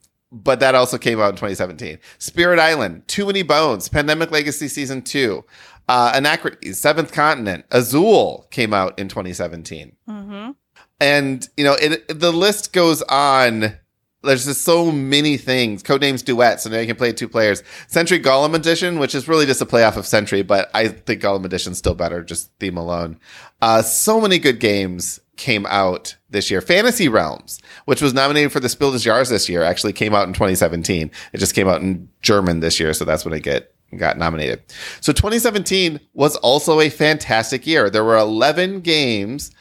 But 0.43 0.59
that 0.59 0.75
also 0.75 0.97
came 0.97 1.21
out 1.21 1.29
in 1.29 1.35
2017. 1.35 1.97
Spirit 2.17 2.59
Island, 2.59 3.07
Too 3.07 3.25
Many 3.25 3.41
Bones, 3.41 3.87
Pandemic 3.87 4.31
Legacy 4.31 4.67
Season 4.67 5.01
2, 5.01 5.43
uh, 5.87 6.11
Anachrony, 6.13 6.75
Seventh 6.75 7.13
Continent, 7.13 7.63
Azul 7.71 8.47
came 8.51 8.73
out 8.73 8.99
in 8.99 9.07
2017 9.07 9.95
hmm 10.07 10.51
and 10.99 11.49
you 11.57 11.63
know 11.63 11.73
it, 11.73 12.07
the 12.19 12.31
list 12.31 12.73
goes 12.73 13.01
on. 13.03 13.77
There's 14.23 14.45
just 14.45 14.63
so 14.63 14.91
many 14.91 15.37
things. 15.37 15.83
Codenames 15.83 16.25
duet 16.25 16.59
so 16.59 16.69
now 16.69 16.79
you 16.79 16.87
can 16.87 16.95
play 16.95 17.13
two 17.13 17.29
players. 17.29 17.61
Century 17.87 18.19
golem 18.19 18.55
edition 18.55 18.97
which 18.97 19.13
is 19.13 19.27
really 19.27 19.45
just 19.45 19.61
a 19.61 19.65
playoff 19.65 19.97
of 19.97 20.07
century 20.07 20.41
but 20.41 20.71
i 20.73 20.87
think 20.87 21.21
golem 21.21 21.45
edition's 21.45 21.77
still 21.77 21.95
better 21.95 22.23
just 22.23 22.51
theme 22.59 22.77
alone. 22.77 23.19
Uh, 23.61 23.81
so 23.81 24.19
many 24.19 24.39
good 24.39 24.59
games 24.59 25.19
came 25.37 25.65
out 25.67 26.15
this 26.29 26.49
year 26.49 26.61
fantasy 26.61 27.07
realms 27.07 27.61
which 27.85 28.01
was 28.01 28.13
nominated 28.13 28.51
for 28.51 28.59
the 28.59 28.69
spiel 28.69 28.91
des 28.91 28.99
jahres 28.99 29.29
this 29.29 29.49
year 29.49 29.63
actually 29.63 29.93
came 29.93 30.13
out 30.13 30.27
in 30.27 30.33
2017 30.33 31.11
it 31.33 31.37
just 31.37 31.55
came 31.55 31.67
out 31.67 31.81
in 31.81 32.09
german 32.21 32.59
this 32.59 32.79
year 32.79 32.93
so 32.93 33.05
that's 33.05 33.25
when 33.25 33.33
it 33.33 33.41
get 33.41 33.73
got 33.97 34.17
nominated 34.17 34.61
so 34.99 35.13
2017 35.13 35.99
was 36.13 36.35
also 36.37 36.79
a 36.79 36.89
fantastic 36.89 37.65
year 37.67 37.89
there 37.89 38.03
were 38.03 38.17
11 38.17 38.81
games 38.81 39.51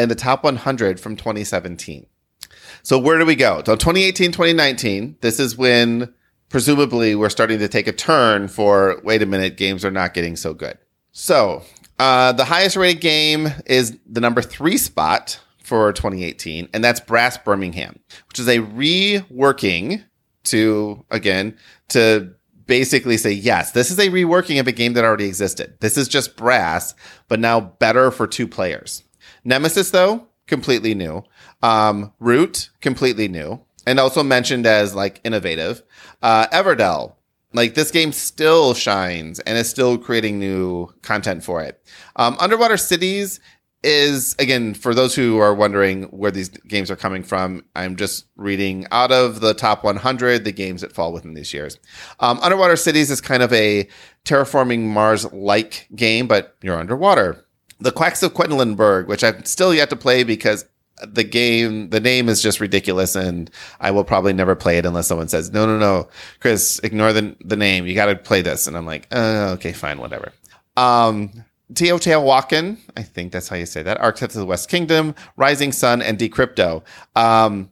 in 0.00 0.08
the 0.08 0.14
top 0.14 0.44
100 0.44 0.98
from 0.98 1.16
2017. 1.16 2.06
So 2.82 2.98
where 2.98 3.18
do 3.18 3.26
we 3.26 3.36
go? 3.36 3.62
So 3.64 3.76
2018, 3.76 4.32
2019, 4.32 5.16
this 5.20 5.38
is 5.38 5.56
when 5.56 6.12
presumably 6.48 7.14
we're 7.14 7.28
starting 7.28 7.58
to 7.60 7.68
take 7.68 7.86
a 7.86 7.92
turn 7.92 8.48
for 8.48 9.00
wait 9.04 9.22
a 9.22 9.26
minute, 9.26 9.56
games 9.56 9.84
are 9.84 9.90
not 9.90 10.14
getting 10.14 10.36
so 10.36 10.54
good. 10.54 10.78
So 11.12 11.62
uh, 11.98 12.32
the 12.32 12.44
highest 12.44 12.76
rated 12.76 13.00
game 13.00 13.48
is 13.66 13.98
the 14.06 14.20
number 14.20 14.42
three 14.42 14.76
spot 14.76 15.40
for 15.62 15.92
2018, 15.92 16.68
and 16.74 16.82
that's 16.82 17.00
Brass 17.00 17.38
Birmingham, 17.38 17.98
which 18.28 18.38
is 18.38 18.48
a 18.48 18.58
reworking 18.58 20.04
to, 20.44 21.04
again, 21.10 21.56
to 21.88 22.34
basically 22.66 23.16
say, 23.16 23.32
yes, 23.32 23.72
this 23.72 23.90
is 23.90 23.98
a 23.98 24.08
reworking 24.08 24.60
of 24.60 24.66
a 24.66 24.72
game 24.72 24.94
that 24.94 25.04
already 25.04 25.26
existed. 25.26 25.74
This 25.80 25.96
is 25.96 26.08
just 26.08 26.36
Brass, 26.36 26.94
but 27.28 27.40
now 27.40 27.60
better 27.60 28.10
for 28.10 28.26
two 28.26 28.48
players. 28.48 29.04
Nemesis, 29.44 29.90
though, 29.90 30.26
completely 30.46 30.94
new. 30.94 31.22
Um, 31.62 32.12
Root, 32.18 32.70
completely 32.80 33.28
new. 33.28 33.60
And 33.86 33.98
also 33.98 34.22
mentioned 34.22 34.66
as 34.66 34.94
like 34.94 35.20
innovative. 35.24 35.82
Uh, 36.22 36.46
Everdell, 36.48 37.14
like 37.54 37.74
this 37.74 37.90
game 37.90 38.12
still 38.12 38.74
shines 38.74 39.38
and 39.40 39.58
is 39.58 39.68
still 39.68 39.98
creating 39.98 40.38
new 40.38 40.88
content 41.02 41.44
for 41.44 41.62
it. 41.62 41.84
Um, 42.16 42.36
Underwater 42.40 42.76
Cities 42.76 43.40
is 43.84 44.36
again 44.38 44.74
for 44.74 44.94
those 44.94 45.14
who 45.14 45.38
are 45.38 45.54
wondering 45.54 46.04
where 46.04 46.30
these 46.30 46.48
games 46.48 46.90
are 46.90 46.96
coming 46.96 47.22
from. 47.22 47.64
I'm 47.74 47.96
just 47.96 48.26
reading 48.36 48.86
out 48.92 49.10
of 49.10 49.40
the 49.40 49.54
top 49.54 49.82
100 49.82 50.44
the 50.44 50.52
games 50.52 50.82
that 50.82 50.92
fall 50.92 51.12
within 51.12 51.34
these 51.34 51.52
years. 51.52 51.78
Um, 52.20 52.38
Underwater 52.40 52.76
Cities 52.76 53.10
is 53.10 53.20
kind 53.20 53.42
of 53.42 53.52
a 53.52 53.88
terraforming 54.24 54.82
Mars 54.82 55.30
like 55.32 55.88
game, 55.94 56.28
but 56.28 56.56
you're 56.62 56.78
underwater. 56.78 57.44
The 57.80 57.90
Quacks 57.90 58.22
of 58.22 58.34
Quedlinburg, 58.34 59.08
which 59.08 59.24
I've 59.24 59.44
still 59.46 59.74
yet 59.74 59.90
to 59.90 59.96
play 59.96 60.22
because 60.22 60.64
the 61.06 61.24
game, 61.24 61.90
the 61.90 62.00
name 62.00 62.28
is 62.28 62.42
just 62.42 62.60
ridiculous, 62.60 63.14
and 63.14 63.50
I 63.80 63.90
will 63.90 64.04
probably 64.04 64.32
never 64.32 64.54
play 64.54 64.78
it 64.78 64.86
unless 64.86 65.06
someone 65.06 65.28
says, 65.28 65.52
"No, 65.52 65.66
no, 65.66 65.78
no, 65.78 66.08
Chris, 66.40 66.80
ignore 66.84 67.12
the 67.12 67.36
the 67.44 67.56
name. 67.56 67.86
You 67.86 67.94
got 67.94 68.06
to 68.06 68.16
play 68.16 68.42
this." 68.42 68.66
And 68.66 68.76
I'm 68.76 68.86
like, 68.86 69.06
uh, 69.10 69.50
"Okay, 69.54 69.72
fine, 69.72 69.98
whatever." 69.98 70.32
Um, 70.76 71.44
Teotihuacan, 71.74 72.76
I 72.96 73.02
think 73.02 73.32
that's 73.32 73.48
how 73.48 73.56
you 73.56 73.66
say 73.66 73.82
that. 73.82 74.00
Architects 74.00 74.36
of 74.36 74.40
the 74.40 74.46
West 74.46 74.68
Kingdom, 74.68 75.14
Rising 75.36 75.72
Sun, 75.72 76.02
and 76.02 76.18
Decrypto. 76.18 76.82
Um, 77.16 77.70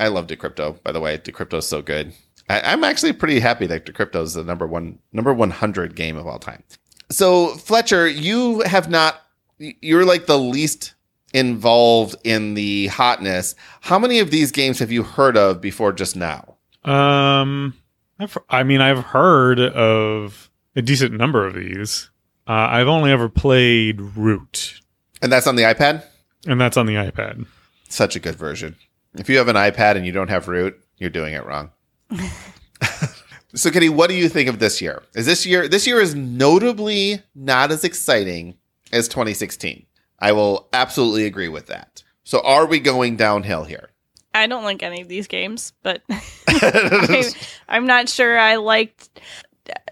I 0.00 0.08
love 0.08 0.26
Decrypto, 0.26 0.82
by 0.82 0.92
the 0.92 1.00
way. 1.00 1.18
Decrypto 1.18 1.58
is 1.58 1.66
so 1.66 1.82
good. 1.82 2.12
I, 2.48 2.60
I'm 2.72 2.84
actually 2.84 3.12
pretty 3.12 3.40
happy 3.40 3.66
that 3.66 3.86
Decrypto 3.86 4.22
is 4.22 4.34
the 4.34 4.44
number 4.44 4.66
one, 4.66 4.98
number 5.12 5.32
100 5.32 5.94
game 5.94 6.16
of 6.16 6.26
all 6.26 6.38
time. 6.38 6.62
So, 7.10 7.48
Fletcher, 7.48 8.08
you 8.08 8.60
have 8.60 8.88
not, 8.88 9.20
you're 9.58 10.04
like 10.04 10.26
the 10.26 10.38
least 10.38 10.94
involved 11.32 12.16
in 12.24 12.54
the 12.54 12.88
hotness. 12.88 13.54
How 13.82 13.98
many 13.98 14.18
of 14.18 14.30
these 14.30 14.50
games 14.50 14.78
have 14.78 14.92
you 14.92 15.02
heard 15.02 15.36
of 15.36 15.60
before 15.60 15.92
just 15.92 16.16
now? 16.16 16.56
Um, 16.84 17.74
I've, 18.18 18.36
I 18.50 18.62
mean, 18.62 18.80
I've 18.80 19.04
heard 19.04 19.60
of 19.60 20.50
a 20.76 20.82
decent 20.82 21.12
number 21.14 21.46
of 21.46 21.54
these. 21.54 22.10
Uh, 22.46 22.52
I've 22.70 22.88
only 22.88 23.10
ever 23.12 23.28
played 23.28 24.00
Root, 24.00 24.80
And 25.22 25.30
that's 25.32 25.46
on 25.46 25.56
the 25.56 25.62
iPad? 25.62 26.04
and 26.46 26.60
that's 26.60 26.76
on 26.76 26.86
the 26.86 26.94
iPad. 26.94 27.46
Such 27.88 28.16
a 28.16 28.20
good 28.20 28.34
version. 28.34 28.76
If 29.14 29.28
you 29.28 29.38
have 29.38 29.48
an 29.48 29.56
iPad 29.56 29.96
and 29.96 30.04
you 30.04 30.10
don't 30.12 30.28
have 30.30 30.48
Root, 30.48 30.80
you're 30.96 31.10
doing 31.10 31.34
it 31.34 31.44
wrong. 31.46 31.70
so, 33.54 33.70
Kitty, 33.70 33.88
what 33.88 34.08
do 34.08 34.14
you 34.16 34.28
think 34.28 34.48
of 34.48 34.58
this 34.58 34.80
year? 34.80 35.02
Is 35.14 35.26
this 35.26 35.44
year 35.46 35.68
this 35.68 35.86
year 35.86 36.00
is 36.00 36.14
notably 36.14 37.22
not 37.34 37.70
as 37.70 37.84
exciting 37.84 38.56
as 38.92 39.08
2016? 39.08 39.86
I 40.22 40.32
will 40.32 40.68
absolutely 40.72 41.26
agree 41.26 41.48
with 41.48 41.66
that. 41.66 42.02
So, 42.24 42.40
are 42.40 42.64
we 42.66 42.78
going 42.78 43.16
downhill 43.16 43.64
here? 43.64 43.90
I 44.32 44.46
don't 44.46 44.64
like 44.64 44.82
any 44.82 45.02
of 45.02 45.08
these 45.08 45.26
games, 45.26 45.72
but 45.82 46.00
I, 46.48 47.30
I'm 47.68 47.86
not 47.86 48.08
sure 48.08 48.38
I 48.38 48.56
liked 48.56 49.20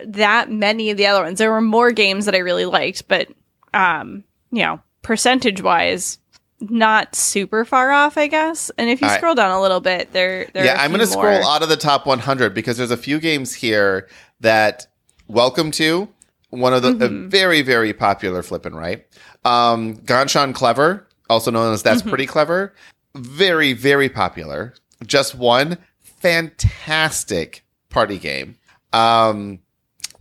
that 0.05 0.51
many 0.51 0.91
of 0.91 0.97
the 0.97 1.07
other 1.07 1.23
ones. 1.25 1.39
There 1.39 1.51
were 1.51 1.61
more 1.61 1.91
games 1.93 2.25
that 2.25 2.35
I 2.35 2.39
really 2.39 2.65
liked, 2.65 3.09
but 3.09 3.29
um, 3.75 4.25
you 4.51 4.63
know, 4.63 4.81
percentage 5.03 5.63
wise, 5.63 6.19
not 6.61 7.15
super 7.15 7.65
far 7.65 7.91
off, 7.91 8.17
I 8.17 8.29
guess. 8.29 8.71
And 8.79 8.89
if 8.89 9.01
you 9.01 9.07
All 9.09 9.13
right. 9.13 9.19
scroll 9.19 9.35
down 9.35 9.51
a 9.51 9.61
little 9.61 9.81
bit, 9.81 10.13
there, 10.13 10.49
there. 10.55 10.65
yeah, 10.65 10.77
I'm 10.81 10.91
going 10.91 11.01
to 11.01 11.07
scroll 11.07 11.45
out 11.45 11.63
of 11.63 11.69
the 11.69 11.77
top 11.77 12.07
100 12.07 12.55
because 12.55 12.77
there's 12.77 12.91
a 12.91 12.97
few 12.97 13.19
games 13.21 13.55
here 13.55 14.09
that 14.41 14.87
Welcome 15.29 15.71
to 15.73 16.09
one 16.49 16.75
of 16.75 16.83
the 16.83 16.89
a 16.89 17.09
Mhm. 17.09 17.31
very 17.31 17.63
very 17.63 17.93
popular 17.93 18.43
flip 18.43 18.67
and 18.67 18.77
write. 18.77 19.07
Um, 19.45 19.95
Ganz 20.05 20.33
Schön 20.33 20.55
Clever, 20.55 21.07
also 21.29 21.51
known 21.51 21.73
as 21.73 21.83
That's 21.83 22.03
Pretty 22.03 22.27
Clever. 22.27 22.75
very, 23.15 23.73
very 23.73 24.09
popular. 24.09 24.75
Just 25.07 25.35
one 25.35 25.79
fantastic 26.03 27.65
party 27.89 28.19
game. 28.19 28.57
Um, 28.93 29.61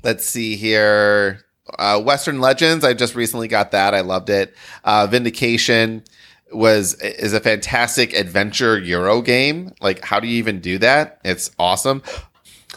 let's 0.03 0.25
see 0.25 0.55
here. 0.55 1.45
Uh, 1.77 2.01
Western 2.01 2.41
Legends. 2.41 2.83
I 2.83 2.93
just 2.93 3.13
recently 3.15 3.47
got 3.47 3.71
that. 3.71 3.93
I 3.93 4.01
loved 4.01 4.29
it. 4.29 4.55
Uh, 4.83 5.05
Vindication 5.07 6.03
was 6.51 6.95
is 6.95 7.33
a 7.33 7.39
fantastic 7.39 8.13
adventure 8.13 8.79
Euro 8.79 9.21
game. 9.21 9.71
Like, 9.81 10.03
how 10.03 10.19
do 10.19 10.27
you 10.27 10.37
even 10.37 10.61
do 10.61 10.79
that? 10.79 11.19
It's 11.23 11.51
awesome. 11.59 12.01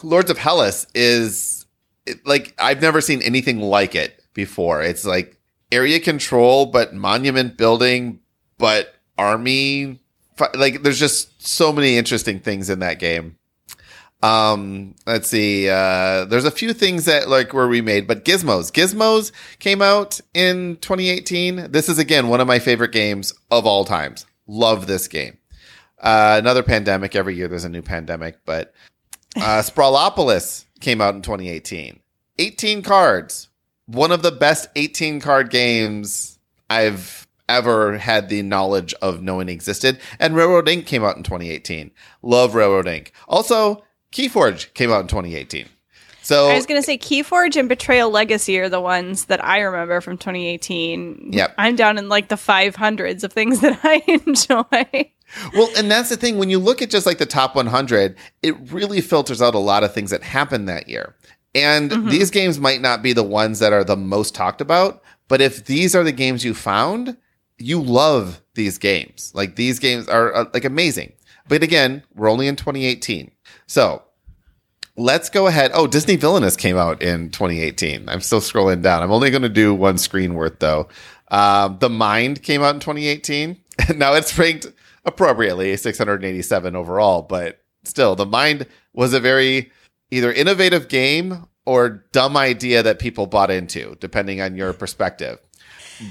Lords 0.03 0.31
of 0.31 0.37
Hellas 0.37 0.87
is 0.95 1.65
it, 2.05 2.27
like 2.27 2.55
I've 2.59 2.83
never 2.83 3.01
seen 3.01 3.23
anything 3.23 3.61
like 3.61 3.95
it 3.95 4.23
before. 4.35 4.83
It's 4.83 5.07
like 5.07 5.39
area 5.73 5.99
control, 5.99 6.67
but 6.67 6.95
monument 6.95 7.57
building, 7.57 8.21
but 8.59 8.95
army. 9.19 9.99
Like, 10.55 10.83
there's 10.83 10.99
just 10.99 11.47
so 11.47 11.73
many 11.73 11.97
interesting 11.97 12.41
things 12.41 12.71
in 12.71 12.81
that 12.81 12.99
game. 12.99 13.37
Um, 14.23 14.95
let's 15.05 15.29
see. 15.29 15.69
Uh, 15.69 16.25
there's 16.27 16.45
a 16.45 16.51
few 16.51 16.73
things 16.73 17.07
that 17.07 17.29
like 17.29 17.53
were 17.53 17.67
remade, 17.67 18.07
but 18.07 18.25
Gizmos. 18.25 18.71
Gizmos 18.71 19.33
came 19.59 19.83
out 19.83 20.21
in 20.33 20.77
2018. 20.77 21.73
This 21.73 21.89
is 21.89 21.99
again 21.99 22.29
one 22.29 22.41
of 22.41 22.47
my 22.47 22.61
favorite 22.61 22.93
games 22.93 23.35
of 23.51 23.67
all 23.67 23.85
times. 23.85 24.25
Love 24.47 24.87
this 24.87 25.09
game. 25.09 25.39
Uh, 25.99 26.37
another 26.39 26.63
pandemic. 26.63 27.17
Every 27.17 27.35
year 27.35 27.49
there's 27.49 27.65
a 27.65 27.69
new 27.69 27.83
pandemic, 27.83 28.39
but 28.45 28.73
uh, 29.37 29.41
Sprawlopolis 29.63 30.67
came 30.81 31.01
out 31.01 31.15
in 31.15 31.23
2018. 31.23 31.99
18 32.39 32.83
cards. 32.83 33.49
One 33.87 34.13
of 34.13 34.23
the 34.23 34.33
best 34.33 34.69
18 34.77 35.21
card 35.21 35.51
games 35.51 36.39
I've 36.71 37.27
ever 37.49 37.99
had 37.99 38.29
the 38.29 38.43
knowledge 38.43 38.95
of 39.03 39.23
knowing 39.23 39.49
existed. 39.49 39.99
And 40.19 40.35
Railroad 40.35 40.69
Ink 40.69 40.87
came 40.87 41.05
out 41.05 41.17
in 41.17 41.23
2018. 41.23 41.91
Love 42.23 42.55
Railroad 42.55 42.89
Ink. 42.89 43.13
Also, 43.29 43.85
Keyforge 44.13 44.73
came 44.75 44.91
out 44.91 45.03
in 45.03 45.09
2018. 45.09 45.67
So 46.23 46.49
I 46.49 46.55
was 46.55 46.67
going 46.67 46.81
to 46.81 46.87
say 46.87 46.97
Keyforge 46.97 47.57
and 47.57 47.69
Betrayal 47.69 48.09
Legacy 48.09 48.59
are 48.61 48.69
the 48.69 48.81
ones 48.81 49.25
that 49.25 49.45
I 49.45 49.59
remember 49.59 50.01
from 50.01 50.17
2018. 50.17 51.31
Yep. 51.33 51.55
I'm 51.59 51.75
down 51.75 51.99
in 51.99 52.09
like 52.09 52.29
the 52.29 52.37
500s 52.37 53.25
of 53.25 53.33
things 53.33 53.61
that 53.63 53.81
I 53.83 54.03
enjoy. 54.07 55.11
Well, 55.55 55.69
and 55.77 55.91
that's 55.91 56.11
the 56.11 56.17
thing. 56.17 56.39
When 56.39 56.49
you 56.49 56.59
look 56.59 56.81
at 56.81 56.91
just 56.91 57.07
like 57.07 57.19
the 57.19 57.27
top 57.27 57.57
100, 57.57 58.17
it 58.43 58.55
really 58.71 59.01
filters 59.01 59.43
out 59.43 59.55
a 59.55 59.59
lot 59.59 59.83
of 59.83 59.93
things 59.93 60.11
that 60.11 60.23
happened 60.23 60.69
that 60.69 60.89
year. 60.89 61.17
And 61.55 61.91
mm-hmm. 61.91 62.09
these 62.09 62.31
games 62.31 62.59
might 62.59 62.81
not 62.81 63.03
be 63.03 63.13
the 63.13 63.23
ones 63.23 63.59
that 63.59 63.73
are 63.73 63.85
the 63.85 63.97
most 63.97 64.35
talked 64.35 64.61
about, 64.61 65.03
but 65.29 65.41
if 65.41 65.65
these 65.65 65.95
are 65.95 66.05
the 66.05 66.13
games 66.13 66.45
you 66.45 66.55
found, 66.55 67.17
you 67.59 67.81
love 67.81 68.43
these 68.55 68.79
games. 68.79 69.33
Like 69.35 69.57
these 69.57 69.79
games 69.79 70.09
are 70.09 70.35
uh, 70.35 70.45
like 70.53 70.65
amazing. 70.65 71.13
But 71.49 71.63
again, 71.63 72.03
we're 72.15 72.31
only 72.31 72.47
in 72.47 72.57
2018. 72.57 73.31
So 73.67 74.03
let's 74.97 75.29
go 75.29 75.47
ahead. 75.47 75.71
Oh, 75.75 75.87
Disney 75.87 76.17
Villainous 76.17 76.57
came 76.57 76.77
out 76.77 77.03
in 77.03 77.31
2018. 77.31 78.09
I'm 78.09 78.21
still 78.21 78.41
scrolling 78.41 78.83
down. 78.83 79.03
I'm 79.03 79.13
only 79.13 79.31
going 79.31 79.43
to 79.43 79.49
do 79.49 79.75
one 79.75 79.99
screen 79.99 80.35
worth 80.35 80.59
though. 80.59 80.89
Um, 81.29 81.79
the 81.81 81.91
Mind 81.91 82.43
came 82.43 82.63
out 82.63 82.75
in 82.75 82.81
2018. 82.81 83.57
now 83.97 84.15
it's 84.15 84.39
ranked 84.39 84.67
appropriately 85.05 85.77
687 85.77 86.77
overall, 86.77 87.23
but 87.23 87.61
still, 87.85 88.15
The 88.15 88.27
Mind 88.27 88.67
was 88.93 89.15
a 89.15 89.21
very 89.21 89.73
either 90.13 90.31
innovative 90.31 90.89
game 90.89 91.47
or 91.65 92.05
dumb 92.13 92.37
idea 92.37 92.83
that 92.83 92.99
people 92.99 93.27
bought 93.27 93.51
into, 93.51 93.97
depending 93.99 94.41
on 94.41 94.57
your 94.57 94.73
perspective. 94.73 95.39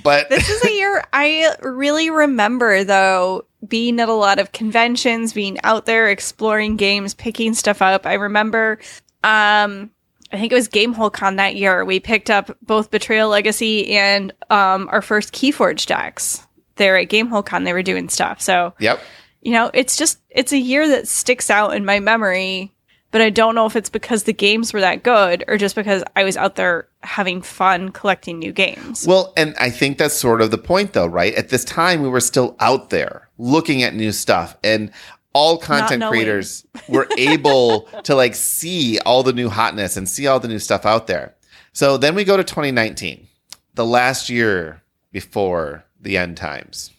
But 0.04 0.30
this 0.30 0.50
is 0.50 0.64
a 0.66 0.72
year 0.76 1.04
I 1.14 1.56
really 1.62 2.10
remember 2.10 2.84
though 2.84 3.46
being 3.68 4.00
at 4.00 4.10
a 4.10 4.14
lot 4.14 4.40
of 4.40 4.52
conventions, 4.52 5.34
being 5.34 5.60
out 5.64 5.86
there 5.86 6.10
exploring 6.10 6.78
games, 6.78 7.14
picking 7.14 7.54
stuff 7.54 7.82
up. 7.82 8.06
I 8.06 8.16
remember 8.16 8.80
um 9.24 9.92
I 10.34 10.38
think 10.38 10.52
it 10.52 10.56
was 10.56 10.70
GameholeCon 10.70 11.36
that 11.38 11.56
year. 11.56 11.84
We 11.84 12.00
picked 12.00 12.30
up 12.30 12.58
both 12.62 12.90
Betrayal 12.90 13.30
Legacy 13.30 13.92
and 13.92 14.34
um 14.50 14.88
our 14.92 15.02
first 15.02 15.34
Keyforge 15.34 15.86
decks. 15.86 16.46
There 16.78 16.98
at 16.98 17.10
GameholeCon 17.10 17.66
they 17.66 17.74
were 17.74 17.84
doing 17.84 18.10
stuff. 18.10 18.42
So 18.42 18.74
Yep. 18.80 19.00
You 19.44 19.52
know, 19.54 19.72
it's 19.74 19.98
just 19.98 20.20
it's 20.30 20.54
a 20.54 20.58
year 20.58 20.88
that 20.88 21.08
sticks 21.08 21.50
out 21.50 21.76
in 21.76 21.84
my 21.84 22.00
memory 22.00 22.72
but 23.12 23.22
I 23.22 23.30
don't 23.30 23.56
know 23.56 23.66
if 23.66 23.76
it's 23.76 23.90
because 23.90 24.24
the 24.24 24.34
games 24.34 24.74
were 24.74 24.80
that 24.80 25.04
good 25.04 25.44
or 25.48 25.58
just 25.58 25.76
because 25.76 26.04
I 26.16 26.24
was 26.24 26.38
out 26.38 26.56
there 26.56 26.88
having 27.04 27.42
fun 27.42 27.90
collecting 27.90 28.40
new 28.40 28.52
games. 28.52 29.06
Well, 29.06 29.34
and 29.36 29.56
I 29.60 29.70
think 29.70 29.98
that's 29.98 30.16
sort 30.16 30.42
of 30.42 30.52
the 30.52 30.58
point 30.58 30.94
though, 30.94 31.06
right? 31.06 31.34
At 31.36 31.50
this 31.50 31.66
time 31.66 32.02
we 32.02 32.10
were 32.10 32.22
still 32.22 32.56
out 32.60 32.90
there 32.90 33.30
looking 33.38 33.84
at 33.84 33.94
new 33.94 34.12
stuff 34.12 34.58
and 34.64 34.92
all 35.34 35.58
content 35.58 36.04
creators 36.04 36.66
were 36.88 37.08
able 37.18 37.82
to 38.04 38.16
like 38.16 38.36
see 38.36 39.00
all 39.00 39.24
the 39.24 39.34
new 39.34 39.50
hotness 39.50 39.98
and 39.98 40.08
see 40.08 40.28
all 40.28 40.40
the 40.40 40.48
new 40.48 40.60
stuff 40.60 40.86
out 40.86 41.08
there. 41.08 41.36
So 41.74 41.98
then 41.98 42.16
we 42.16 42.24
go 42.24 42.36
to 42.36 42.44
2019, 42.44 43.28
the 43.76 43.86
last 43.86 44.30
year 44.30 44.84
before 45.12 45.86
the 46.00 46.18
end 46.18 46.38
times. 46.38 46.92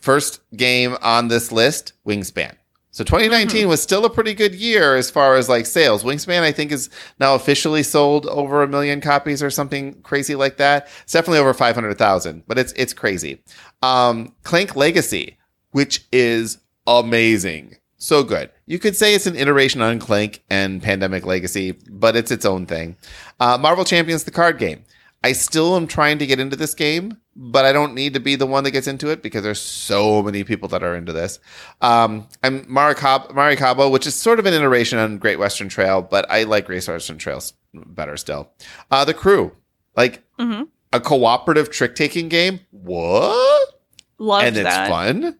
First 0.00 0.40
game 0.56 0.96
on 1.02 1.28
this 1.28 1.52
list, 1.52 1.92
Wingspan. 2.06 2.54
So 3.00 3.04
2019 3.04 3.62
mm-hmm. 3.62 3.70
was 3.70 3.80
still 3.80 4.04
a 4.04 4.10
pretty 4.10 4.34
good 4.34 4.54
year 4.54 4.94
as 4.94 5.10
far 5.10 5.36
as 5.36 5.48
like 5.48 5.64
sales. 5.64 6.04
Wingspan, 6.04 6.42
I 6.42 6.52
think, 6.52 6.70
is 6.70 6.90
now 7.18 7.34
officially 7.34 7.82
sold 7.82 8.26
over 8.26 8.62
a 8.62 8.68
million 8.68 9.00
copies 9.00 9.42
or 9.42 9.48
something 9.48 9.94
crazy 10.02 10.34
like 10.34 10.58
that. 10.58 10.86
It's 11.04 11.14
definitely 11.14 11.38
over 11.38 11.54
500,000, 11.54 12.42
but 12.46 12.58
it's 12.58 12.74
it's 12.74 12.92
crazy. 12.92 13.42
Um, 13.80 14.34
Clank 14.42 14.76
Legacy, 14.76 15.38
which 15.70 16.04
is 16.12 16.58
amazing, 16.86 17.78
so 17.96 18.22
good. 18.22 18.50
You 18.66 18.78
could 18.78 18.94
say 18.94 19.14
it's 19.14 19.26
an 19.26 19.34
iteration 19.34 19.80
on 19.80 19.98
Clank 19.98 20.44
and 20.50 20.82
Pandemic 20.82 21.24
Legacy, 21.24 21.78
but 21.88 22.16
it's 22.16 22.30
its 22.30 22.44
own 22.44 22.66
thing. 22.66 22.98
Uh, 23.40 23.56
Marvel 23.56 23.86
Champions, 23.86 24.24
the 24.24 24.30
card 24.30 24.58
game. 24.58 24.84
I 25.22 25.32
still 25.32 25.76
am 25.76 25.86
trying 25.86 26.18
to 26.18 26.26
get 26.26 26.40
into 26.40 26.56
this 26.56 26.74
game, 26.74 27.18
but 27.36 27.66
I 27.66 27.72
don't 27.72 27.94
need 27.94 28.14
to 28.14 28.20
be 28.20 28.36
the 28.36 28.46
one 28.46 28.64
that 28.64 28.70
gets 28.70 28.86
into 28.86 29.10
it 29.10 29.22
because 29.22 29.42
there's 29.42 29.60
so 29.60 30.22
many 30.22 30.44
people 30.44 30.68
that 30.70 30.82
are 30.82 30.94
into 30.96 31.12
this. 31.12 31.40
Um, 31.82 32.26
I'm 32.42 32.64
Maracaibo, 32.72 33.90
which 33.90 34.06
is 34.06 34.14
sort 34.14 34.38
of 34.38 34.46
an 34.46 34.54
iteration 34.54 34.98
on 34.98 35.18
Great 35.18 35.38
Western 35.38 35.68
Trail, 35.68 36.00
but 36.00 36.30
I 36.30 36.44
like 36.44 36.66
Great 36.66 36.86
Western 36.88 37.18
Trails 37.18 37.52
better 37.74 38.16
still. 38.16 38.50
Uh, 38.90 39.04
the 39.04 39.12
Crew, 39.12 39.52
like 39.94 40.22
mm-hmm. 40.38 40.64
a 40.92 41.00
cooperative 41.00 41.70
trick 41.70 41.94
taking 41.96 42.30
game. 42.30 42.60
What? 42.70 43.74
Love 44.16 44.44
and 44.44 44.56
that. 44.56 44.66
it's 44.82 44.90
fun. 44.90 45.38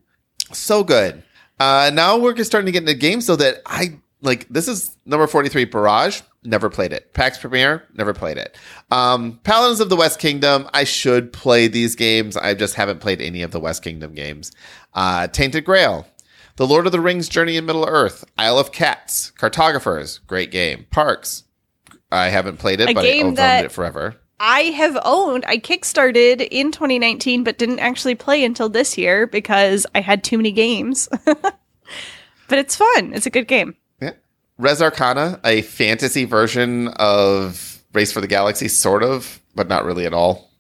So 0.52 0.84
good. 0.84 1.22
Uh, 1.58 1.90
now 1.92 2.18
we're 2.18 2.34
just 2.34 2.50
starting 2.50 2.66
to 2.66 2.72
get 2.72 2.82
into 2.82 2.94
games 2.94 3.24
so 3.24 3.36
that 3.36 3.62
I 3.64 3.98
like 4.22 4.46
this 4.48 4.68
is 4.68 4.96
number 5.06 5.26
43 5.26 5.64
Barrage 5.66 6.22
never 6.42 6.70
played 6.70 6.92
it. 6.92 7.12
PAX 7.12 7.38
Pamir, 7.38 7.82
never 7.94 8.14
played 8.14 8.38
it. 8.38 8.56
Um, 8.90 9.40
Paladins 9.44 9.80
of 9.80 9.88
the 9.88 9.96
West 9.96 10.18
Kingdom, 10.18 10.68
I 10.72 10.84
should 10.84 11.32
play 11.32 11.68
these 11.68 11.94
games. 11.96 12.36
I 12.36 12.54
just 12.54 12.74
haven't 12.74 13.00
played 13.00 13.20
any 13.20 13.42
of 13.42 13.50
the 13.50 13.60
West 13.60 13.82
Kingdom 13.82 14.14
games. 14.14 14.52
Uh, 14.94 15.26
Tainted 15.28 15.64
Grail, 15.64 16.06
The 16.56 16.66
Lord 16.66 16.86
of 16.86 16.92
the 16.92 17.00
Rings 17.00 17.28
Journey 17.28 17.56
in 17.56 17.66
Middle 17.66 17.86
Earth, 17.86 18.24
Isle 18.38 18.58
of 18.58 18.72
Cats, 18.72 19.30
Cartographers, 19.32 20.18
great 20.26 20.50
game. 20.50 20.86
Parks, 20.90 21.44
I 22.10 22.28
haven't 22.28 22.58
played 22.58 22.80
it, 22.80 22.90
A 22.90 22.94
but 22.94 23.04
I've 23.04 23.24
owned 23.24 23.38
it 23.38 23.72
forever. 23.72 24.16
I 24.42 24.62
have 24.62 24.98
owned. 25.04 25.44
I 25.46 25.58
kickstarted 25.58 26.46
in 26.50 26.72
2019, 26.72 27.44
but 27.44 27.58
didn't 27.58 27.78
actually 27.78 28.14
play 28.14 28.42
until 28.42 28.70
this 28.70 28.96
year 28.96 29.26
because 29.26 29.86
I 29.94 30.00
had 30.00 30.24
too 30.24 30.38
many 30.38 30.50
games. 30.50 31.08
but 31.24 31.58
it's 32.48 32.74
fun. 32.74 33.12
It's 33.12 33.26
a 33.26 33.30
good 33.30 33.46
game. 33.46 33.76
Res 34.60 34.82
Arcana, 34.82 35.40
a 35.42 35.62
fantasy 35.62 36.26
version 36.26 36.88
of 36.88 37.82
Race 37.94 38.12
for 38.12 38.20
the 38.20 38.26
Galaxy, 38.26 38.68
sort 38.68 39.02
of, 39.02 39.40
but 39.54 39.68
not 39.68 39.86
really 39.86 40.04
at 40.04 40.12
all. 40.12 40.50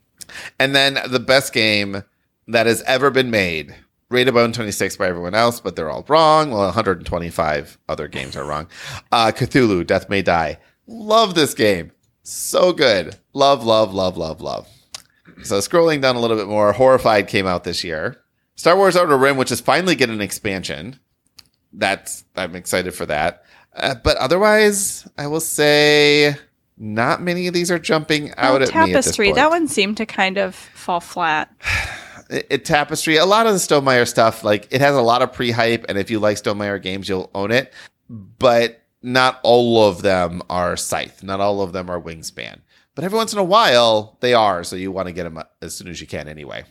And 0.58 0.74
then 0.74 0.98
the 1.08 1.20
best 1.20 1.52
game 1.52 2.02
that 2.48 2.66
has 2.66 2.80
ever 2.82 3.10
been 3.10 3.30
made, 3.30 3.74
rated 4.08 4.32
by 4.32 4.40
126 4.40 4.96
by 4.96 5.06
everyone 5.06 5.34
else, 5.34 5.60
but 5.60 5.76
they're 5.76 5.90
all 5.90 6.04
wrong. 6.08 6.50
Well, 6.50 6.64
125 6.64 7.78
other 7.88 8.08
games 8.08 8.36
are 8.36 8.44
wrong. 8.44 8.68
Uh, 9.12 9.32
Cthulhu, 9.34 9.86
Death 9.86 10.08
May 10.08 10.22
Die. 10.22 10.58
Love 10.86 11.34
this 11.34 11.52
game. 11.52 11.92
So 12.22 12.72
good. 12.72 13.16
Love, 13.34 13.64
love, 13.64 13.92
love, 13.92 14.16
love, 14.16 14.40
love. 14.40 14.66
So 15.42 15.58
scrolling 15.58 16.00
down 16.00 16.16
a 16.16 16.20
little 16.20 16.36
bit 16.38 16.48
more, 16.48 16.72
Horrified 16.72 17.28
came 17.28 17.46
out 17.46 17.64
this 17.64 17.84
year. 17.84 18.22
Star 18.54 18.76
Wars 18.76 18.96
Outer 18.96 19.16
Rim, 19.18 19.36
which 19.36 19.52
is 19.52 19.60
finally 19.60 19.94
getting 19.94 20.14
an 20.14 20.20
expansion. 20.20 20.98
That's 21.72 22.24
I'm 22.34 22.56
excited 22.56 22.94
for 22.94 23.06
that. 23.06 23.44
Uh, 23.74 23.94
but 23.94 24.16
otherwise, 24.16 25.08
I 25.16 25.26
will 25.26 25.40
say 25.40 26.36
not 26.76 27.22
many 27.22 27.46
of 27.46 27.54
these 27.54 27.70
are 27.70 27.78
jumping 27.78 28.32
out 28.36 28.62
at 28.62 28.68
tapestry, 28.68 28.86
me. 28.86 28.92
Tapestry, 28.92 29.32
that 29.32 29.50
one 29.50 29.68
seemed 29.68 29.96
to 29.98 30.06
kind 30.06 30.38
of 30.38 30.54
fall 30.54 31.00
flat. 31.00 31.54
it, 32.30 32.46
it, 32.50 32.64
tapestry, 32.64 33.16
a 33.16 33.26
lot 33.26 33.46
of 33.46 33.52
the 33.52 33.58
Stonemaier 33.58 34.08
stuff, 34.08 34.42
like 34.42 34.68
it 34.70 34.80
has 34.80 34.94
a 34.94 35.02
lot 35.02 35.22
of 35.22 35.32
pre-hype, 35.32 35.86
and 35.88 35.98
if 35.98 36.10
you 36.10 36.18
like 36.18 36.36
Stonemaier 36.36 36.82
games, 36.82 37.08
you'll 37.08 37.30
own 37.34 37.50
it. 37.50 37.72
But 38.08 38.82
not 39.02 39.40
all 39.42 39.88
of 39.88 40.02
them 40.02 40.42
are 40.50 40.76
Scythe. 40.76 41.22
Not 41.22 41.40
all 41.40 41.62
of 41.62 41.72
them 41.72 41.90
are 41.90 42.00
Wingspan. 42.00 42.60
But 42.94 43.04
every 43.04 43.16
once 43.16 43.32
in 43.32 43.38
a 43.38 43.44
while, 43.44 44.16
they 44.20 44.34
are. 44.34 44.64
So 44.64 44.76
you 44.76 44.92
want 44.92 45.06
to 45.08 45.12
get 45.12 45.24
them 45.24 45.42
as 45.62 45.76
soon 45.76 45.88
as 45.88 46.00
you 46.00 46.06
can, 46.06 46.28
anyway. 46.28 46.64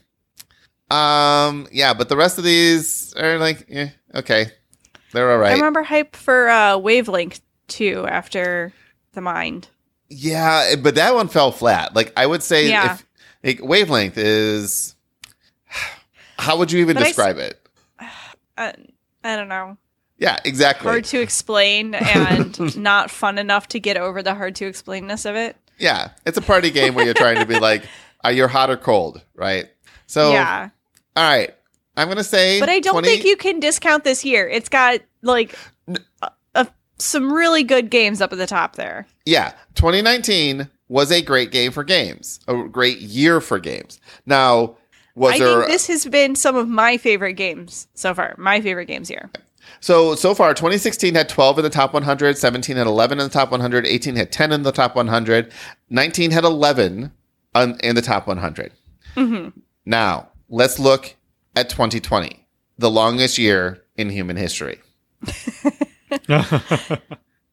Um, 0.91 1.67
yeah, 1.71 1.93
but 1.93 2.09
the 2.09 2.17
rest 2.17 2.37
of 2.37 2.43
these 2.43 3.13
are 3.13 3.37
like, 3.37 3.65
eh, 3.69 3.89
okay, 4.15 4.51
they're 5.13 5.31
all 5.31 5.43
I 5.45 5.53
remember 5.53 5.83
hype 5.83 6.15
for 6.15 6.49
uh, 6.49 6.77
Wavelength 6.77 7.41
too 7.67 8.05
after 8.07 8.73
the 9.13 9.21
Mind. 9.21 9.67
Yeah, 10.09 10.75
but 10.75 10.95
that 10.95 11.13
one 11.13 11.27
fell 11.27 11.51
flat. 11.51 11.95
Like 11.95 12.11
I 12.17 12.25
would 12.25 12.43
say, 12.43 12.69
Yeah. 12.69 12.93
if 12.95 13.05
like, 13.43 13.67
wavelength 13.69 14.17
is, 14.17 14.95
how 16.37 16.57
would 16.57 16.71
you 16.71 16.79
even 16.79 16.95
But 16.95 17.03
I 17.03 17.07
describe 17.07 17.37
it? 17.37 17.59
Uh, 18.57 18.73
I 19.23 19.37
don't 19.37 19.47
know. 19.47 19.77
Yeah, 20.17 20.37
exactly. 20.43 20.83
Hard 20.89 21.05
to 21.05 21.21
explain 21.21 21.95
and 21.95 22.75
not 22.83 23.09
fun 23.09 23.37
enough 23.37 23.69
to 23.69 23.79
get 23.79 23.95
over 23.95 24.21
the 24.21 24.35
hard 24.35 24.55
to 24.55 24.65
explainness 24.65 25.23
of 25.23 25.37
it. 25.37 25.55
yeah, 25.77 26.09
it's 26.25 26.37
a 26.37 26.41
party 26.41 26.69
game 26.69 26.93
where 26.93 27.05
you're 27.05 27.13
trying 27.13 27.37
to 27.37 27.45
be 27.45 27.57
like, 27.57 27.83
are 28.25 28.33
you 28.33 28.49
hot 28.49 28.69
or 28.69 28.75
cold, 28.75 29.23
right? 29.33 29.69
So, 30.07 30.33
yeah. 30.33 30.71
all 31.15 31.23
right, 31.23 31.55
I'm 31.99 32.07
gonna 32.07 32.23
say, 32.23 32.59
But 32.59 32.69
I 32.69 32.79
don't 32.79 32.93
20 32.93 33.07
think 33.07 33.25
you 33.25 33.35
can 33.35 33.59
discount 33.59 34.03
this 34.03 34.23
year. 34.23 34.47
It's 34.47 34.69
got 34.69 35.01
like 35.21 35.55
a, 36.21 36.31
a, 36.55 36.67
some 36.97 37.31
really 37.31 37.63
good 37.63 37.89
games 37.89 38.21
up 38.21 38.31
at 38.31 38.37
the 38.37 38.47
top 38.47 38.75
there. 38.77 39.05
Yeah, 39.25 39.51
2019 39.75 40.69
was 40.87 41.11
a 41.11 41.21
great 41.21 41.51
game 41.51 41.71
for 41.71 41.83
games, 41.83 42.39
a 42.47 42.63
great 42.63 42.99
year 42.99 43.41
for 43.41 43.59
games. 43.59 43.99
Now, 44.25 44.75
was 45.15 45.35
I 45.35 45.39
there 45.39 45.59
think 45.59 45.71
this 45.71 45.87
has 45.87 46.05
been 46.05 46.35
some 46.35 46.55
of 46.55 46.67
my 46.69 46.97
favorite 46.97 47.33
games 47.33 47.87
so 47.95 48.13
far. 48.13 48.33
My 48.37 48.61
favorite 48.61 48.85
games 48.85 49.09
here. 49.09 49.29
so 49.81 50.15
so 50.15 50.33
far? 50.33 50.53
2016 50.53 51.15
had 51.15 51.27
12 51.27 51.59
in 51.59 51.63
the 51.63 51.69
top 51.69 51.93
100, 51.93 52.37
17 52.37 52.77
had 52.77 52.87
11 52.87 53.19
in 53.19 53.25
the 53.25 53.29
top 53.29 53.51
100, 53.51 53.85
18 53.85 54.15
had 54.15 54.31
10 54.31 54.51
in 54.53 54.63
the 54.63 54.71
top 54.71 54.95
100, 54.95 55.51
19 55.89 56.31
had 56.31 56.45
11 56.45 57.11
on, 57.55 57.77
in 57.81 57.95
the 57.95 58.01
top 58.01 58.25
100. 58.25 58.71
hmm 59.15 59.49
Now, 59.85 60.29
let's 60.47 60.79
look 60.79 61.15
at 61.59 61.69
2020, 61.69 62.47
the 62.77 62.89
longest 62.89 63.37
year 63.37 63.83
in 63.97 64.09
human 64.09 64.37
history. 64.37 64.79
the 66.27 67.01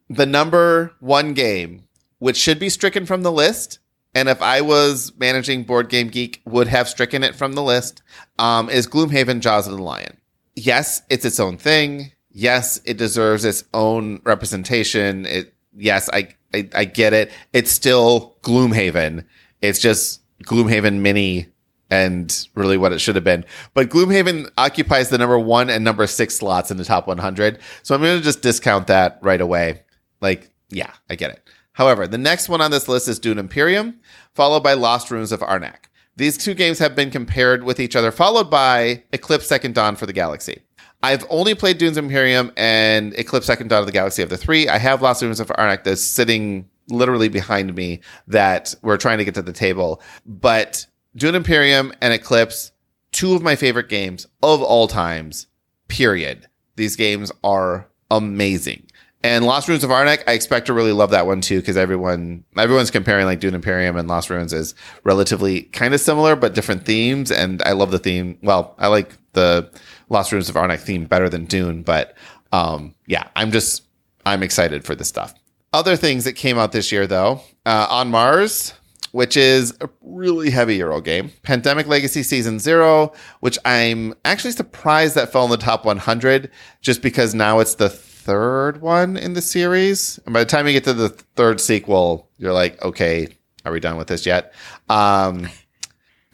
number 0.08 0.92
one 1.00 1.34
game, 1.34 1.82
which 2.18 2.36
should 2.36 2.60
be 2.60 2.68
stricken 2.68 3.04
from 3.04 3.22
the 3.22 3.32
list, 3.32 3.80
and 4.14 4.28
if 4.28 4.40
I 4.40 4.60
was 4.60 5.12
managing 5.18 5.64
Board 5.64 5.88
Game 5.88 6.06
Geek, 6.06 6.40
would 6.46 6.68
have 6.68 6.88
stricken 6.88 7.24
it 7.24 7.34
from 7.34 7.54
the 7.54 7.62
list, 7.62 8.02
um, 8.38 8.70
is 8.70 8.86
Gloomhaven 8.86 9.40
Jaws 9.40 9.66
of 9.66 9.76
the 9.76 9.82
Lion. 9.82 10.16
Yes, 10.54 11.02
it's 11.10 11.24
its 11.24 11.40
own 11.40 11.58
thing. 11.58 12.12
Yes, 12.30 12.80
it 12.84 12.96
deserves 12.96 13.44
its 13.44 13.64
own 13.74 14.20
representation. 14.24 15.26
It 15.26 15.52
yes, 15.74 16.08
I, 16.12 16.28
I 16.54 16.68
I 16.74 16.84
get 16.84 17.12
it. 17.12 17.32
It's 17.52 17.72
still 17.72 18.36
Gloomhaven. 18.42 19.24
It's 19.60 19.80
just 19.80 20.22
Gloomhaven 20.44 21.00
Mini 21.00 21.48
and 21.90 22.48
really 22.54 22.76
what 22.76 22.92
it 22.92 23.00
should 23.00 23.14
have 23.14 23.24
been. 23.24 23.44
But 23.74 23.88
Gloomhaven 23.88 24.50
occupies 24.58 25.08
the 25.08 25.18
number 25.18 25.38
one 25.38 25.70
and 25.70 25.84
number 25.84 26.06
six 26.06 26.36
slots 26.36 26.70
in 26.70 26.76
the 26.76 26.84
top 26.84 27.06
100. 27.06 27.58
So 27.82 27.94
I'm 27.94 28.00
going 28.00 28.18
to 28.18 28.24
just 28.24 28.42
discount 28.42 28.88
that 28.88 29.18
right 29.22 29.40
away. 29.40 29.82
Like, 30.20 30.50
yeah, 30.68 30.92
I 31.08 31.14
get 31.14 31.30
it. 31.30 31.48
However, 31.72 32.06
the 32.06 32.18
next 32.18 32.48
one 32.48 32.60
on 32.60 32.70
this 32.70 32.88
list 32.88 33.06
is 33.06 33.18
Dune 33.18 33.38
Imperium, 33.38 34.00
followed 34.34 34.62
by 34.62 34.72
Lost 34.72 35.10
Ruins 35.10 35.30
of 35.30 35.40
Arnak. 35.40 35.88
These 36.16 36.38
two 36.38 36.54
games 36.54 36.78
have 36.78 36.96
been 36.96 37.10
compared 37.10 37.62
with 37.62 37.78
each 37.78 37.94
other, 37.94 38.10
followed 38.10 38.50
by 38.50 39.04
Eclipse 39.12 39.46
Second 39.46 39.74
Dawn 39.74 39.96
for 39.96 40.06
the 40.06 40.14
Galaxy. 40.14 40.62
I've 41.02 41.26
only 41.28 41.54
played 41.54 41.76
Dune's 41.76 41.98
Imperium 41.98 42.50
and 42.56 43.12
Eclipse 43.18 43.46
Second 43.46 43.68
Dawn 43.68 43.80
of 43.80 43.86
the 43.86 43.92
Galaxy 43.92 44.22
of 44.22 44.30
the 44.30 44.38
three. 44.38 44.66
I 44.68 44.78
have 44.78 45.02
Lost 45.02 45.20
Ruins 45.22 45.40
of 45.40 45.48
Arnak 45.48 45.84
that's 45.84 46.02
sitting 46.02 46.68
literally 46.88 47.28
behind 47.28 47.74
me 47.74 48.00
that 48.28 48.74
we're 48.82 48.96
trying 48.96 49.18
to 49.18 49.24
get 49.24 49.34
to 49.34 49.42
the 49.42 49.52
table. 49.52 50.00
But 50.24 50.86
Dune 51.16 51.34
Imperium 51.34 51.92
and 52.00 52.12
Eclipse, 52.12 52.72
two 53.10 53.34
of 53.34 53.42
my 53.42 53.56
favorite 53.56 53.88
games 53.88 54.26
of 54.42 54.62
all 54.62 54.86
times, 54.86 55.46
period. 55.88 56.46
These 56.76 56.96
games 56.96 57.32
are 57.42 57.88
amazing. 58.10 58.86
And 59.22 59.44
Lost 59.44 59.66
Ruins 59.66 59.82
of 59.82 59.90
Arnak, 59.90 60.22
I 60.28 60.32
expect 60.32 60.66
to 60.66 60.72
really 60.72 60.92
love 60.92 61.10
that 61.10 61.26
one 61.26 61.40
too, 61.40 61.58
because 61.58 61.76
everyone 61.76 62.44
everyone's 62.56 62.90
comparing 62.90 63.24
like 63.26 63.40
Dune 63.40 63.54
Imperium 63.54 63.96
and 63.96 64.06
Lost 64.06 64.30
Ruins 64.30 64.52
is 64.52 64.74
relatively 65.02 65.62
kind 65.62 65.94
of 65.94 66.00
similar 66.00 66.36
but 66.36 66.54
different 66.54 66.84
themes. 66.84 67.32
And 67.32 67.60
I 67.62 67.72
love 67.72 67.90
the 67.90 67.98
theme. 67.98 68.38
Well, 68.42 68.74
I 68.78 68.86
like 68.86 69.16
the 69.32 69.68
Lost 70.10 70.30
Ruins 70.30 70.48
of 70.48 70.54
Arnak 70.54 70.80
theme 70.80 71.06
better 71.06 71.28
than 71.28 71.46
Dune, 71.46 71.82
but 71.82 72.14
um, 72.52 72.94
yeah, 73.06 73.26
I'm 73.34 73.50
just 73.50 73.82
I'm 74.26 74.42
excited 74.42 74.84
for 74.84 74.94
this 74.94 75.08
stuff. 75.08 75.34
Other 75.72 75.96
things 75.96 76.24
that 76.24 76.34
came 76.34 76.58
out 76.58 76.70
this 76.72 76.92
year 76.92 77.06
though, 77.06 77.40
uh, 77.64 77.86
on 77.90 78.10
Mars, 78.10 78.74
which 79.16 79.34
is 79.36 79.74
a 79.80 79.88
really 80.02 80.50
heavy 80.50 80.76
Euro 80.76 81.00
game. 81.00 81.32
Pandemic 81.42 81.86
Legacy 81.86 82.22
Season 82.22 82.58
Zero, 82.58 83.14
which 83.40 83.58
I'm 83.64 84.14
actually 84.26 84.52
surprised 84.52 85.14
that 85.14 85.32
fell 85.32 85.44
in 85.46 85.50
the 85.50 85.56
top 85.56 85.86
100, 85.86 86.50
just 86.82 87.00
because 87.00 87.34
now 87.34 87.58
it's 87.60 87.76
the 87.76 87.88
third 87.88 88.82
one 88.82 89.16
in 89.16 89.32
the 89.32 89.40
series. 89.40 90.20
And 90.26 90.34
by 90.34 90.40
the 90.40 90.50
time 90.50 90.66
you 90.66 90.74
get 90.74 90.84
to 90.84 90.92
the 90.92 91.08
third 91.08 91.62
sequel, 91.62 92.28
you're 92.36 92.52
like, 92.52 92.80
okay, 92.84 93.28
are 93.64 93.72
we 93.72 93.80
done 93.80 93.96
with 93.96 94.08
this 94.08 94.26
yet? 94.26 94.52
Um, 94.90 95.48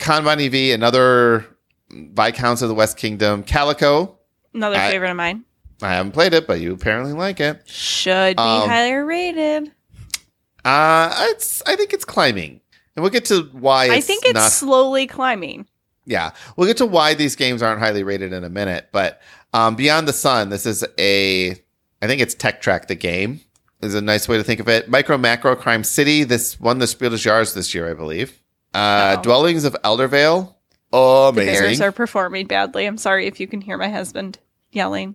Kanban 0.00 0.44
EV, 0.44 0.74
another 0.74 1.46
Viscounts 1.90 2.62
of 2.62 2.68
the 2.68 2.74
West 2.74 2.96
Kingdom. 2.96 3.44
Calico, 3.44 4.18
Another 4.54 4.76
I- 4.76 4.90
favorite 4.90 5.10
of 5.10 5.16
mine. 5.16 5.44
I 5.82 5.92
haven't 5.94 6.12
played 6.12 6.34
it, 6.34 6.46
but 6.48 6.60
you 6.60 6.72
apparently 6.72 7.12
like 7.12 7.38
it. 7.38 7.62
Should 7.68 8.36
be 8.36 8.42
Um, 8.42 8.68
higher 8.68 9.04
rated. 9.04 9.70
Uh, 10.64 11.12
it's 11.30 11.62
I 11.66 11.76
think 11.76 11.92
it's 11.92 12.04
climbing. 12.04 12.60
And 12.94 13.02
we'll 13.02 13.10
get 13.10 13.24
to 13.26 13.42
why 13.52 13.86
it's 13.86 13.94
I 13.94 14.00
think 14.00 14.24
it's 14.24 14.34
not 14.34 14.52
slowly 14.52 15.06
climbing. 15.06 15.66
Yeah, 16.04 16.32
we'll 16.56 16.66
get 16.66 16.76
to 16.78 16.86
why 16.86 17.14
these 17.14 17.36
games 17.36 17.62
aren't 17.62 17.80
highly 17.80 18.02
rated 18.02 18.32
in 18.32 18.44
a 18.44 18.48
minute. 18.50 18.88
But 18.92 19.20
um, 19.52 19.76
Beyond 19.76 20.08
the 20.08 20.12
Sun, 20.12 20.48
this 20.50 20.66
is 20.66 20.84
a, 20.98 21.50
I 21.52 22.06
think 22.06 22.20
it's 22.20 22.34
Tech 22.34 22.60
Track 22.60 22.88
the 22.88 22.94
game 22.96 23.40
is 23.80 23.94
a 23.94 24.00
nice 24.00 24.28
way 24.28 24.36
to 24.36 24.44
think 24.44 24.60
of 24.60 24.68
it. 24.68 24.88
Micro 24.88 25.16
Macro 25.18 25.56
Crime 25.56 25.84
City. 25.84 26.24
This 26.24 26.58
won 26.60 26.78
the 26.78 26.86
Spiel 26.86 27.10
des 27.10 27.16
Jahres 27.16 27.54
this 27.54 27.74
year, 27.74 27.90
I 27.90 27.94
believe. 27.94 28.38
Uh, 28.74 29.16
Oh. 29.18 29.22
Dwellings 29.22 29.64
of 29.64 29.76
Eldervale. 29.84 30.54
Oh, 30.92 31.30
The 31.32 31.44
Bears 31.46 31.80
are 31.80 31.92
performing 31.92 32.46
badly. 32.46 32.86
I'm 32.86 32.98
sorry 32.98 33.26
if 33.26 33.40
you 33.40 33.46
can 33.46 33.60
hear 33.60 33.78
my 33.78 33.88
husband 33.88 34.38
yelling. 34.70 35.14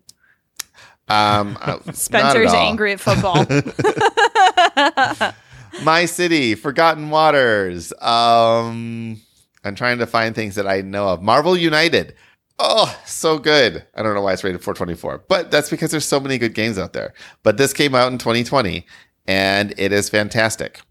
um, 1.08 1.58
uh, 1.62 1.78
at 1.88 1.96
Spencer's 1.96 2.54
angry 2.54 2.94
at 2.94 3.00
football. 3.00 3.46
My 5.84 6.06
City, 6.06 6.56
Forgotten 6.56 7.10
Waters. 7.10 7.94
Um, 8.02 9.22
I'm 9.64 9.76
trying 9.76 10.00
to 10.00 10.08
find 10.08 10.34
things 10.34 10.56
that 10.56 10.68
I 10.68 10.82
know 10.82 11.10
of. 11.10 11.22
Marvel 11.22 11.56
United. 11.56 12.16
Oh, 12.60 12.98
so 13.06 13.38
good. 13.38 13.86
I 13.96 14.02
don't 14.02 14.16
know 14.16 14.22
why 14.22 14.34
it's 14.34 14.44
rated 14.44 14.64
424, 14.64 15.26
but 15.28 15.52
that's 15.52 15.70
because 15.70 15.92
there's 15.92 16.06
so 16.06 16.20
many 16.20 16.38
good 16.38 16.56
games 16.56 16.80
out 16.80 16.94
there. 16.94 17.14
But 17.44 17.58
this 17.58 17.74
came 17.74 17.94
out 17.94 18.12
in 18.12 18.18
2020 18.18 18.86
and 19.28 19.74
it 19.78 19.92
is 19.92 20.10
fantastic. 20.10 20.82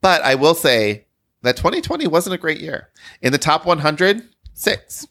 But 0.00 0.22
I 0.22 0.34
will 0.34 0.54
say 0.54 1.06
that 1.42 1.56
2020 1.56 2.06
wasn't 2.06 2.34
a 2.34 2.38
great 2.38 2.60
year. 2.60 2.88
In 3.20 3.32
the 3.32 3.38
top 3.38 3.66
100, 3.66 4.22
six. 4.54 5.06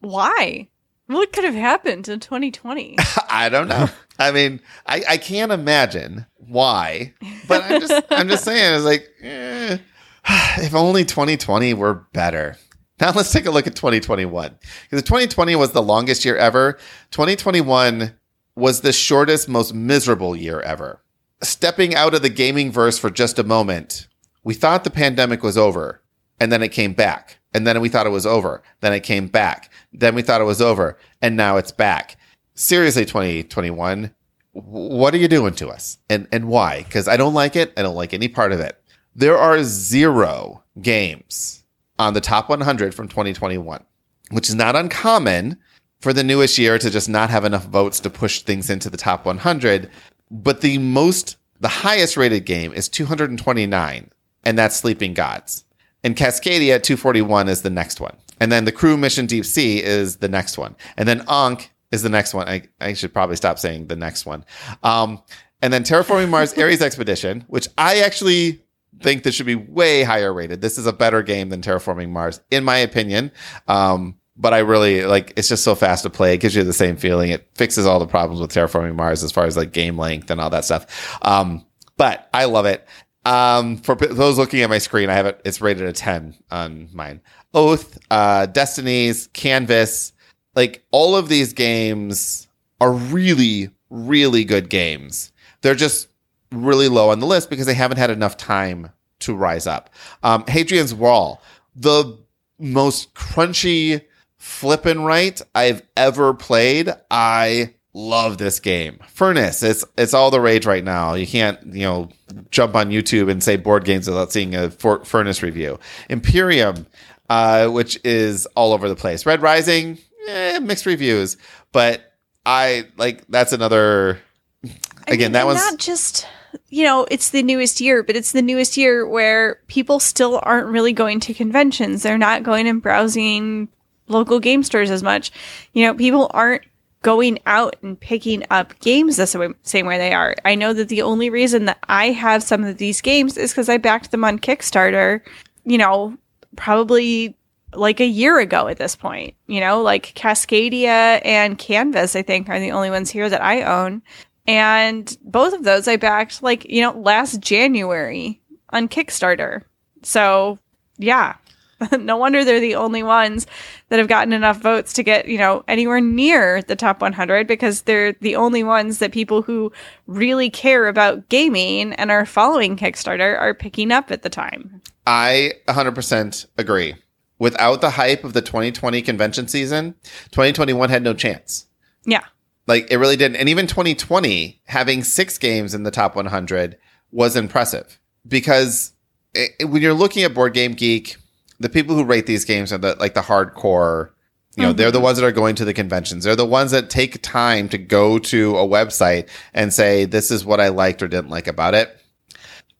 Why? 0.00 0.68
What 1.08 1.32
could 1.32 1.44
have 1.44 1.54
happened 1.54 2.06
in 2.08 2.20
2020? 2.20 2.96
I 3.30 3.48
don't 3.48 3.68
know. 3.68 3.88
I 4.18 4.30
mean, 4.30 4.60
I, 4.86 5.02
I 5.08 5.16
can't 5.16 5.52
imagine 5.52 6.26
why, 6.36 7.14
but 7.48 7.64
I'm 7.64 7.80
just 7.80 8.04
I'm 8.10 8.28
just 8.28 8.44
saying 8.44 8.74
it's 8.74 8.84
like 8.84 9.08
eh, 9.22 9.78
if 10.58 10.74
only 10.74 11.04
2020 11.04 11.74
were 11.74 12.06
better. 12.12 12.56
Now 13.00 13.12
let's 13.12 13.32
take 13.32 13.46
a 13.46 13.50
look 13.50 13.66
at 13.66 13.74
2021 13.74 14.58
because 14.90 15.02
2020 15.02 15.56
was 15.56 15.72
the 15.72 15.82
longest 15.82 16.24
year 16.24 16.36
ever. 16.36 16.74
2021 17.10 18.14
was 18.54 18.80
the 18.82 18.92
shortest, 18.92 19.48
most 19.48 19.72
miserable 19.72 20.36
year 20.36 20.60
ever. 20.60 21.00
Stepping 21.42 21.94
out 21.94 22.14
of 22.14 22.22
the 22.22 22.28
gaming 22.28 22.70
verse 22.72 22.98
for 22.98 23.08
just 23.08 23.38
a 23.38 23.44
moment, 23.44 24.08
we 24.42 24.52
thought 24.52 24.84
the 24.84 24.90
pandemic 24.90 25.42
was 25.42 25.56
over, 25.56 26.02
and 26.40 26.50
then 26.50 26.62
it 26.62 26.72
came 26.72 26.92
back, 26.92 27.37
and 27.54 27.66
then 27.66 27.80
we 27.80 27.88
thought 27.88 28.06
it 28.06 28.10
was 28.10 28.26
over, 28.26 28.62
then 28.80 28.92
it 28.92 29.00
came 29.00 29.26
back, 29.26 29.70
then 29.92 30.14
we 30.14 30.22
thought 30.22 30.40
it 30.40 30.44
was 30.44 30.62
over, 30.62 30.98
and 31.22 31.36
now 31.36 31.56
it's 31.56 31.72
back. 31.72 32.16
Seriously 32.54 33.04
2021 33.04 34.14
what 34.52 35.14
are 35.14 35.18
you 35.18 35.28
doing 35.28 35.54
to 35.54 35.68
us? 35.68 35.98
And 36.10 36.26
and 36.32 36.48
why? 36.48 36.82
Because 36.82 37.06
i 37.06 37.16
don't 37.16 37.34
like 37.34 37.54
it. 37.54 37.72
I 37.76 37.82
don't 37.82 37.94
like 37.94 38.12
any 38.12 38.26
part 38.26 38.50
of 38.50 38.58
it. 38.58 38.80
There 39.14 39.38
are 39.38 39.62
zero 39.62 40.64
games 40.82 41.64
on 41.98 42.14
the 42.14 42.20
top 42.20 42.48
100 42.48 42.94
from 42.94 43.08
2021 43.08 43.84
which 44.30 44.48
is 44.48 44.54
not 44.54 44.76
uncommon 44.76 45.58
for 46.00 46.12
the 46.12 46.22
newest 46.22 46.58
year 46.58 46.78
to 46.78 46.90
just 46.90 47.08
not 47.08 47.30
have 47.30 47.44
enough 47.44 47.64
votes 47.64 48.00
to 48.00 48.10
push 48.10 48.42
things 48.42 48.70
into 48.70 48.88
the 48.88 48.96
top 48.96 49.24
100 49.24 49.90
but 50.30 50.60
the 50.60 50.78
most 50.78 51.36
the 51.60 51.68
highest 51.68 52.16
rated 52.16 52.44
game 52.44 52.72
is 52.72 52.88
229 52.88 54.10
and 54.44 54.58
that's 54.58 54.76
sleeping 54.76 55.14
gods 55.14 55.64
and 56.04 56.16
Cascadia 56.16 56.82
241 56.82 57.48
is 57.48 57.62
the 57.62 57.70
next 57.70 58.00
one. 58.00 58.16
And 58.40 58.52
then 58.52 58.64
the 58.64 58.72
crew 58.72 58.96
mission 58.96 59.26
deep 59.26 59.44
sea 59.44 59.82
is 59.82 60.16
the 60.16 60.28
next 60.28 60.58
one. 60.58 60.76
And 60.96 61.08
then 61.08 61.24
Ankh 61.28 61.70
is 61.90 62.02
the 62.02 62.08
next 62.08 62.34
one. 62.34 62.48
I, 62.48 62.62
I 62.80 62.92
should 62.92 63.12
probably 63.12 63.36
stop 63.36 63.58
saying 63.58 63.88
the 63.88 63.96
next 63.96 64.26
one. 64.26 64.44
Um, 64.82 65.22
and 65.60 65.72
then 65.72 65.82
Terraforming 65.82 66.28
Mars 66.28 66.52
Ares 66.58 66.82
Expedition, 66.82 67.44
which 67.48 67.68
I 67.76 68.00
actually 68.00 68.62
think 69.00 69.22
this 69.22 69.34
should 69.34 69.46
be 69.46 69.54
way 69.54 70.02
higher 70.02 70.32
rated. 70.32 70.60
This 70.60 70.78
is 70.78 70.86
a 70.86 70.92
better 70.92 71.22
game 71.22 71.48
than 71.48 71.62
Terraforming 71.62 72.10
Mars, 72.10 72.40
in 72.50 72.64
my 72.64 72.78
opinion. 72.78 73.32
Um, 73.66 74.16
but 74.38 74.54
I 74.54 74.58
really 74.58 75.04
like 75.04 75.32
it's 75.36 75.48
just 75.48 75.64
so 75.64 75.74
fast 75.74 76.04
to 76.04 76.10
play. 76.10 76.32
It 76.32 76.38
gives 76.38 76.54
you 76.54 76.62
the 76.62 76.72
same 76.72 76.96
feeling. 76.96 77.30
It 77.30 77.48
fixes 77.54 77.86
all 77.86 77.98
the 77.98 78.06
problems 78.06 78.40
with 78.40 78.52
terraforming 78.52 78.94
Mars 78.94 79.24
as 79.24 79.32
far 79.32 79.44
as 79.46 79.56
like 79.56 79.72
game 79.72 79.98
length 79.98 80.30
and 80.30 80.40
all 80.40 80.50
that 80.50 80.64
stuff. 80.64 81.18
Um, 81.22 81.66
but 81.96 82.28
I 82.32 82.44
love 82.44 82.64
it. 82.64 82.86
Um, 83.28 83.76
for 83.76 83.94
those 83.94 84.38
looking 84.38 84.62
at 84.62 84.70
my 84.70 84.78
screen, 84.78 85.10
I 85.10 85.14
have 85.14 85.26
it. 85.26 85.40
It's 85.44 85.60
rated 85.60 85.86
a 85.86 85.92
ten 85.92 86.34
on 86.50 86.88
mine. 86.94 87.20
Oath, 87.52 87.98
uh, 88.10 88.46
Destinies, 88.46 89.28
Canvas, 89.34 90.14
like 90.54 90.82
all 90.92 91.14
of 91.14 91.28
these 91.28 91.52
games 91.52 92.48
are 92.80 92.92
really, 92.92 93.68
really 93.90 94.44
good 94.44 94.70
games. 94.70 95.30
They're 95.60 95.74
just 95.74 96.08
really 96.52 96.88
low 96.88 97.10
on 97.10 97.20
the 97.20 97.26
list 97.26 97.50
because 97.50 97.66
they 97.66 97.74
haven't 97.74 97.98
had 97.98 98.08
enough 98.08 98.38
time 98.38 98.92
to 99.20 99.34
rise 99.34 99.66
up. 99.66 99.90
Um, 100.22 100.44
Hadrian's 100.46 100.94
Wall, 100.94 101.42
the 101.76 102.16
most 102.58 103.12
crunchy 103.12 104.06
flip 104.38 104.86
and 104.86 105.04
write 105.04 105.42
I've 105.54 105.82
ever 105.98 106.32
played. 106.32 106.94
I 107.10 107.74
love 107.98 108.38
this 108.38 108.60
game. 108.60 108.98
Furnace, 109.08 109.62
it's 109.62 109.84
it's 109.96 110.14
all 110.14 110.30
the 110.30 110.40
rage 110.40 110.64
right 110.66 110.84
now. 110.84 111.14
You 111.14 111.26
can't, 111.26 111.58
you 111.74 111.82
know, 111.82 112.08
jump 112.50 112.76
on 112.76 112.90
YouTube 112.90 113.30
and 113.30 113.42
say 113.42 113.56
board 113.56 113.84
games 113.84 114.06
without 114.08 114.32
seeing 114.32 114.54
a 114.54 114.70
for- 114.70 115.04
Furnace 115.04 115.42
review. 115.42 115.78
Imperium, 116.08 116.86
uh, 117.28 117.68
which 117.68 117.98
is 118.04 118.46
all 118.54 118.72
over 118.72 118.88
the 118.88 118.96
place. 118.96 119.26
Red 119.26 119.42
Rising, 119.42 119.98
eh, 120.28 120.60
mixed 120.60 120.86
reviews, 120.86 121.36
but 121.72 122.12
I 122.46 122.86
like 122.96 123.26
that's 123.28 123.52
another. 123.52 124.20
I 124.64 125.12
Again, 125.12 125.26
mean, 125.26 125.32
that 125.32 125.46
was 125.46 125.56
not 125.56 125.78
just 125.78 126.26
you 126.68 126.84
know 126.84 127.06
it's 127.10 127.30
the 127.30 127.42
newest 127.42 127.80
year, 127.80 128.02
but 128.02 128.14
it's 128.16 128.32
the 128.32 128.42
newest 128.42 128.76
year 128.76 129.06
where 129.06 129.60
people 129.66 129.98
still 130.00 130.40
aren't 130.42 130.68
really 130.68 130.92
going 130.92 131.18
to 131.20 131.34
conventions. 131.34 132.02
They're 132.02 132.18
not 132.18 132.42
going 132.44 132.68
and 132.68 132.80
browsing 132.80 133.68
local 134.06 134.38
game 134.40 134.62
stores 134.62 134.90
as 134.90 135.02
much. 135.02 135.30
You 135.72 135.86
know, 135.86 135.94
people 135.94 136.30
aren't 136.32 136.62
going 137.02 137.38
out 137.46 137.76
and 137.82 137.98
picking 137.98 138.44
up 138.50 138.78
games 138.80 139.16
the 139.16 139.54
same, 139.62 139.86
way 139.86 139.98
they 139.98 140.12
are. 140.12 140.34
I 140.44 140.54
know 140.54 140.72
that 140.72 140.88
the 140.88 141.02
only 141.02 141.30
reason 141.30 141.66
that 141.66 141.78
I 141.88 142.06
have 142.06 142.42
some 142.42 142.64
of 142.64 142.78
these 142.78 143.00
games 143.00 143.36
is 143.36 143.52
because 143.52 143.68
I 143.68 143.78
backed 143.78 144.10
them 144.10 144.24
on 144.24 144.38
Kickstarter. 144.38 145.20
You 145.64 145.78
know, 145.78 146.16
probably 146.56 147.36
like 147.74 148.00
a 148.00 148.06
year 148.06 148.38
ago 148.38 148.68
at 148.68 148.78
this 148.78 148.96
point. 148.96 149.34
You 149.46 149.60
know, 149.60 149.82
like 149.82 150.14
Cascadia 150.14 151.20
and 151.24 151.58
Canvas, 151.58 152.16
I 152.16 152.22
think, 152.22 152.48
are 152.48 152.60
the 152.60 152.72
only 152.72 152.90
ones 152.90 153.10
here 153.10 153.28
that 153.28 153.42
I 153.42 153.62
own. 153.62 154.02
And 154.46 155.16
both 155.22 155.52
of 155.52 155.64
those 155.64 155.86
I 155.86 155.96
backed 155.96 156.42
like, 156.42 156.64
you 156.64 156.80
know, 156.80 156.98
last 156.98 157.40
January 157.40 158.40
on 158.70 158.88
Kickstarter. 158.88 159.62
So, 160.02 160.58
yeah. 160.96 161.36
no 161.98 162.16
wonder 162.16 162.44
they're 162.44 162.60
the 162.60 162.74
only 162.74 163.02
ones 163.02 163.46
that 163.88 163.98
have 163.98 164.08
gotten 164.08 164.32
enough 164.32 164.60
votes 164.60 164.92
to 164.94 165.02
get, 165.02 165.28
you 165.28 165.38
know, 165.38 165.64
anywhere 165.68 166.00
near 166.00 166.62
the 166.62 166.76
top 166.76 167.00
100 167.00 167.46
because 167.46 167.82
they're 167.82 168.12
the 168.20 168.36
only 168.36 168.64
ones 168.64 168.98
that 168.98 169.12
people 169.12 169.42
who 169.42 169.72
really 170.06 170.50
care 170.50 170.88
about 170.88 171.28
gaming 171.28 171.92
and 171.94 172.10
are 172.10 172.26
following 172.26 172.76
Kickstarter 172.76 173.38
are 173.38 173.54
picking 173.54 173.92
up 173.92 174.10
at 174.10 174.22
the 174.22 174.30
time. 174.30 174.82
I 175.06 175.52
100% 175.68 176.46
agree. 176.58 176.94
Without 177.38 177.80
the 177.80 177.90
hype 177.90 178.24
of 178.24 178.32
the 178.32 178.42
2020 178.42 179.00
convention 179.02 179.46
season, 179.46 179.94
2021 180.32 180.90
had 180.90 181.02
no 181.02 181.14
chance. 181.14 181.66
Yeah. 182.04 182.24
Like 182.66 182.90
it 182.90 182.96
really 182.96 183.16
didn't. 183.16 183.36
And 183.36 183.48
even 183.48 183.66
2020, 183.66 184.60
having 184.66 185.04
six 185.04 185.38
games 185.38 185.74
in 185.74 185.84
the 185.84 185.90
top 185.92 186.16
100 186.16 186.76
was 187.12 187.36
impressive 187.36 187.98
because 188.26 188.92
it, 189.34 189.68
when 189.68 189.80
you're 189.80 189.94
looking 189.94 190.24
at 190.24 190.34
Board 190.34 190.52
Game 190.52 190.72
Geek, 190.72 191.16
the 191.60 191.68
people 191.68 191.94
who 191.94 192.04
rate 192.04 192.26
these 192.26 192.44
games 192.44 192.72
are 192.72 192.78
the 192.78 192.96
like 192.98 193.14
the 193.14 193.20
hardcore. 193.20 194.10
You 194.56 194.64
know, 194.64 194.72
they're 194.72 194.90
the 194.90 194.98
mm-hmm. 194.98 195.04
ones 195.04 195.18
that 195.18 195.24
are 195.24 195.30
going 195.30 195.54
to 195.56 195.64
the 195.64 195.72
conventions. 195.72 196.24
They're 196.24 196.34
the 196.34 196.44
ones 196.44 196.72
that 196.72 196.90
take 196.90 197.22
time 197.22 197.68
to 197.68 197.78
go 197.78 198.18
to 198.18 198.56
a 198.56 198.66
website 198.66 199.28
and 199.54 199.72
say, 199.72 200.04
"This 200.04 200.32
is 200.32 200.44
what 200.44 200.60
I 200.60 200.68
liked 200.68 201.00
or 201.00 201.06
didn't 201.06 201.30
like 201.30 201.46
about 201.46 201.74
it." 201.74 201.96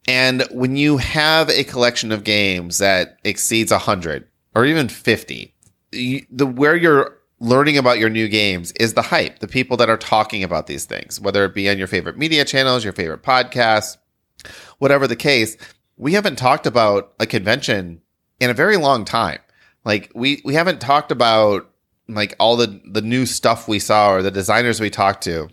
And 0.09 0.43
when 0.51 0.75
you 0.75 0.97
have 0.97 1.51
a 1.51 1.63
collection 1.65 2.11
of 2.11 2.25
games 2.25 2.79
that 2.79 3.19
exceeds 3.23 3.71
100 3.71 4.27
or 4.57 4.65
even 4.65 4.89
50, 4.89 5.55
you, 5.93 6.27
the 6.31 6.47
where 6.47 6.75
you're 6.75 7.19
learning 7.41 7.79
about 7.79 7.99
your 7.99 8.11
new 8.11 8.27
games 8.27 8.73
is 8.73 8.95
the 8.95 9.03
hype, 9.03 9.39
the 9.39 9.47
people 9.47 9.77
that 9.77 9.91
are 9.91 9.97
talking 9.97 10.43
about 10.43 10.67
these 10.67 10.85
things, 10.85 11.21
whether 11.21 11.45
it 11.45 11.55
be 11.55 11.69
on 11.69 11.79
your 11.79 11.87
favorite 11.87 12.19
media 12.19 12.45
channels, 12.45 12.83
your 12.83 12.93
favorite 12.93 13.23
podcasts, 13.23 13.97
whatever 14.79 15.07
the 15.07 15.17
case. 15.17 15.57
We 15.97 16.15
haven't 16.15 16.37
talked 16.37 16.67
about 16.67 17.13
a 17.21 17.27
convention 17.27 18.01
in 18.41 18.51
a 18.51 18.55
very 18.55 18.77
long 18.77 19.05
time. 19.05 19.39
Like 19.85 20.11
we 20.15 20.41
we 20.45 20.55
haven't 20.55 20.81
talked 20.81 21.11
about 21.11 21.71
like 22.09 22.35
all 22.39 22.57
the 22.57 22.81
the 22.91 23.03
new 23.03 23.27
stuff 23.27 23.69
we 23.69 23.79
saw 23.79 24.13
or 24.13 24.23
the 24.23 24.31
designers 24.31 24.81
we 24.81 24.91
talked 24.91 25.23
to. 25.25 25.49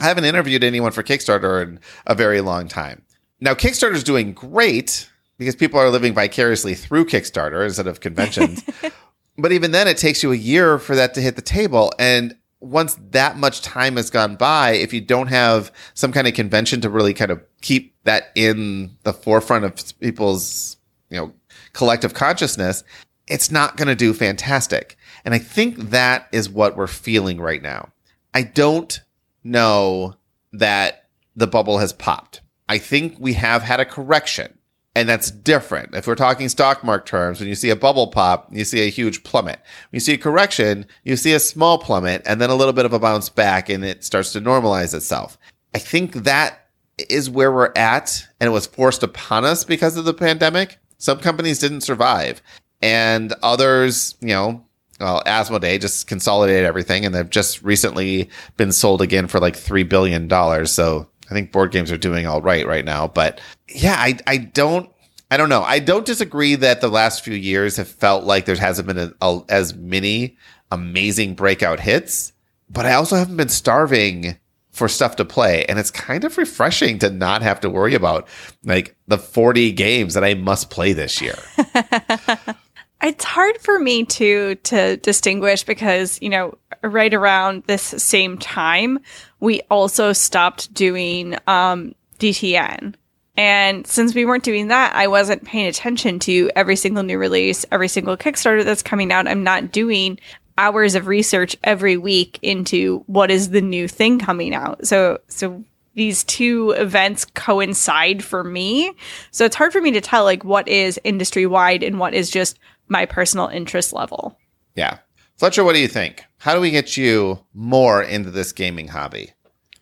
I 0.00 0.04
haven't 0.04 0.24
interviewed 0.24 0.64
anyone 0.64 0.92
for 0.92 1.02
Kickstarter 1.02 1.62
in 1.62 1.80
a 2.06 2.14
very 2.14 2.40
long 2.40 2.68
time. 2.68 3.02
Now 3.40 3.54
Kickstarter's 3.54 4.04
doing 4.04 4.32
great 4.32 5.08
because 5.38 5.56
people 5.56 5.80
are 5.80 5.90
living 5.90 6.14
vicariously 6.14 6.74
through 6.74 7.06
Kickstarter 7.06 7.64
instead 7.64 7.86
of 7.86 8.00
conventions. 8.00 8.62
but 9.38 9.52
even 9.52 9.72
then 9.72 9.88
it 9.88 9.96
takes 9.96 10.22
you 10.22 10.32
a 10.32 10.36
year 10.36 10.78
for 10.78 10.94
that 10.94 11.14
to 11.14 11.20
hit 11.20 11.36
the 11.36 11.42
table 11.42 11.92
and 11.98 12.36
once 12.60 12.98
that 13.10 13.36
much 13.38 13.62
time 13.62 13.96
has 13.96 14.10
gone 14.10 14.36
by, 14.36 14.72
if 14.72 14.92
you 14.92 15.00
don't 15.00 15.28
have 15.28 15.72
some 15.94 16.12
kind 16.12 16.28
of 16.28 16.34
convention 16.34 16.80
to 16.82 16.90
really 16.90 17.14
kind 17.14 17.30
of 17.30 17.42
keep 17.62 17.94
that 18.04 18.30
in 18.34 18.96
the 19.02 19.12
forefront 19.12 19.64
of 19.64 19.98
people's, 19.98 20.76
you 21.08 21.16
know, 21.16 21.32
collective 21.72 22.14
consciousness, 22.14 22.84
it's 23.26 23.50
not 23.50 23.76
going 23.76 23.88
to 23.88 23.94
do 23.94 24.12
fantastic. 24.12 24.96
And 25.24 25.34
I 25.34 25.38
think 25.38 25.76
that 25.90 26.28
is 26.32 26.48
what 26.48 26.76
we're 26.76 26.86
feeling 26.86 27.40
right 27.40 27.62
now. 27.62 27.90
I 28.34 28.42
don't 28.42 29.00
know 29.44 30.16
that 30.52 31.08
the 31.36 31.46
bubble 31.46 31.78
has 31.78 31.92
popped. 31.92 32.40
I 32.68 32.78
think 32.78 33.16
we 33.18 33.34
have 33.34 33.62
had 33.62 33.80
a 33.80 33.84
correction. 33.84 34.56
And 34.96 35.08
that's 35.08 35.30
different. 35.30 35.94
If 35.94 36.08
we're 36.08 36.16
talking 36.16 36.48
stock 36.48 36.82
market 36.82 37.06
terms, 37.06 37.38
when 37.38 37.48
you 37.48 37.54
see 37.54 37.70
a 37.70 37.76
bubble 37.76 38.08
pop, 38.08 38.48
you 38.50 38.64
see 38.64 38.80
a 38.80 38.90
huge 38.90 39.22
plummet. 39.22 39.60
When 39.60 39.96
you 39.96 40.00
see 40.00 40.14
a 40.14 40.18
correction, 40.18 40.84
you 41.04 41.16
see 41.16 41.32
a 41.32 41.38
small 41.38 41.78
plummet 41.78 42.22
and 42.26 42.40
then 42.40 42.50
a 42.50 42.56
little 42.56 42.72
bit 42.72 42.86
of 42.86 42.92
a 42.92 42.98
bounce 42.98 43.28
back 43.28 43.68
and 43.68 43.84
it 43.84 44.02
starts 44.02 44.32
to 44.32 44.40
normalize 44.40 44.92
itself. 44.92 45.38
I 45.74 45.78
think 45.78 46.14
that 46.24 46.66
is 47.08 47.30
where 47.30 47.52
we're 47.52 47.72
at 47.76 48.26
and 48.40 48.48
it 48.48 48.52
was 48.52 48.66
forced 48.66 49.04
upon 49.04 49.44
us 49.44 49.62
because 49.62 49.96
of 49.96 50.04
the 50.04 50.12
pandemic. 50.12 50.79
Some 51.00 51.18
companies 51.18 51.58
didn't 51.58 51.80
survive 51.80 52.42
and 52.82 53.32
others, 53.42 54.14
you 54.20 54.28
know, 54.28 54.64
well, 55.00 55.22
Asmodee 55.24 55.80
just 55.80 56.06
consolidated 56.06 56.66
everything 56.66 57.06
and 57.06 57.14
they've 57.14 57.28
just 57.28 57.62
recently 57.62 58.28
been 58.58 58.70
sold 58.70 59.00
again 59.00 59.26
for 59.26 59.40
like 59.40 59.54
$3 59.54 59.88
billion. 59.88 60.28
So 60.66 61.08
I 61.30 61.34
think 61.34 61.52
board 61.52 61.72
games 61.72 61.90
are 61.90 61.96
doing 61.96 62.26
all 62.26 62.42
right 62.42 62.66
right 62.66 62.84
now. 62.84 63.08
But 63.08 63.40
yeah, 63.68 63.96
I, 63.96 64.18
I 64.26 64.36
don't, 64.36 64.90
I 65.30 65.38
don't 65.38 65.48
know. 65.48 65.62
I 65.62 65.78
don't 65.78 66.04
disagree 66.04 66.54
that 66.56 66.82
the 66.82 66.88
last 66.88 67.24
few 67.24 67.34
years 67.34 67.78
have 67.78 67.88
felt 67.88 68.24
like 68.24 68.44
there 68.44 68.56
hasn't 68.56 68.86
been 68.86 68.98
a, 68.98 69.12
a, 69.22 69.40
as 69.48 69.74
many 69.74 70.36
amazing 70.70 71.34
breakout 71.34 71.80
hits, 71.80 72.34
but 72.68 72.84
I 72.84 72.92
also 72.92 73.16
haven't 73.16 73.38
been 73.38 73.48
starving 73.48 74.36
for 74.70 74.88
stuff 74.88 75.16
to 75.16 75.24
play. 75.24 75.64
And 75.66 75.78
it's 75.78 75.90
kind 75.90 76.24
of 76.24 76.38
refreshing 76.38 76.98
to 77.00 77.10
not 77.10 77.42
have 77.42 77.60
to 77.60 77.70
worry 77.70 77.94
about 77.94 78.28
like 78.64 78.96
the 79.08 79.18
40 79.18 79.72
games 79.72 80.14
that 80.14 80.24
I 80.24 80.34
must 80.34 80.70
play 80.70 80.92
this 80.92 81.20
year. 81.20 81.38
It's 83.02 83.24
hard 83.24 83.56
for 83.58 83.78
me 83.78 84.04
to 84.04 84.56
to 84.56 84.98
distinguish 84.98 85.64
because, 85.64 86.20
you 86.20 86.28
know, 86.28 86.58
right 86.82 87.12
around 87.12 87.62
this 87.66 87.82
same 87.82 88.36
time, 88.36 88.98
we 89.40 89.62
also 89.70 90.12
stopped 90.12 90.72
doing 90.74 91.36
um 91.46 91.94
DTN. 92.18 92.94
And 93.36 93.86
since 93.86 94.14
we 94.14 94.26
weren't 94.26 94.44
doing 94.44 94.68
that, 94.68 94.94
I 94.94 95.06
wasn't 95.06 95.44
paying 95.44 95.66
attention 95.66 96.18
to 96.20 96.50
every 96.54 96.76
single 96.76 97.02
new 97.02 97.16
release, 97.16 97.64
every 97.72 97.88
single 97.88 98.18
Kickstarter 98.18 98.64
that's 98.64 98.82
coming 98.82 99.10
out. 99.12 99.26
I'm 99.26 99.44
not 99.44 99.72
doing 99.72 100.18
hours 100.60 100.94
of 100.94 101.06
research 101.06 101.56
every 101.64 101.96
week 101.96 102.38
into 102.42 103.02
what 103.06 103.30
is 103.30 103.48
the 103.48 103.62
new 103.62 103.88
thing 103.88 104.18
coming 104.18 104.54
out. 104.54 104.86
So 104.86 105.18
so 105.28 105.64
these 105.94 106.22
two 106.24 106.70
events 106.72 107.24
coincide 107.24 108.22
for 108.22 108.44
me. 108.44 108.92
So 109.30 109.44
it's 109.44 109.56
hard 109.56 109.72
for 109.72 109.80
me 109.80 109.90
to 109.92 110.00
tell 110.00 110.24
like 110.24 110.44
what 110.44 110.68
is 110.68 111.00
industry 111.02 111.46
wide 111.46 111.82
and 111.82 111.98
what 111.98 112.14
is 112.14 112.30
just 112.30 112.58
my 112.88 113.06
personal 113.06 113.48
interest 113.48 113.92
level. 113.92 114.38
Yeah. 114.74 114.98
Fletcher, 115.36 115.64
what 115.64 115.72
do 115.72 115.80
you 115.80 115.88
think? 115.88 116.24
How 116.38 116.54
do 116.54 116.60
we 116.60 116.70
get 116.70 116.96
you 116.96 117.44
more 117.54 118.02
into 118.02 118.30
this 118.30 118.52
gaming 118.52 118.88
hobby? 118.88 119.32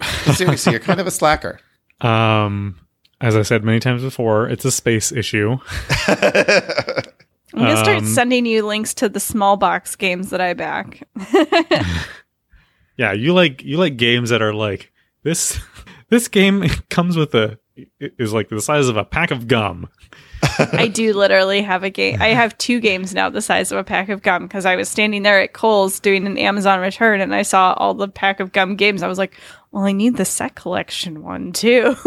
Seriously, 0.33 0.73
you're 0.73 0.81
kind 0.81 1.01
of 1.01 1.09
a 1.09 1.11
slacker. 1.11 1.59
Um, 2.01 2.79
as 3.21 3.35
I 3.35 3.43
said 3.43 3.65
many 3.65 3.81
times 3.81 4.03
before, 4.03 4.49
it's 4.49 4.65
a 4.65 4.71
space 4.71 5.11
issue. 5.11 5.59
I'm 7.59 7.65
gonna 7.65 7.77
start 7.77 7.99
Um, 7.99 8.07
sending 8.07 8.47
you 8.47 8.65
links 8.65 8.95
to 8.95 9.09
the 9.09 9.21
small 9.21 9.57
box 9.57 9.97
games 9.97 10.31
that 10.31 10.41
I 10.41 10.55
back. 10.55 11.03
Yeah, 12.97 13.13
you 13.13 13.33
like 13.33 13.63
you 13.63 13.77
like 13.77 13.97
games 13.97 14.31
that 14.31 14.43
are 14.43 14.55
like 14.55 14.93
this. 15.23 15.59
This 16.11 16.27
game 16.29 16.67
comes 16.89 17.19
with 17.19 17.35
a 17.35 17.59
is 18.01 18.33
like 18.33 18.49
the 18.49 18.63
size 18.63 18.89
of 18.89 18.97
a 18.97 19.05
pack 19.05 19.31
of 19.31 19.47
gum. 19.47 19.89
I 20.73 20.89
do 20.89 21.13
literally 21.13 21.61
have 21.61 21.83
a 21.85 21.91
game. 21.91 22.23
I 22.23 22.29
have 22.29 22.57
two 22.57 22.81
games 22.81 23.13
now 23.13 23.29
the 23.29 23.43
size 23.43 23.71
of 23.71 23.77
a 23.77 23.85
pack 23.85 24.09
of 24.09 24.23
gum 24.23 24.45
because 24.45 24.65
I 24.65 24.77
was 24.77 24.89
standing 24.89 25.23
there 25.23 25.39
at 25.39 25.53
Kohl's 25.53 26.01
doing 26.01 26.27
an 26.27 26.39
Amazon 26.39 26.81
return 26.81 27.21
and 27.21 27.35
I 27.35 27.43
saw 27.43 27.75
all 27.75 27.93
the 27.93 28.09
pack 28.09 28.41
of 28.41 28.53
gum 28.53 28.75
games. 28.77 29.03
I 29.03 29.07
was 29.07 29.19
like, 29.19 29.39
well, 29.71 29.85
I 29.85 29.93
need 29.93 30.17
the 30.17 30.25
set 30.25 30.55
collection 30.55 31.23
one 31.23 31.53
too. 31.53 31.95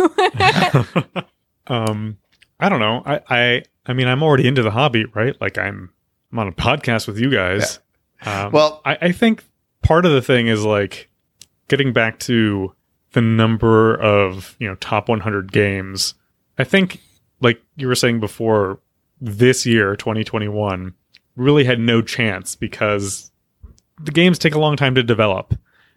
um 1.68 2.18
i 2.60 2.68
don't 2.70 2.80
know 2.80 3.04
i 3.06 3.20
i 3.30 3.64
i 3.86 3.94
mean 3.94 4.08
i'm 4.08 4.22
already 4.24 4.48
into 4.48 4.62
the 4.64 4.72
hobby 4.72 5.06
right? 5.14 5.40
Like 5.42 5.58
i'm 5.58 5.92
i'm 6.32 6.40
on 6.40 6.48
a 6.48 6.52
podcast 6.52 7.08
with 7.08 7.20
you 7.20 7.30
guys. 7.32 7.80
Um, 8.26 8.52
Well- 8.52 8.82
I, 8.86 8.98
I 9.02 9.12
think 9.12 9.44
part 9.82 10.06
of 10.06 10.12
the 10.12 10.22
thing 10.22 10.48
is 10.48 10.64
like 10.64 11.10
getting 11.68 11.92
back 11.94 12.20
to 12.20 12.74
the 13.14 13.22
number 13.22 13.96
of 13.96 14.56
you 14.60 14.68
know 14.68 14.76
top 14.76 15.10
100 15.10 15.52
games. 15.52 16.14
I 16.58 16.64
think 16.64 17.02
like 17.42 17.62
you 17.76 17.88
were 17.88 17.96
saying 17.96 18.20
before 18.20 18.80
this 19.20 19.66
year 19.66 19.96
2021 19.96 20.94
really 21.36 21.64
had 21.64 21.80
no 21.80 22.02
chance 22.02 22.56
because 22.56 23.32
the 24.00 24.12
games 24.12 24.38
take 24.40 24.54
a 24.56 24.60
long 24.60 24.76
time 24.78 24.96
to 24.96 25.04
develop. 25.04 25.56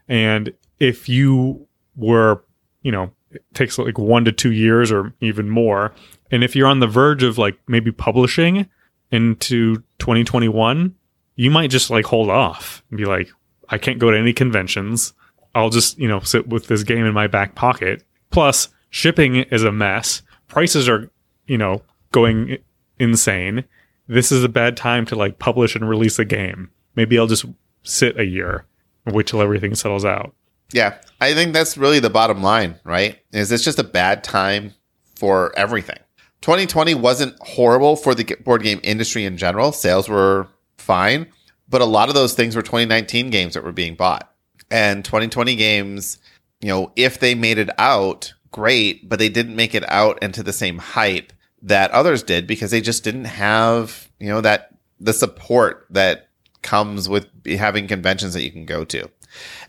And 0.08 0.52
if 0.78 1.08
you 1.08 1.66
were 1.96 2.42
you 2.82 2.90
know 2.92 3.10
it 3.30 3.42
takes 3.54 3.78
like 3.78 3.98
one 3.98 4.24
to 4.24 4.32
two 4.32 4.52
years 4.52 4.90
or 4.92 5.12
even 5.20 5.50
more 5.50 5.92
and 6.34 6.44
if 6.44 6.56
you're 6.56 6.66
on 6.66 6.80
the 6.80 6.86
verge 6.86 7.22
of 7.22 7.38
like 7.38 7.56
maybe 7.68 7.92
publishing 7.92 8.68
into 9.10 9.76
2021 9.98 10.94
you 11.36 11.50
might 11.50 11.70
just 11.70 11.90
like 11.90 12.04
hold 12.04 12.30
off 12.30 12.82
and 12.90 12.98
be 12.98 13.04
like 13.04 13.30
i 13.68 13.78
can't 13.78 13.98
go 13.98 14.10
to 14.10 14.18
any 14.18 14.32
conventions. 14.32 15.12
I'll 15.54 15.70
just 15.70 15.98
you 15.98 16.08
know 16.08 16.20
sit 16.20 16.48
with 16.48 16.66
this 16.66 16.82
game 16.82 17.04
in 17.04 17.14
my 17.14 17.26
back 17.26 17.54
pocket. 17.54 18.02
Plus 18.30 18.68
shipping 18.90 19.36
is 19.36 19.62
a 19.62 19.72
mess. 19.72 20.22
Prices 20.48 20.88
are 20.88 21.10
you 21.46 21.58
know 21.58 21.82
going 22.12 22.58
insane. 22.98 23.64
This 24.06 24.30
is 24.32 24.44
a 24.44 24.48
bad 24.48 24.76
time 24.76 25.06
to 25.06 25.16
like 25.16 25.38
publish 25.38 25.74
and 25.74 25.88
release 25.88 26.18
a 26.18 26.24
game. 26.24 26.70
Maybe 26.96 27.18
i'll 27.18 27.26
just 27.26 27.44
sit 27.82 28.18
a 28.18 28.24
year 28.24 28.64
and 29.06 29.14
wait 29.14 29.26
till 29.26 29.42
everything 29.42 29.74
settles 29.74 30.04
out. 30.04 30.34
Yeah, 30.72 30.96
I 31.20 31.34
think 31.34 31.52
that's 31.52 31.76
really 31.76 32.00
the 32.00 32.10
bottom 32.10 32.42
line, 32.42 32.76
right? 32.84 33.18
Is 33.32 33.52
it's 33.52 33.64
just 33.64 33.78
a 33.78 33.84
bad 33.84 34.24
time 34.24 34.74
for 35.14 35.56
everything. 35.56 35.98
2020 36.44 36.94
wasn't 36.96 37.34
horrible 37.40 37.96
for 37.96 38.14
the 38.14 38.22
board 38.44 38.62
game 38.62 38.78
industry 38.82 39.24
in 39.24 39.38
general. 39.38 39.72
Sales 39.72 40.10
were 40.10 40.46
fine, 40.76 41.26
but 41.70 41.80
a 41.80 41.86
lot 41.86 42.10
of 42.10 42.14
those 42.14 42.34
things 42.34 42.54
were 42.54 42.60
2019 42.60 43.30
games 43.30 43.54
that 43.54 43.64
were 43.64 43.72
being 43.72 43.94
bought. 43.94 44.30
And 44.70 45.02
2020 45.06 45.56
games, 45.56 46.18
you 46.60 46.68
know, 46.68 46.92
if 46.96 47.18
they 47.18 47.34
made 47.34 47.56
it 47.56 47.70
out, 47.78 48.34
great, 48.50 49.08
but 49.08 49.18
they 49.18 49.30
didn't 49.30 49.56
make 49.56 49.74
it 49.74 49.90
out 49.90 50.22
into 50.22 50.42
the 50.42 50.52
same 50.52 50.76
hype 50.76 51.32
that 51.62 51.90
others 51.92 52.22
did 52.22 52.46
because 52.46 52.70
they 52.70 52.82
just 52.82 53.04
didn't 53.04 53.24
have, 53.24 54.10
you 54.20 54.28
know, 54.28 54.42
that 54.42 54.68
the 55.00 55.14
support 55.14 55.86
that 55.88 56.28
comes 56.60 57.08
with 57.08 57.26
having 57.56 57.88
conventions 57.88 58.34
that 58.34 58.42
you 58.42 58.52
can 58.52 58.66
go 58.66 58.84
to. 58.84 59.08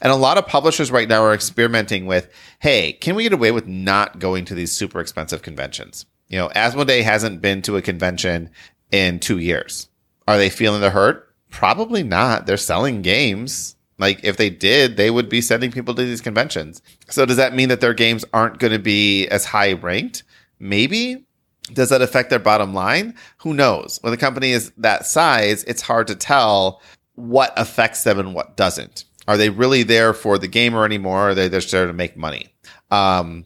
And 0.02 0.12
a 0.12 0.18
lot 0.18 0.38
of 0.38 0.46
publishers 0.46 0.92
right 0.92 1.08
now 1.08 1.24
are 1.24 1.34
experimenting 1.34 2.06
with, 2.06 2.30
hey, 2.60 2.92
can 2.92 3.16
we 3.16 3.24
get 3.24 3.32
away 3.32 3.54
with 3.54 3.66
not 3.66 4.20
going 4.20 4.44
to 4.44 4.54
these 4.54 4.74
super 4.74 5.00
expensive 5.00 5.42
conventions? 5.42 6.06
You 6.28 6.40
know, 6.40 6.50
Asmodee 6.50 7.04
hasn't 7.04 7.42
been 7.42 7.62
to 7.64 7.78
a 7.78 7.82
convention 7.82 8.50
in 8.92 9.20
two 9.20 9.38
years. 9.38 9.90
Are 10.28 10.38
they 10.38 10.50
feeling 10.50 10.82
the 10.82 10.90
hurt? 10.90 11.34
Probably 11.50 12.04
not. 12.04 12.46
They're 12.46 12.58
selling 12.58 13.02
games. 13.02 13.76
Like 13.98 14.24
if 14.24 14.38
they 14.38 14.50
did, 14.50 14.98
they 14.98 15.10
would 15.10 15.30
be 15.30 15.42
sending 15.42 15.72
people 15.72 15.94
to 15.96 16.04
these 16.04 16.22
conventions. 16.22 16.82
So 17.10 17.26
does 17.26 17.38
that 17.38 17.54
mean 17.56 17.70
that 17.70 17.80
their 17.82 17.94
games 17.94 18.26
aren't 18.34 18.60
going 18.60 18.74
to 18.74 18.80
be 18.80 19.28
as 19.28 19.46
high 19.46 19.74
ranked? 19.74 20.24
Maybe. 20.60 21.26
Does 21.74 21.90
that 21.90 22.02
affect 22.02 22.30
their 22.30 22.40
bottom 22.40 22.74
line? 22.74 23.16
Who 23.40 23.54
knows? 23.54 24.00
When 24.02 24.12
the 24.12 24.18
company 24.18 24.52
is 24.52 24.72
that 24.78 25.06
size, 25.06 25.64
it's 25.64 25.82
hard 25.82 26.08
to 26.08 26.16
tell 26.16 26.82
what 27.16 27.54
affects 27.58 28.04
them 28.04 28.20
and 28.20 28.36
what 28.36 28.58
doesn't. 28.58 29.06
Are 29.28 29.38
they 29.38 29.50
really 29.50 29.84
there 29.84 30.14
for 30.14 30.38
the 30.38 30.48
gamer 30.48 30.86
anymore? 30.86 31.22
Or 31.22 31.30
are 31.30 31.36
they 31.36 31.50
just 31.50 31.72
there 31.72 31.88
to 31.88 31.94
make 31.94 32.18
money? 32.18 32.54
Um, 32.92 33.46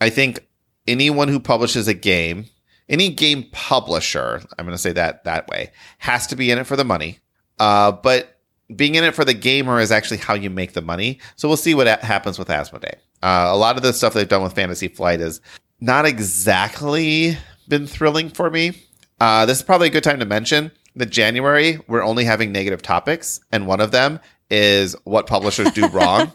I 0.00 0.10
think 0.10 0.46
anyone 0.86 1.28
who 1.28 1.40
publishes 1.40 1.88
a 1.88 1.94
game, 1.94 2.46
any 2.88 3.08
game 3.08 3.46
publisher, 3.52 4.42
I'm 4.58 4.64
going 4.64 4.76
to 4.76 4.82
say 4.82 4.92
that 4.92 5.24
that 5.24 5.48
way, 5.48 5.72
has 5.98 6.26
to 6.28 6.36
be 6.36 6.50
in 6.50 6.58
it 6.58 6.66
for 6.66 6.76
the 6.76 6.84
money. 6.84 7.18
Uh, 7.58 7.92
but 7.92 8.38
being 8.74 8.94
in 8.94 9.04
it 9.04 9.14
for 9.14 9.24
the 9.24 9.34
gamer 9.34 9.80
is 9.80 9.92
actually 9.92 10.18
how 10.18 10.34
you 10.34 10.50
make 10.50 10.72
the 10.72 10.82
money. 10.82 11.20
So 11.36 11.48
we'll 11.48 11.56
see 11.56 11.74
what 11.74 11.86
happens 11.86 12.38
with 12.38 12.48
Asmodee. 12.48 12.94
Uh, 13.22 13.48
a 13.50 13.56
lot 13.56 13.76
of 13.76 13.82
the 13.82 13.92
stuff 13.92 14.14
they've 14.14 14.28
done 14.28 14.42
with 14.42 14.54
Fantasy 14.54 14.88
Flight 14.88 15.20
is 15.20 15.40
not 15.80 16.06
exactly 16.06 17.36
been 17.68 17.86
thrilling 17.86 18.28
for 18.30 18.50
me. 18.50 18.72
Uh, 19.20 19.46
this 19.46 19.58
is 19.58 19.62
probably 19.62 19.88
a 19.88 19.90
good 19.90 20.04
time 20.04 20.18
to 20.18 20.24
mention 20.24 20.72
that 20.96 21.10
January 21.10 21.78
we're 21.86 22.02
only 22.02 22.24
having 22.24 22.52
negative 22.52 22.82
topics, 22.82 23.40
and 23.52 23.66
one 23.66 23.80
of 23.80 23.92
them 23.92 24.20
is 24.50 24.96
what 25.04 25.26
publishers 25.26 25.70
do 25.72 25.86
wrong. 25.92 26.32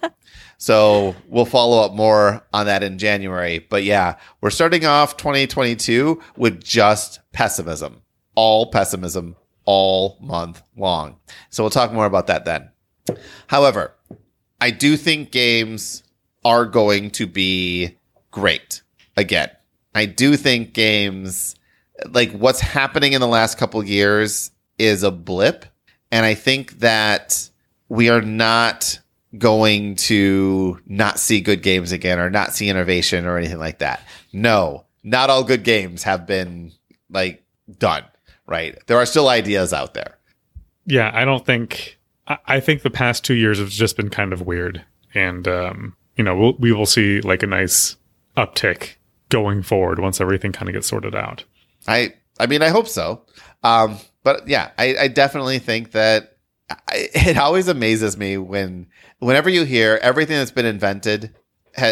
So 0.58 1.16
we'll 1.28 1.46
follow 1.46 1.84
up 1.84 1.94
more 1.94 2.46
on 2.54 2.66
that 2.66 2.84
in 2.84 2.98
January. 2.98 3.60
But 3.60 3.84
yeah, 3.84 4.18
we're 4.42 4.50
starting 4.50 4.86
off 4.86 5.18
2022 5.18 6.22
with 6.36 6.64
just 6.64 7.20
pessimism, 7.32 8.02
all 8.36 8.72
pessimism 8.72 9.36
all 9.66 10.18
month 10.20 10.64
long. 10.76 11.18
So 11.50 11.64
we'll 11.64 11.70
talk 11.70 11.94
more 11.94 12.06
about 12.06 12.28
that 12.28 12.46
then. 12.46 12.72
However, 13.48 13.94
I 14.60 14.72
do 14.72 14.98
think 14.98 15.32
games 15.32 16.04
are 16.44 16.66
going 16.66 17.12
to 17.12 17.28
be 17.28 17.96
great 18.32 18.82
again. 19.16 19.50
I 19.94 20.06
do 20.06 20.36
think 20.36 20.74
games 20.74 21.56
like 22.10 22.32
what's 22.32 22.60
happening 22.60 23.14
in 23.14 23.22
the 23.22 23.28
last 23.28 23.58
couple 23.58 23.84
years 23.84 24.52
is 24.78 25.04
a 25.04 25.12
blip 25.12 25.66
and 26.12 26.26
I 26.26 26.36
think 26.36 26.80
that 26.80 27.50
we 27.90 28.10
are 28.10 28.22
not 28.22 29.00
going 29.38 29.96
to 29.96 30.80
not 30.86 31.20
see 31.20 31.42
good 31.42 31.62
games 31.62 31.92
again 31.92 32.20
or 32.20 32.30
not 32.30 32.54
see 32.54 32.70
innovation 32.70 33.26
or 33.26 33.38
anything 33.38 33.60
like 33.60 33.80
that. 33.80 34.02
No, 34.32 34.86
not 35.04 35.30
all 35.30 35.44
good 35.44 35.64
games 35.64 36.04
have 36.04 36.26
been 36.26 36.72
like 37.10 37.44
done, 37.78 38.04
right? 38.46 38.78
There 38.88 38.98
are 38.98 39.06
still 39.06 39.30
ideas 39.30 39.74
out 39.74 39.94
there. 39.94 40.18
Yeah, 40.86 41.12
I 41.14 41.26
don't 41.26 41.46
think. 41.46 42.00
I, 42.28 42.38
I 42.46 42.60
think 42.60 42.82
the 42.82 42.90
past 42.90 43.26
two 43.26 43.36
years 43.36 43.60
have 43.60 43.70
just 43.70 43.98
been 43.98 44.10
kind 44.10 44.34
of 44.34 44.42
weird, 44.42 44.84
and 45.14 45.48
um, 45.48 45.96
you 46.16 46.24
know, 46.24 46.36
we'll, 46.36 46.54
we 46.58 46.72
will 46.72 46.86
see 46.86 47.22
like 47.22 47.44
a 47.44 47.48
nice 47.48 47.98
uptick 48.36 48.96
going 49.30 49.64
forward 49.64 50.00
once 50.00 50.22
everything 50.22 50.52
kind 50.52 50.70
of 50.70 50.74
gets 50.74 50.88
sorted 50.88 51.16
out. 51.16 51.44
I 51.88 52.14
I 52.40 52.48
mean 52.48 52.62
I 52.62 52.70
hope 52.70 52.88
so. 52.88 53.24
Um, 53.64 53.98
but 54.24 54.48
yeah, 54.48 54.72
I, 54.78 54.96
I 54.98 55.08
definitely 55.08 55.60
think 55.60 55.92
that 55.92 56.37
it 56.92 57.38
always 57.38 57.68
amazes 57.68 58.18
me 58.18 58.38
when 58.38 58.88
whenever 59.20 59.50
you 59.50 59.64
hear 59.64 60.00
everything 60.02 60.38
that's 60.38 60.52
been 60.52 60.66
invented 60.66 61.34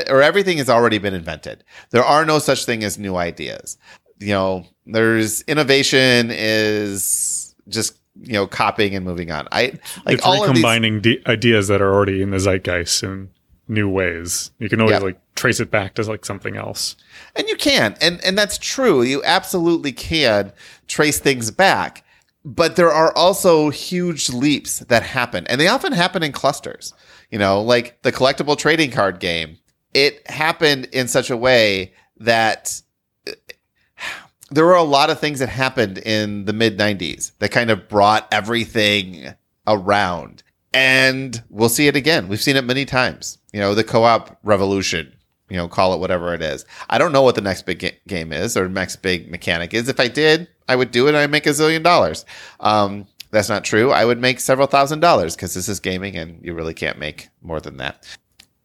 or 0.09 0.21
everything 0.21 0.57
has 0.57 0.69
already 0.69 0.97
been 0.97 1.13
invented. 1.13 1.63
There 1.91 2.03
are 2.03 2.25
no 2.25 2.39
such 2.39 2.65
thing 2.65 2.83
as 2.83 2.97
new 2.97 3.15
ideas. 3.15 3.77
You 4.19 4.29
know, 4.29 4.65
there's 4.85 5.41
innovation 5.43 6.29
is 6.31 7.55
just 7.67 7.97
you 8.21 8.33
know 8.33 8.47
copying 8.47 8.95
and 8.95 9.05
moving 9.05 9.31
on. 9.31 9.47
I 9.51 9.73
like 10.05 10.15
it's 10.15 10.23
all 10.25 10.43
of 10.43 10.55
these 10.55 11.01
de- 11.01 11.21
ideas 11.27 11.67
that 11.67 11.81
are 11.81 11.93
already 11.93 12.21
in 12.21 12.31
the 12.31 12.39
zeitgeist 12.39 13.03
in 13.03 13.29
new 13.67 13.89
ways. 13.89 14.51
You 14.59 14.69
can 14.69 14.79
always 14.79 14.93
Yeah. 14.99 14.99
like 14.99 15.19
trace 15.35 15.59
it 15.59 15.69
back 15.71 15.95
to 15.95 16.03
like 16.03 16.23
something 16.25 16.55
else. 16.55 16.95
And 17.35 17.47
you 17.47 17.55
can. 17.55 17.95
And 18.01 18.23
and 18.23 18.37
that's 18.37 18.57
true. 18.57 19.01
You 19.01 19.21
absolutely 19.23 19.91
can 19.91 20.53
trace 20.87 21.19
things 21.19 21.51
back. 21.51 22.03
But 22.45 22.75
there 22.75 22.91
are 22.91 23.11
also 23.17 23.71
huge 23.71 24.29
leaps 24.29 24.79
that 24.79 25.01
happen. 25.01 25.47
And 25.47 25.59
they 25.59 25.67
often 25.67 25.91
happen 25.91 26.21
in 26.21 26.31
clusters. 26.31 26.93
You 27.31 27.39
know, 27.39 27.61
like 27.61 28.01
the 28.03 28.11
collectible 28.11 28.57
trading 28.57 28.91
card 28.91 29.19
game. 29.19 29.57
It 29.93 30.29
happened 30.29 30.89
in 30.91 31.07
such 31.07 31.29
a 31.29 31.37
way 31.37 31.93
that 32.17 32.81
there 34.51 34.65
were 34.65 34.75
a 34.75 34.83
lot 34.83 35.09
of 35.09 35.19
things 35.19 35.39
that 35.39 35.49
happened 35.49 35.97
in 35.97 36.45
the 36.45 36.53
mid 36.53 36.77
90s 36.77 37.31
that 37.39 37.51
kind 37.51 37.71
of 37.71 37.89
brought 37.89 38.27
everything 38.31 39.33
around. 39.67 40.43
And 40.73 41.41
we'll 41.49 41.69
see 41.69 41.87
it 41.87 41.95
again. 41.95 42.27
We've 42.27 42.41
seen 42.41 42.57
it 42.57 42.65
many 42.65 42.85
times. 42.85 43.37
You 43.53 43.61
know, 43.61 43.73
the 43.73 43.83
co-op 43.83 44.37
revolution, 44.43 45.13
you 45.49 45.55
know, 45.55 45.67
call 45.67 45.93
it 45.93 45.99
whatever 45.99 46.33
it 46.33 46.41
is. 46.41 46.65
I 46.89 46.97
don't 46.97 47.13
know 47.13 47.21
what 47.21 47.35
the 47.35 47.41
next 47.41 47.65
big 47.65 47.79
ga- 47.79 47.97
game 48.07 48.33
is 48.33 48.57
or 48.57 48.67
next 48.67 48.97
big 48.97 49.31
mechanic 49.31 49.73
is. 49.73 49.87
If 49.87 49.99
I 49.99 50.09
did, 50.09 50.49
I 50.67 50.75
would 50.75 50.91
do 50.91 51.05
it 51.05 51.09
and 51.09 51.17
I'd 51.17 51.31
make 51.31 51.45
a 51.45 51.51
zillion 51.51 51.83
dollars. 51.83 52.25
Um, 52.59 53.07
that's 53.31 53.49
not 53.49 53.63
true. 53.63 53.91
I 53.91 54.05
would 54.05 54.19
make 54.19 54.39
several 54.39 54.67
thousand 54.67 54.99
dollars 54.99 55.35
because 55.35 55.53
this 55.53 55.67
is 55.67 55.79
gaming 55.79 56.15
and 56.15 56.43
you 56.43 56.53
really 56.53 56.73
can't 56.73 56.97
make 56.97 57.29
more 57.41 57.59
than 57.59 57.77
that. 57.77 58.05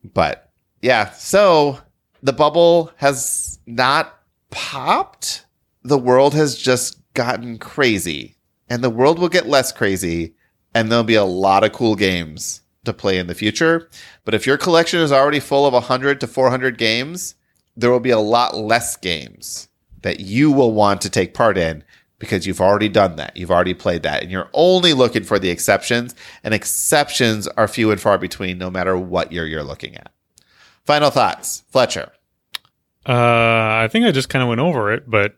But 0.05 0.51
yeah, 0.80 1.11
so 1.11 1.78
the 2.22 2.32
bubble 2.32 2.92
has 2.96 3.59
not 3.66 4.20
popped. 4.51 5.44
The 5.82 5.98
world 5.98 6.34
has 6.34 6.57
just 6.57 6.98
gotten 7.14 7.59
crazy 7.59 8.36
and 8.68 8.84
the 8.84 8.90
world 8.90 9.18
will 9.18 9.28
get 9.28 9.48
less 9.48 9.72
crazy 9.72 10.34
and 10.74 10.90
there'll 10.90 11.05
be 11.05 11.14
a 11.14 11.24
lot 11.24 11.64
of 11.64 11.72
cool 11.72 11.96
games 11.96 12.62
to 12.84 12.92
play 12.92 13.18
in 13.18 13.26
the 13.26 13.34
future. 13.34 13.90
But 14.24 14.34
if 14.34 14.46
your 14.46 14.57
collection 14.57 15.01
is 15.01 15.12
already 15.12 15.40
full 15.40 15.66
of 15.66 15.72
100 15.72 16.20
to 16.20 16.26
400 16.26 16.78
games, 16.78 17.34
there 17.76 17.90
will 17.90 18.01
be 18.01 18.11
a 18.11 18.18
lot 18.18 18.57
less 18.57 18.96
games 18.96 19.68
that 20.03 20.20
you 20.20 20.51
will 20.51 20.72
want 20.72 21.01
to 21.03 21.11
take 21.11 21.34
part 21.34 21.59
in 21.59 21.84
because 22.21 22.47
you've 22.47 22.61
already 22.61 22.89
done 22.89 23.16
that. 23.16 23.37
You've 23.37 23.51
already 23.51 23.75
played 23.75 24.05
that 24.05 24.23
and 24.23 24.31
you're 24.31 24.49
only 24.53 24.93
looking 24.93 25.25
for 25.25 25.41
the 25.41 25.51
exceptions 25.51 26.14
and 26.45 26.55
exceptions 26.55 27.49
are 27.49 27.66
few 27.66 27.91
and 27.91 28.01
far 28.01 28.16
between 28.16 28.59
no 28.59 28.71
matter 28.71 28.97
what 28.97 29.33
year 29.33 29.45
you're 29.47 29.64
looking 29.64 29.97
at. 29.97 30.12
Final 30.85 31.11
thoughts, 31.11 31.64
Fletcher. 31.71 32.12
Uh, 33.09 33.83
I 33.83 33.89
think 33.91 34.07
I 34.07 34.12
just 34.12 34.29
kind 34.29 34.43
of 34.43 34.49
went 34.49 34.61
over 34.61 34.93
it, 34.93 35.11
but 35.11 35.37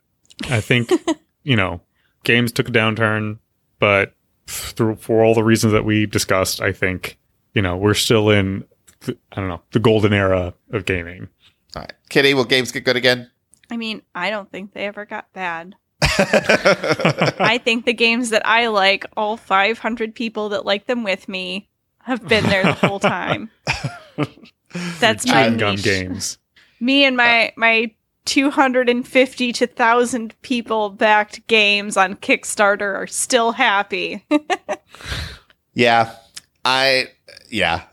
I 0.51 0.61
think 0.61 0.91
you 1.43 1.57
know, 1.57 1.81
games 2.25 2.53
took 2.53 2.69
a 2.69 2.73
downturn, 2.73 3.39
but 3.79 4.15
through 4.47 4.97
for 4.97 5.25
all 5.25 5.35
the 5.35 5.45
reasons 5.45 5.73
that 5.73 5.85
we 5.85 6.07
discussed, 6.07 6.61
I 6.61 6.73
think 6.73 7.19
you 7.55 7.63
know 7.63 7.77
we're 7.77 7.95
still 7.95 8.31
in 8.31 8.65
th- 9.01 9.19
I 9.33 9.41
don't 9.41 9.49
know 9.49 9.63
the 9.73 9.81
golden 9.81 10.13
era 10.13 10.55
of 10.73 10.85
gaming. 10.85 11.29
All 11.75 11.83
right. 11.83 11.93
Kitty, 12.09 12.35
will 12.35 12.45
games 12.45 12.73
get 12.73 12.85
good 12.85 12.97
again? 12.97 13.31
I 13.71 13.77
mean, 13.77 14.03
I 14.15 14.31
don't 14.31 14.51
think 14.51 14.73
they 14.73 14.87
ever 14.87 15.07
got 15.07 15.33
bad. 15.33 15.77
I 17.41 17.61
think 17.65 17.85
the 17.87 17.93
games 17.93 18.31
that 18.31 18.47
I 18.47 18.67
like, 18.69 19.07
all 19.17 19.37
500 19.37 20.15
people 20.15 20.49
that 20.51 20.67
like 20.67 20.87
them 20.87 21.05
with 21.05 21.29
me, 21.29 21.69
have 22.03 22.27
been 22.27 22.45
there 22.45 22.65
the 22.65 22.73
whole 22.73 22.99
time. 22.99 23.49
That's 25.01 25.27
my 25.27 25.45
Chewing 25.45 25.57
gum 25.59 25.75
niche. 25.77 25.85
games. 25.85 26.39
Me 26.81 27.05
and 27.05 27.17
my 27.17 27.53
my 27.57 27.93
250 28.25 29.53
to 29.53 29.67
1000 29.67 30.35
people 30.43 30.91
backed 30.91 31.47
games 31.47 31.97
on 31.97 32.17
Kickstarter 32.17 32.95
are 32.97 33.07
still 33.07 33.53
happy. 33.53 34.25
Yeah. 35.75 36.15
I, 36.65 37.07
yeah. 37.49 37.85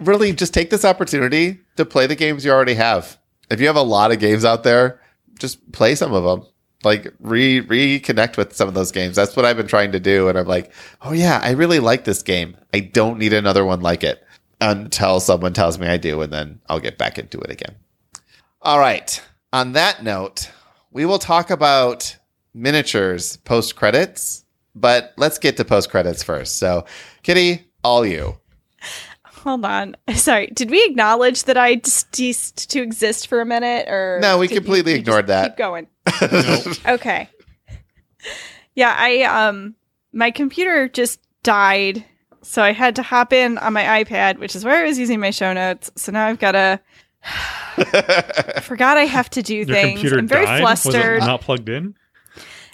Really, 0.00 0.32
just 0.32 0.54
take 0.54 0.70
this 0.70 0.84
opportunity 0.84 1.60
to 1.76 1.84
play 1.84 2.06
the 2.06 2.16
games 2.16 2.44
you 2.44 2.50
already 2.50 2.74
have. 2.74 3.18
If 3.50 3.60
you 3.60 3.66
have 3.66 3.76
a 3.76 3.82
lot 3.82 4.10
of 4.10 4.20
games 4.20 4.44
out 4.44 4.62
there, 4.62 5.00
just 5.38 5.70
play 5.72 5.94
some 5.94 6.12
of 6.12 6.24
them. 6.24 6.48
Like 6.82 7.12
re 7.20 7.62
reconnect 7.62 8.36
with 8.36 8.54
some 8.54 8.68
of 8.68 8.74
those 8.74 8.90
games. 8.90 9.16
That's 9.16 9.36
what 9.36 9.44
I've 9.44 9.56
been 9.56 9.66
trying 9.66 9.92
to 9.92 10.00
do. 10.00 10.28
And 10.28 10.38
I'm 10.38 10.46
like, 10.46 10.72
oh 11.02 11.12
yeah, 11.12 11.40
I 11.42 11.50
really 11.50 11.78
like 11.78 12.04
this 12.04 12.22
game. 12.22 12.56
I 12.72 12.80
don't 12.80 13.18
need 13.18 13.32
another 13.32 13.64
one 13.64 13.80
like 13.80 14.02
it 14.02 14.24
until 14.60 15.20
someone 15.20 15.52
tells 15.52 15.78
me 15.78 15.86
I 15.86 15.96
do, 15.96 16.20
and 16.20 16.32
then 16.32 16.60
I'll 16.68 16.80
get 16.80 16.98
back 16.98 17.18
into 17.18 17.40
it 17.40 17.50
again. 17.50 17.76
All 18.62 18.78
right. 18.78 19.20
On 19.52 19.72
that 19.72 20.04
note, 20.04 20.50
we 20.90 21.06
will 21.06 21.18
talk 21.18 21.50
about 21.50 22.16
miniatures 22.54 23.36
post 23.38 23.76
credits, 23.76 24.44
but 24.74 25.12
let's 25.16 25.38
get 25.38 25.56
to 25.56 25.64
post 25.64 25.90
credits 25.90 26.22
first. 26.22 26.58
So, 26.58 26.84
Kitty, 27.22 27.70
all 27.82 28.04
you. 28.04 28.38
Hold 29.42 29.64
on. 29.64 29.96
Sorry. 30.14 30.48
Did 30.48 30.70
we 30.70 30.84
acknowledge 30.84 31.44
that 31.44 31.56
I 31.56 31.76
just 31.76 32.14
ceased 32.14 32.70
to 32.70 32.82
exist 32.82 33.26
for 33.26 33.40
a 33.40 33.46
minute 33.46 33.88
or 33.88 34.18
No, 34.20 34.38
we 34.38 34.46
did 34.48 34.54
you- 34.54 34.60
completely 34.60 34.92
you 34.92 34.98
just 34.98 35.08
ignored 35.08 35.26
that. 35.28 35.50
Keep 35.50 35.56
going. 35.56 35.86
Okay. 36.86 37.28
Yeah, 38.74 38.94
I 38.96 39.22
um 39.22 39.74
my 40.12 40.30
computer 40.30 40.88
just 40.88 41.20
died, 41.42 42.04
so 42.42 42.62
I 42.62 42.72
had 42.72 42.96
to 42.96 43.02
hop 43.02 43.32
in 43.32 43.58
on 43.58 43.72
my 43.72 44.04
iPad, 44.04 44.38
which 44.38 44.54
is 44.56 44.64
where 44.64 44.76
I 44.82 44.86
was 44.86 44.98
using 44.98 45.20
my 45.20 45.30
show 45.30 45.52
notes. 45.52 45.90
So 45.96 46.12
now 46.12 46.26
I've 46.26 46.38
got 46.38 46.52
to 46.52 46.80
I 47.78 48.60
forgot 48.62 48.96
I 48.96 49.04
have 49.06 49.30
to 49.30 49.42
do 49.42 49.54
Your 49.56 49.66
things. 49.66 50.00
computer 50.00 50.18
I'm 50.18 50.28
very 50.28 50.44
died. 50.46 50.62
Was 50.62 50.80
it 50.86 50.90
flustered. 50.92 51.20
not 51.20 51.40
plugged 51.40 51.68
in? 51.68 51.94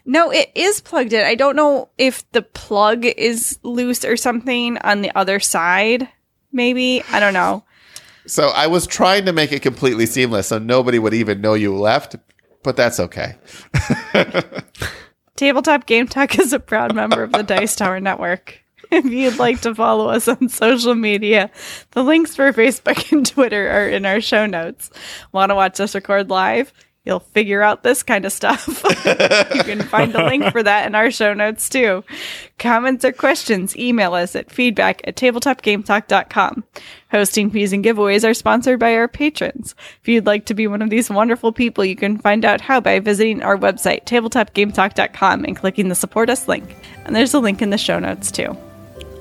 No, 0.04 0.30
it 0.32 0.50
is 0.54 0.80
plugged 0.80 1.12
in. 1.12 1.24
I 1.24 1.34
don't 1.34 1.56
know 1.56 1.88
if 1.98 2.30
the 2.32 2.42
plug 2.42 3.04
is 3.04 3.58
loose 3.64 4.04
or 4.04 4.16
something 4.16 4.78
on 4.78 5.02
the 5.02 5.10
other 5.16 5.40
side. 5.40 6.08
Maybe. 6.56 7.02
I 7.12 7.20
don't 7.20 7.34
know. 7.34 7.64
so, 8.26 8.48
I 8.48 8.66
was 8.66 8.86
trying 8.86 9.26
to 9.26 9.32
make 9.32 9.52
it 9.52 9.60
completely 9.60 10.06
seamless 10.06 10.48
so 10.48 10.58
nobody 10.58 10.98
would 10.98 11.14
even 11.14 11.40
know 11.42 11.52
you 11.54 11.76
left, 11.76 12.16
but 12.62 12.76
that's 12.76 12.98
okay. 12.98 13.36
Tabletop 15.36 15.84
Game 15.84 16.08
Talk 16.08 16.38
is 16.38 16.54
a 16.54 16.58
proud 16.58 16.94
member 16.94 17.22
of 17.22 17.32
the 17.32 17.42
Dice 17.42 17.76
Tower 17.76 18.00
Network. 18.00 18.62
If 18.90 19.04
you'd 19.04 19.38
like 19.38 19.60
to 19.62 19.74
follow 19.74 20.08
us 20.08 20.28
on 20.28 20.48
social 20.48 20.94
media, 20.94 21.50
the 21.90 22.02
links 22.02 22.34
for 22.34 22.52
Facebook 22.52 23.12
and 23.12 23.26
Twitter 23.26 23.68
are 23.68 23.88
in 23.88 24.06
our 24.06 24.20
show 24.20 24.46
notes. 24.46 24.90
Want 25.32 25.50
to 25.50 25.54
watch 25.54 25.78
us 25.80 25.94
record 25.94 26.30
live? 26.30 26.72
You'll 27.06 27.20
figure 27.20 27.62
out 27.62 27.84
this 27.84 28.02
kind 28.02 28.24
of 28.24 28.32
stuff. 28.32 28.66
you 29.54 29.62
can 29.62 29.80
find 29.82 30.12
the 30.12 30.24
link 30.24 30.50
for 30.50 30.60
that 30.60 30.86
in 30.88 30.96
our 30.96 31.12
show 31.12 31.34
notes 31.34 31.68
too. 31.68 32.02
Comments 32.58 33.04
or 33.04 33.12
questions, 33.12 33.76
email 33.76 34.14
us 34.14 34.34
at 34.34 34.50
feedback 34.50 35.00
at 35.04 35.14
tabletopgametalk.com. 35.14 36.64
Hosting 37.12 37.50
fees 37.50 37.72
and 37.72 37.84
giveaways 37.84 38.28
are 38.28 38.34
sponsored 38.34 38.80
by 38.80 38.94
our 38.96 39.06
patrons. 39.06 39.76
If 40.02 40.08
you'd 40.08 40.26
like 40.26 40.46
to 40.46 40.54
be 40.54 40.66
one 40.66 40.82
of 40.82 40.90
these 40.90 41.08
wonderful 41.08 41.52
people, 41.52 41.84
you 41.84 41.94
can 41.94 42.18
find 42.18 42.44
out 42.44 42.60
how 42.60 42.80
by 42.80 42.98
visiting 42.98 43.40
our 43.40 43.56
website, 43.56 44.04
tabletopgametalk.com, 44.04 45.44
and 45.44 45.56
clicking 45.56 45.88
the 45.88 45.94
support 45.94 46.28
us 46.28 46.48
link. 46.48 46.76
And 47.04 47.14
there's 47.14 47.34
a 47.34 47.38
link 47.38 47.62
in 47.62 47.70
the 47.70 47.78
show 47.78 48.00
notes 48.00 48.32
too. 48.32 48.56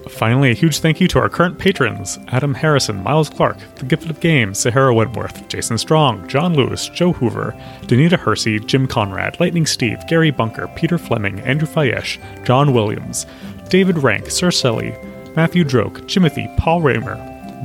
Finally, 0.10 0.52
a 0.52 0.54
huge 0.54 0.80
thank 0.80 1.02
you 1.02 1.08
to 1.08 1.20
our 1.20 1.30
current 1.30 1.58
patrons 1.58 2.20
Adam 2.28 2.54
Harrison, 2.54 3.02
Miles 3.02 3.30
Clark, 3.30 3.58
The 3.76 3.86
Gifted 3.86 4.12
of 4.12 4.20
Games, 4.20 4.60
Sahara 4.60 4.94
Wentworth, 4.94 5.48
Jason 5.48 5.78
Strong, 5.78 6.28
John 6.28 6.54
Lewis, 6.54 6.90
Joe 6.90 7.12
Hoover, 7.14 7.56
Danita 7.84 8.18
Hersey, 8.18 8.60
Jim 8.60 8.88
Conrad, 8.88 9.40
Lightning 9.40 9.66
Steve, 9.66 10.06
Gary 10.08 10.32
Bunker, 10.32 10.70
Peter 10.76 10.98
Fleming, 10.98 11.40
Andrew 11.42 11.68
Fayesh, 11.68 12.20
John 12.46 12.74
Williams, 12.74 13.26
David 13.70 13.98
Rank, 13.98 14.30
Sir 14.30 14.50
Selly, 14.50 14.96
Matthew 15.36 15.64
Droke, 15.64 16.08
Timothy, 16.08 16.50
Paul 16.58 16.82
Raymer, 16.82 17.18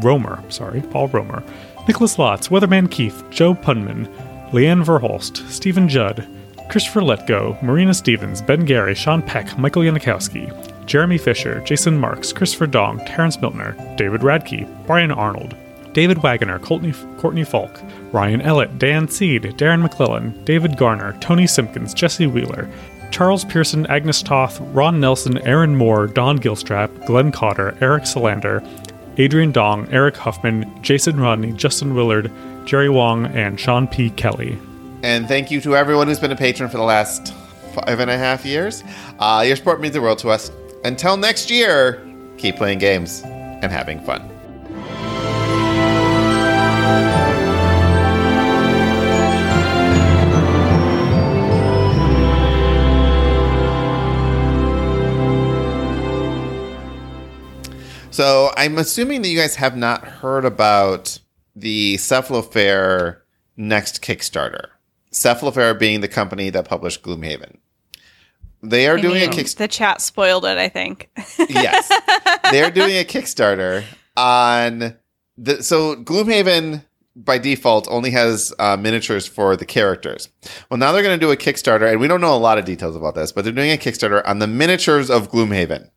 Romer, 0.03 0.43
sorry, 0.49 0.81
Paul 0.81 1.09
Romer, 1.09 1.43
Nicholas 1.87 2.17
Lotz, 2.17 2.49
Weatherman 2.49 2.91
Keith, 2.91 3.23
Joe 3.31 3.55
Punman, 3.55 4.07
Leanne 4.53 4.85
Verholst, 4.85 5.47
Stephen 5.51 5.89
Judd, 5.89 6.27
Christopher 6.71 7.01
Letgo, 7.01 7.61
Marina 7.63 7.93
Stevens, 7.93 8.41
Ben 8.41 8.65
Gary, 8.65 8.95
Sean 8.95 9.23
Peck, 9.23 9.59
Michael 9.59 9.83
Yanikowski, 9.83 10.80
Jeremy 10.91 11.19
Fisher, 11.19 11.61
Jason 11.61 12.01
Marks, 12.01 12.33
Christopher 12.33 12.67
Dong, 12.67 12.99
Terrence 13.07 13.37
Miltner, 13.37 13.77
David 13.97 14.23
Radke, 14.23 14.67
Brian 14.89 15.13
Arnold, 15.13 15.55
David 15.93 16.21
Wagoner, 16.21 16.59
Courtney, 16.59 16.93
Courtney 17.17 17.45
Falk, 17.45 17.81
Ryan 18.11 18.41
Ellett, 18.41 18.77
Dan 18.77 19.07
Seed, 19.07 19.45
Darren 19.57 19.83
McClellan, 19.83 20.45
David 20.45 20.77
Garner, 20.77 21.17
Tony 21.21 21.47
Simpkins, 21.47 21.95
Jesse 21.95 22.27
Wheeler, 22.27 22.69
Charles 23.13 23.45
Pearson, 23.45 23.87
Agnes 23.87 24.21
Toth, 24.21 24.59
Ron 24.73 24.99
Nelson, 24.99 25.39
Aaron 25.47 25.77
Moore, 25.77 26.09
Don 26.09 26.41
Gilstrap, 26.41 27.07
Glenn 27.07 27.31
Cotter, 27.31 27.79
Eric 27.81 28.05
Solander, 28.05 28.61
Adrian 29.17 29.53
Dong, 29.53 29.87
Eric 29.93 30.17
Huffman, 30.17 30.83
Jason 30.83 31.21
Rodney, 31.21 31.53
Justin 31.53 31.95
Willard, 31.95 32.33
Jerry 32.65 32.89
Wong, 32.89 33.27
and 33.27 33.61
Sean 33.61 33.87
P. 33.87 34.11
Kelly. 34.11 34.59
And 35.05 35.29
thank 35.29 35.53
you 35.53 35.61
to 35.61 35.77
everyone 35.77 36.09
who's 36.09 36.19
been 36.19 36.33
a 36.33 36.37
patron 36.37 36.69
for 36.69 36.79
the 36.79 36.83
last 36.83 37.33
five 37.75 38.01
and 38.01 38.11
a 38.11 38.19
half 38.19 38.45
years. 38.45 38.83
Uh, 39.21 39.45
your 39.47 39.55
support 39.55 39.81
means 39.81 39.95
the 39.95 40.01
world 40.01 40.19
to 40.19 40.31
us. 40.31 40.51
Until 40.83 41.19
next 41.19 41.51
year, 41.51 42.03
keep 42.39 42.57
playing 42.57 42.79
games 42.79 43.23
and 43.25 43.71
having 43.71 44.01
fun. 44.01 44.29
So 58.11 58.51
I'm 58.57 58.79
assuming 58.79 59.23
that 59.23 59.29
you 59.29 59.39
guys 59.39 59.57
have 59.57 59.77
not 59.77 60.05
heard 60.05 60.45
about 60.45 61.19
the 61.55 61.97
Cephalofair 61.97 63.19
next 63.57 64.03
Kickstarter. 64.03 64.69
Cephalofair 65.13 65.79
being 65.79 66.01
the 66.01 66.09
company 66.09 66.51
that 66.51 66.65
published 66.65 67.03
Gloomhaven. 67.03 67.59
They 68.63 68.89
are 68.89 68.99
I 68.99 69.01
doing 69.01 69.23
a 69.23 69.29
mean, 69.29 69.39
Kickstarter. 69.39 69.57
The 69.57 69.69
chat 69.69 70.01
spoiled 70.01 70.45
it, 70.45 70.59
I 70.59 70.69
think. 70.69 71.11
yes, 71.49 71.89
they're 72.51 72.71
doing 72.71 72.97
a 72.97 73.05
Kickstarter 73.05 73.85
on 74.17 74.97
the. 75.39 75.63
So 75.63 75.97
Gloomhaven 75.97 76.85
by 77.17 77.39
default 77.39 77.89
only 77.91 78.11
has 78.11 78.53
uh, 78.59 78.77
miniatures 78.77 79.27
for 79.27 79.57
the 79.57 79.65
characters. 79.65 80.29
Well, 80.71 80.79
now 80.79 80.93
they're 80.93 81.03
going 81.03 81.19
to 81.19 81.25
do 81.27 81.33
a 81.33 81.37
Kickstarter, 81.37 81.91
and 81.91 82.01
we 82.01 82.09
don't 82.09 82.21
know 82.21 82.35
a 82.35 82.39
lot 82.39 82.59
of 82.59 82.65
details 82.65 82.97
about 82.97 83.15
this, 83.15 83.33
but 83.33 83.45
they're 83.45 83.53
doing 83.53 83.73
a 83.73 83.77
Kickstarter 83.77 84.23
on 84.27 84.39
the 84.39 84.47
miniatures 84.47 85.11
of 85.11 85.31
Gloomhaven. 85.31 85.91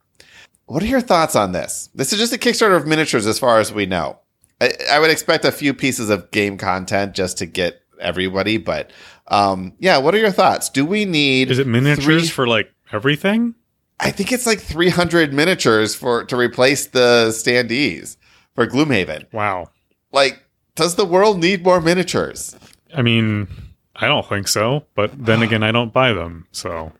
What 0.66 0.82
are 0.82 0.88
your 0.88 1.02
thoughts 1.02 1.36
on 1.36 1.52
this? 1.52 1.90
This 1.94 2.14
is 2.14 2.20
just 2.20 2.34
a 2.34 2.38
Kickstarter 2.38 2.76
of 2.76 2.88
miniatures, 2.88 3.28
as 3.28 3.40
far 3.40 3.60
as 3.60 3.74
we 3.74 3.86
know. 3.86 4.20
I, 4.62 4.72
I 4.92 5.00
would 5.00 5.12
expect 5.12 5.46
a 5.46 5.52
few 5.52 5.74
pieces 5.74 6.10
of 6.10 6.32
game 6.32 6.58
content 6.58 7.14
just 7.14 7.38
to 7.40 7.46
get 7.46 7.82
everybody, 8.00 8.58
but 8.58 8.92
um, 9.28 9.74
yeah. 9.80 9.98
What 9.98 10.14
are 10.16 10.20
your 10.20 10.32
thoughts? 10.32 10.70
Do 10.70 10.86
we 10.86 11.06
need? 11.06 11.52
Is 11.52 11.60
it 11.60 11.68
miniatures 11.68 12.04
three- 12.06 12.28
for 12.30 12.48
like 12.48 12.72
everything? 12.92 13.56
I 14.00 14.12
think 14.12 14.32
it's 14.34 14.46
like 14.46 14.60
300 14.60 15.34
miniatures 15.34 15.96
for 15.96 16.26
to 16.26 16.36
replace 16.36 16.88
the 16.88 17.28
standees 17.30 18.18
for 18.54 18.68
Gloomhaven. 18.68 19.32
Wow. 19.32 19.70
Like, 20.12 20.44
does 20.76 20.96
the 20.96 21.06
world 21.06 21.40
need 21.40 21.64
more 21.64 21.80
miniatures? 21.80 22.56
I 22.94 23.02
mean, 23.02 23.48
I 23.96 24.08
don't 24.08 24.28
think 24.28 24.48
so, 24.50 24.86
but 24.96 25.26
then 25.26 25.42
again, 25.44 25.64
I 25.64 25.72
don't 25.72 25.94
buy 25.94 26.12
them. 26.12 26.48
So 26.52 26.92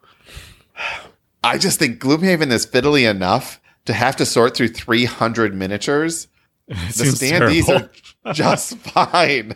I 1.44 1.58
just 1.58 1.80
think 1.80 2.00
Gloomhaven 2.00 2.52
is 2.52 2.66
fiddly 2.66 3.10
enough 3.10 3.60
to 3.86 3.94
have 3.94 4.16
to 4.18 4.26
sort 4.26 4.56
through 4.56 4.70
300 4.70 5.54
miniatures. 5.54 6.28
it 6.68 6.78
The 6.96 7.04
standees 7.06 7.66
terrible. 7.66 7.90
are 8.26 8.34
just 8.34 8.78
fine. 8.78 9.56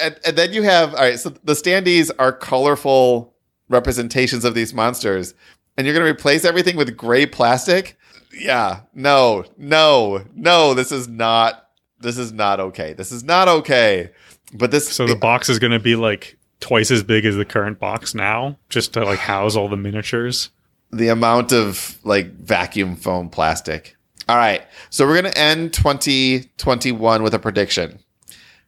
And, 0.00 0.18
and 0.24 0.36
then 0.36 0.52
you 0.52 0.62
have 0.62 0.94
all 0.94 1.00
right. 1.00 1.18
So 1.18 1.30
the 1.30 1.52
standees 1.52 2.10
are 2.18 2.32
colorful 2.32 3.34
representations 3.68 4.44
of 4.44 4.54
these 4.54 4.74
monsters, 4.74 5.34
and 5.76 5.86
you're 5.86 5.94
going 5.94 6.06
to 6.06 6.10
replace 6.12 6.44
everything 6.44 6.76
with 6.76 6.96
gray 6.96 7.26
plastic. 7.26 7.96
Yeah, 8.32 8.80
no, 8.94 9.44
no, 9.56 10.24
no. 10.34 10.74
This 10.74 10.92
is 10.92 11.08
not. 11.08 11.68
This 12.00 12.16
is 12.16 12.32
not 12.32 12.60
okay. 12.60 12.92
This 12.94 13.12
is 13.12 13.22
not 13.24 13.48
okay. 13.48 14.10
But 14.54 14.70
this. 14.70 14.88
So 14.88 15.06
the 15.06 15.16
box 15.16 15.48
is 15.48 15.58
going 15.58 15.72
to 15.72 15.78
be 15.80 15.96
like 15.96 16.38
twice 16.60 16.90
as 16.90 17.02
big 17.02 17.24
as 17.24 17.36
the 17.36 17.44
current 17.44 17.78
box 17.78 18.14
now, 18.14 18.58
just 18.68 18.92
to 18.94 19.04
like 19.04 19.18
house 19.18 19.56
all 19.56 19.68
the 19.68 19.76
miniatures. 19.76 20.50
the 20.92 21.08
amount 21.08 21.52
of 21.52 21.98
like 22.04 22.32
vacuum 22.34 22.96
foam 22.96 23.28
plastic. 23.30 23.96
All 24.28 24.36
right. 24.36 24.62
So 24.90 25.06
we're 25.06 25.20
going 25.20 25.32
to 25.32 25.38
end 25.38 25.72
2021 25.72 27.22
with 27.22 27.34
a 27.34 27.38
prediction. 27.38 27.98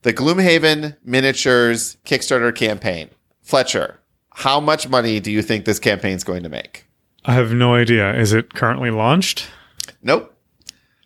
The 0.02 0.12
Gloomhaven 0.12 0.96
miniatures 1.04 1.96
Kickstarter 2.04 2.54
campaign. 2.54 3.10
Fletcher, 3.42 4.00
how 4.30 4.60
much 4.60 4.88
money 4.88 5.20
do 5.20 5.30
you 5.30 5.42
think 5.42 5.64
this 5.64 5.78
campaign 5.78 6.14
is 6.14 6.24
going 6.24 6.42
to 6.42 6.48
make? 6.48 6.86
I 7.24 7.34
have 7.34 7.52
no 7.52 7.74
idea. 7.74 8.14
Is 8.14 8.32
it 8.32 8.52
currently 8.54 8.90
launched? 8.90 9.48
Nope. 10.02 10.34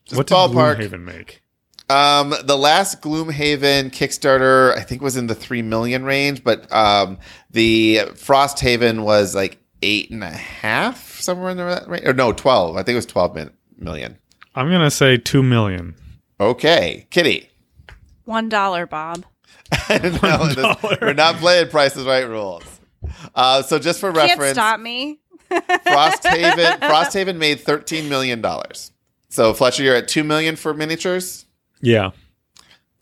Just 0.07 0.17
what 0.17 0.27
did 0.27 0.35
ballpark. 0.35 0.77
Gloomhaven 0.79 1.05
make? 1.05 1.43
Um, 1.89 2.35
the 2.43 2.57
last 2.57 3.03
Gloomhaven 3.03 3.91
Kickstarter, 3.91 4.77
I 4.77 4.81
think, 4.83 5.03
was 5.03 5.17
in 5.17 5.27
the 5.27 5.35
three 5.35 5.63
million 5.63 6.05
range, 6.05 6.43
but 6.43 6.71
um, 6.73 7.19
the 7.51 8.01
Frosthaven 8.15 9.05
was 9.05 9.35
like 9.35 9.59
eight 9.83 10.11
and 10.11 10.25
a 10.25 10.31
half, 10.31 11.21
somewhere 11.21 11.51
in 11.51 11.59
that 11.59 11.87
range. 11.89 12.07
Or 12.07 12.13
no, 12.13 12.33
twelve. 12.33 12.77
I 12.77 12.83
think 12.83 12.95
it 12.95 12.97
was 12.97 13.07
twelve 13.07 13.39
million. 13.79 14.19
I'm 14.55 14.71
gonna 14.71 14.91
say 14.91 15.17
two 15.17 15.43
million. 15.43 15.95
Okay, 16.41 17.07
Kitty. 17.11 17.51
One 18.27 18.49
dollar, 18.51 18.87
Bob. 18.87 19.25
No, 19.91 20.47
this- 20.49 20.77
we're 21.01 21.15
not 21.15 21.37
playing 21.37 21.69
Price 21.71 21.97
is 21.97 22.05
Right 22.05 22.29
rules. 22.29 22.63
Uh, 23.35 23.63
so 23.63 23.79
just 23.79 24.01
for 24.01 24.13
Can't 24.13 24.31
reference, 24.31 24.57
stop 24.57 24.79
me. 24.81 25.21
Frosthaven 25.51 26.79
Frosthaven 26.81 27.37
made 27.37 27.61
thirteen 27.61 28.09
million 28.09 28.41
dollars. 28.41 28.93
So 29.29 29.55
Fletcher, 29.55 29.83
you're 29.85 29.95
at 29.95 30.09
two 30.09 30.25
million 30.25 30.57
for 30.57 30.75
miniatures. 30.75 31.47
Yeah, 31.81 32.11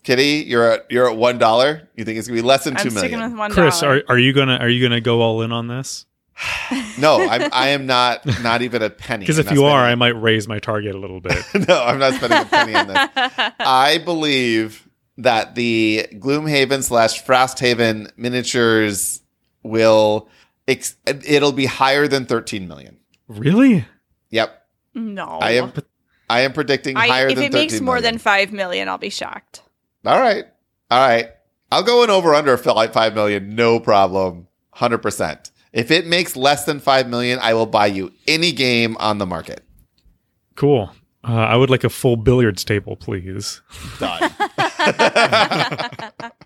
Kitty, 0.03 0.43
you're 0.47 0.71
at 0.73 0.85
you're 0.91 1.09
at 1.09 1.17
one 1.17 1.37
dollar. 1.39 1.89
You 1.95 2.05
think 2.05 2.19
it's 2.19 2.27
gonna 2.27 2.39
be 2.39 2.45
less 2.45 2.63
than 2.65 2.77
I'm 2.77 2.83
two 2.83 2.91
million? 2.91 3.19
with 3.21 3.33
one 3.37 3.51
Chris, 3.51 3.81
are 3.81 4.03
are 4.07 4.17
you 4.19 4.31
gonna 4.33 4.57
are 4.57 4.69
you 4.69 4.87
gonna 4.87 5.01
go 5.01 5.21
all 5.21 5.41
in 5.41 5.51
on 5.51 5.67
this? 5.67 6.05
No, 6.97 7.17
I'm, 7.27 7.49
I 7.51 7.69
am 7.69 7.85
not. 7.85 8.25
Not 8.41 8.61
even 8.61 8.81
a 8.81 8.89
penny. 8.89 9.23
Because 9.23 9.37
if 9.37 9.47
not 9.47 9.55
you 9.55 9.65
are, 9.65 9.83
I 9.83 9.95
might 9.95 10.19
raise 10.19 10.47
my 10.47 10.59
target 10.59 10.95
a 10.95 10.97
little 10.97 11.19
bit. 11.19 11.37
no, 11.67 11.83
I'm 11.83 11.99
not 11.99 12.13
spending 12.13 12.39
a 12.39 12.45
penny 12.45 12.73
on 12.73 12.87
this. 12.87 12.97
I 13.59 13.99
believe 14.03 14.84
that 15.17 15.55
the 15.55 16.07
Gloomhaven 16.13 16.83
slash 16.83 17.23
Frosthaven 17.23 18.11
miniatures 18.17 19.21
will. 19.63 20.29
Ex- 20.67 20.95
it'll 21.05 21.51
be 21.51 21.65
higher 21.67 22.07
than 22.07 22.25
13 22.25 22.67
million. 22.67 22.97
really? 23.27 23.85
Yep, 24.31 24.65
no. 24.95 25.25
I 25.41 25.51
am. 25.51 25.71
I 26.27 26.41
am 26.41 26.53
predicting 26.53 26.97
I- 26.97 27.07
higher 27.07 27.27
if 27.27 27.35
than 27.35 27.43
it 27.45 27.53
makes 27.53 27.79
more 27.79 27.95
million. 27.95 28.13
than 28.15 28.19
five 28.19 28.51
million, 28.51 28.89
I'll 28.89 28.97
be 28.97 29.11
shocked. 29.11 29.61
All 30.05 30.19
right, 30.19 30.45
all 30.89 31.07
right. 31.07 31.29
I'll 31.71 31.83
go 31.83 32.03
in 32.03 32.09
over 32.09 32.33
under 32.33 32.57
like 32.57 32.93
five 32.93 33.13
million, 33.13 33.55
no 33.55 33.79
problem, 33.79 34.47
hundred 34.71 34.99
percent. 34.99 35.51
If 35.71 35.91
it 35.91 36.07
makes 36.07 36.35
less 36.35 36.65
than 36.65 36.79
five 36.79 37.07
million, 37.09 37.37
I 37.41 37.53
will 37.53 37.65
buy 37.67 37.87
you 37.87 38.11
any 38.27 38.51
game 38.51 38.97
on 38.97 39.17
the 39.19 39.25
market. 39.27 39.63
Cool. 40.55 40.89
Uh, 41.27 41.33
I 41.33 41.55
would 41.55 41.71
like 41.71 41.83
a 41.83 41.89
full 41.89 42.17
billiards 42.17 42.63
table, 42.63 42.95
please. 42.95 43.61
Done. 43.99 44.31